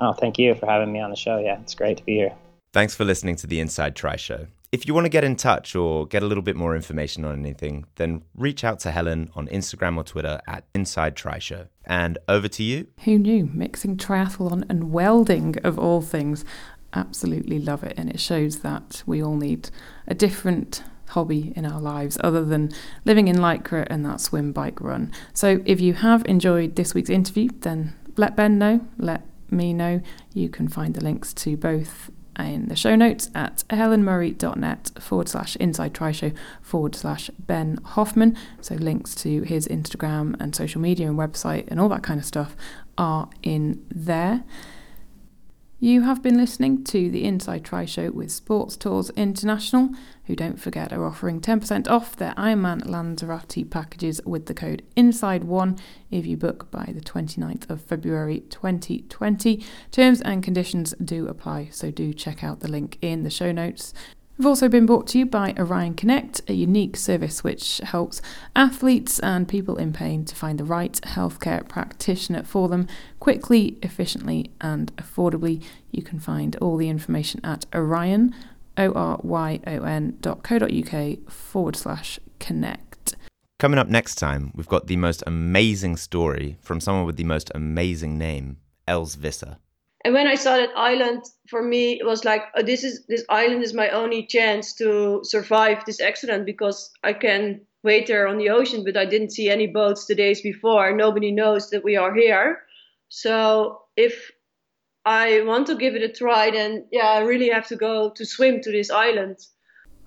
Oh, 0.00 0.12
thank 0.12 0.38
you 0.38 0.54
for 0.54 0.66
having 0.66 0.92
me 0.92 1.00
on 1.00 1.10
the 1.10 1.16
show. 1.16 1.38
Yeah, 1.38 1.60
it's 1.60 1.74
great 1.74 1.98
to 1.98 2.04
be 2.04 2.14
here. 2.16 2.34
Thanks 2.72 2.94
for 2.96 3.04
listening 3.04 3.36
to 3.36 3.46
the 3.46 3.60
Inside 3.60 3.94
Tri 3.94 4.16
Show. 4.16 4.48
If 4.72 4.88
you 4.88 4.94
want 4.94 5.04
to 5.04 5.08
get 5.08 5.22
in 5.22 5.36
touch 5.36 5.76
or 5.76 6.04
get 6.04 6.24
a 6.24 6.26
little 6.26 6.42
bit 6.42 6.56
more 6.56 6.74
information 6.74 7.24
on 7.24 7.38
anything, 7.38 7.86
then 7.94 8.22
reach 8.34 8.64
out 8.64 8.80
to 8.80 8.90
Helen 8.90 9.30
on 9.36 9.46
Instagram 9.46 9.96
or 9.96 10.02
Twitter 10.02 10.40
at 10.48 10.64
Inside 10.74 11.14
Tri 11.14 11.38
Show. 11.38 11.68
And 11.84 12.18
over 12.26 12.48
to 12.48 12.64
you. 12.64 12.88
Who 13.04 13.20
knew? 13.20 13.48
Mixing 13.52 13.96
triathlon 13.96 14.64
and 14.68 14.90
welding, 14.90 15.58
of 15.62 15.78
all 15.78 16.02
things. 16.02 16.44
Absolutely 16.92 17.60
love 17.60 17.84
it. 17.84 17.94
And 17.96 18.10
it 18.10 18.18
shows 18.18 18.60
that 18.60 19.04
we 19.06 19.22
all 19.22 19.36
need 19.36 19.70
a 20.08 20.14
different 20.14 20.82
hobby 21.14 21.52
in 21.56 21.64
our 21.64 21.80
lives 21.80 22.18
other 22.22 22.44
than 22.44 22.70
living 23.04 23.28
in 23.28 23.36
Lycra 23.36 23.86
and 23.88 24.04
that 24.04 24.20
swim, 24.20 24.52
bike, 24.52 24.80
run. 24.80 25.12
So 25.32 25.62
if 25.64 25.80
you 25.80 25.94
have 25.94 26.24
enjoyed 26.26 26.76
this 26.76 26.92
week's 26.92 27.10
interview, 27.10 27.48
then 27.60 27.94
let 28.16 28.36
Ben 28.36 28.58
know, 28.58 28.80
let 28.98 29.22
me 29.50 29.72
know. 29.72 30.00
You 30.32 30.48
can 30.48 30.68
find 30.68 30.94
the 30.94 31.02
links 31.02 31.32
to 31.34 31.56
both 31.56 32.10
in 32.38 32.66
the 32.66 32.74
show 32.74 32.96
notes 32.96 33.30
at 33.34 33.62
helenmurray.net 33.70 34.90
forward 34.98 35.28
slash 35.28 35.54
inside 35.56 35.94
tri 35.94 36.10
show 36.10 36.32
forward 36.60 36.96
slash 36.96 37.30
Ben 37.38 37.78
Hoffman. 37.84 38.36
So 38.60 38.74
links 38.74 39.14
to 39.16 39.42
his 39.42 39.68
Instagram 39.68 40.34
and 40.40 40.54
social 40.54 40.80
media 40.80 41.08
and 41.08 41.18
website 41.18 41.68
and 41.68 41.80
all 41.80 41.88
that 41.90 42.02
kind 42.02 42.18
of 42.18 42.26
stuff 42.26 42.56
are 42.98 43.30
in 43.42 43.84
there. 43.88 44.42
You 45.80 46.02
have 46.02 46.22
been 46.22 46.38
listening 46.38 46.82
to 46.84 47.10
the 47.10 47.24
Inside 47.24 47.62
Tri 47.62 47.84
Show 47.84 48.10
with 48.10 48.32
Sports 48.32 48.74
Tours 48.74 49.10
International, 49.10 49.90
who 50.24 50.36
don't 50.36 50.60
forget 50.60 50.92
are 50.92 51.04
offering 51.04 51.40
10% 51.40 51.88
off 51.88 52.16
their 52.16 52.34
Ironman 52.34 52.86
Lanzarote 52.86 53.70
packages 53.70 54.20
with 54.24 54.46
the 54.46 54.54
code 54.54 54.82
INSIDE1 54.96 55.78
if 56.10 56.26
you 56.26 56.36
book 56.36 56.70
by 56.70 56.92
the 56.94 57.00
29th 57.00 57.68
of 57.68 57.82
February 57.82 58.40
2020. 58.48 59.64
Terms 59.90 60.20
and 60.20 60.42
conditions 60.42 60.94
do 61.02 61.28
apply, 61.28 61.68
so 61.70 61.90
do 61.90 62.12
check 62.12 62.42
out 62.42 62.60
the 62.60 62.68
link 62.68 62.98
in 63.02 63.22
the 63.22 63.30
show 63.30 63.52
notes. 63.52 63.92
We've 64.36 64.46
also 64.46 64.68
been 64.68 64.84
brought 64.84 65.06
to 65.08 65.18
you 65.18 65.26
by 65.26 65.52
Oryon 65.52 65.96
Connect, 65.96 66.40
a 66.48 66.54
unique 66.54 66.96
service 66.96 67.44
which 67.44 67.78
helps 67.84 68.20
athletes 68.56 69.20
and 69.20 69.46
people 69.46 69.76
in 69.76 69.92
pain 69.92 70.24
to 70.24 70.34
find 70.34 70.58
the 70.58 70.64
right 70.64 70.92
healthcare 71.02 71.68
practitioner 71.68 72.42
for 72.42 72.68
them 72.68 72.88
quickly, 73.20 73.78
efficiently, 73.80 74.50
and 74.60 74.94
affordably. 74.96 75.62
You 75.92 76.02
can 76.02 76.18
find 76.18 76.56
all 76.56 76.76
the 76.76 76.88
information 76.88 77.42
at 77.44 77.70
Oryon, 77.70 78.34
O 78.76 78.92
R 78.92 79.20
Y 79.22 79.60
O 79.66 79.82
N 79.84 80.16
dot 80.20 80.42
co 80.42 80.58
dot 80.58 80.72
uk 80.72 81.30
forward 81.30 81.76
slash 81.76 82.18
connect. 82.38 83.16
Coming 83.58 83.78
up 83.78 83.88
next 83.88 84.16
time, 84.16 84.52
we've 84.54 84.68
got 84.68 84.88
the 84.88 84.96
most 84.96 85.22
amazing 85.26 85.96
story 85.96 86.58
from 86.60 86.80
someone 86.80 87.06
with 87.06 87.16
the 87.16 87.24
most 87.24 87.50
amazing 87.54 88.18
name, 88.18 88.58
Els 88.88 89.14
Visser. 89.14 89.56
And 90.04 90.12
when 90.12 90.26
I 90.26 90.34
saw 90.34 90.56
that 90.56 90.76
island, 90.76 91.22
for 91.48 91.62
me, 91.62 91.98
it 91.98 92.04
was 92.04 92.26
like, 92.26 92.42
oh, 92.56 92.62
this 92.62 92.84
is 92.84 93.06
this 93.06 93.24
island 93.30 93.62
is 93.62 93.72
my 93.72 93.88
only 93.88 94.26
chance 94.26 94.74
to 94.74 95.20
survive 95.22 95.84
this 95.86 96.00
accident 96.00 96.44
because 96.44 96.90
I 97.02 97.14
can 97.14 97.62
wait 97.82 98.06
there 98.06 98.26
on 98.26 98.36
the 98.36 98.50
ocean, 98.50 98.84
but 98.84 98.96
I 98.96 99.06
didn't 99.06 99.32
see 99.32 99.48
any 99.48 99.66
boats 99.66 100.06
the 100.06 100.14
days 100.14 100.42
before. 100.42 100.94
Nobody 100.94 101.30
knows 101.30 101.70
that 101.70 101.84
we 101.84 101.96
are 101.96 102.14
here. 102.14 102.58
So 103.08 103.80
if 103.96 104.30
I 105.04 105.42
want 105.42 105.66
to 105.66 105.76
give 105.76 105.94
it 105.94 106.02
a 106.02 106.08
try, 106.08 106.50
then 106.50 106.86
yeah, 106.90 107.08
I 107.08 107.20
really 107.20 107.50
have 107.50 107.66
to 107.68 107.76
go 107.76 108.10
to 108.10 108.24
swim 108.24 108.60
to 108.62 108.70
this 108.70 108.90
island. 108.90 109.38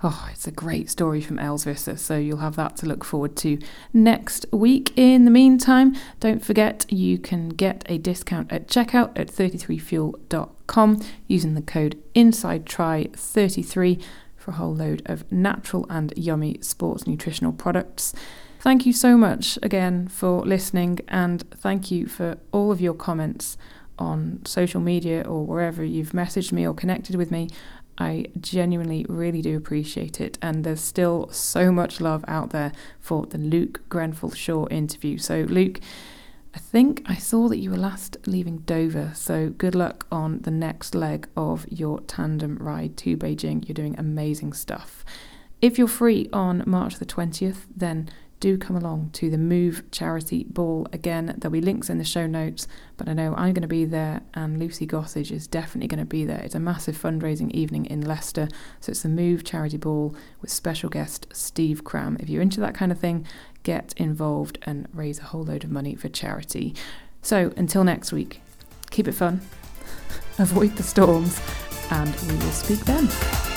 Oh, 0.04 0.30
it's 0.32 0.46
a 0.48 0.52
great 0.52 0.92
story 0.92 1.22
from 1.22 1.40
Els 1.40 1.64
Visser, 1.64 1.98
so 1.98 2.18
you'll 2.18 2.38
have 2.38 2.56
that 2.56 2.78
to 2.78 2.86
look 2.86 3.04
forward 3.04 3.36
to 3.38 3.58
next 3.94 4.46
week. 4.52 4.94
In 4.96 5.26
the 5.26 5.32
meantime, 5.32 5.96
don't 6.20 6.46
forget 6.46 6.86
you 6.92 7.18
can 7.18 7.50
get 7.50 7.84
a 7.88 7.98
discount 7.98 8.52
at 8.52 8.68
checkout 8.68 9.18
at 9.18 9.28
33fuel.com 9.28 11.02
using 11.28 11.56
the 11.56 11.64
code 11.64 11.98
INSIDETRI33 12.14 14.04
for 14.36 14.52
a 14.52 14.56
whole 14.56 14.76
load 14.76 15.02
of 15.08 15.32
natural 15.32 15.88
and 15.90 16.14
yummy 16.16 16.60
sports 16.62 17.08
nutritional 17.08 17.54
products. 17.54 18.14
Thank 18.60 18.86
you 18.86 18.94
so 18.94 19.18
much 19.18 19.58
again 19.64 20.08
for 20.08 20.42
listening, 20.42 21.00
and 21.08 21.44
thank 21.52 21.90
you 21.90 22.06
for 22.06 22.38
all 22.52 22.72
of 22.72 22.80
your 22.80 22.94
comments 22.94 23.58
on 24.00 24.42
social 24.46 24.82
media 24.82 25.22
or 25.22 25.46
wherever 25.46 25.84
you've 25.84 26.12
messaged 26.12 26.52
me 26.52 26.68
or 26.68 26.74
connected 26.74 27.16
with 27.16 27.32
me. 27.32 27.50
I 27.98 28.28
genuinely 28.40 29.06
really 29.10 29.42
do 29.42 29.58
appreciate 29.58 30.22
it. 30.22 30.38
And 30.42 30.64
there's 30.64 30.82
still 30.82 31.30
so 31.32 31.72
much 31.72 32.00
love 32.00 32.24
out 32.28 32.52
there 32.52 32.72
for 33.00 33.26
the 33.26 33.38
Luke 33.38 33.82
Grenfell 33.90 34.32
Shaw 34.32 34.68
interview. 34.68 35.18
So, 35.18 35.46
Luke, 35.50 35.80
I 36.54 36.60
think 36.60 37.04
I 37.06 37.16
saw 37.16 37.48
that 37.50 37.58
you 37.58 37.72
were 37.72 37.78
last 37.78 38.18
leaving 38.26 38.60
Dover. 38.60 39.12
So, 39.16 39.50
good 39.50 39.76
luck 39.76 40.06
on 40.12 40.42
the 40.42 40.52
next 40.52 40.94
leg 40.94 41.28
of 41.36 41.66
your 41.70 42.02
tandem 42.02 42.58
ride 42.58 42.98
to 42.98 43.18
Beijing. 43.18 43.68
You're 43.68 43.74
doing 43.74 43.98
amazing 43.98 44.54
stuff. 44.54 45.04
If 45.60 45.80
you're 45.80 45.88
free 45.88 46.30
on 46.32 46.64
March 46.68 46.98
the 46.98 47.06
20th, 47.06 47.66
then 47.76 48.10
do 48.40 48.58
come 48.58 48.76
along 48.76 49.10
to 49.14 49.30
the 49.30 49.38
Move 49.38 49.84
Charity 49.92 50.46
Ball. 50.50 50.88
Again, 50.94 51.36
there'll 51.38 51.52
be 51.52 51.62
links 51.62 51.90
in 51.90 51.98
the 51.98 52.04
show 52.04 52.28
notes, 52.28 52.68
but 52.96 53.08
I 53.08 53.14
know 53.14 53.34
I'm 53.36 53.54
going 53.54 53.62
to 53.62 53.68
be 53.68 53.86
there 53.86 54.22
and 54.34 54.60
Lucy 54.60 54.86
Gossage 54.86 55.32
is 55.32 55.48
definitely 55.48 55.88
going 55.88 56.00
to 56.00 56.06
be 56.06 56.26
there. 56.26 56.40
It's 56.40 56.56
a 56.56 56.60
massive 56.60 56.98
fundraising 56.98 57.52
evening 57.52 57.86
in 57.86 58.02
Leicester, 58.02 58.48
so 58.80 58.92
it's 58.92 59.02
the 59.02 59.10
Move 59.10 59.44
Charity 59.44 59.78
Ball 59.78 60.16
with 60.42 60.52
special 60.52 60.90
guest 60.90 61.28
Steve 61.32 61.84
Cram. 61.84 62.18
If 62.20 62.30
you're 62.30 62.42
into 62.42 62.60
that 62.60 62.76
kind 62.76 62.92
of 62.92 63.00
thing, 63.00 63.26
get 63.64 63.94
involved 63.98 64.60
and 64.64 64.88
raise 64.94 65.20
a 65.20 65.24
whole 65.24 65.44
load 65.44 65.64
of 65.64 65.72
money 65.72 65.96
for 65.96 66.10
charity. 66.10 66.76
So 67.22 67.52
until 67.58 67.84
next 67.84 68.12
week, 68.12 68.42
keep 68.92 69.08
it 69.08 69.14
fun, 69.14 69.42
avoid 70.38 70.76
the 70.76 70.84
storms, 70.84 71.42
and 71.92 72.16
we 72.28 72.36
will 72.36 72.52
speak 72.52 72.80
then. 72.82 73.57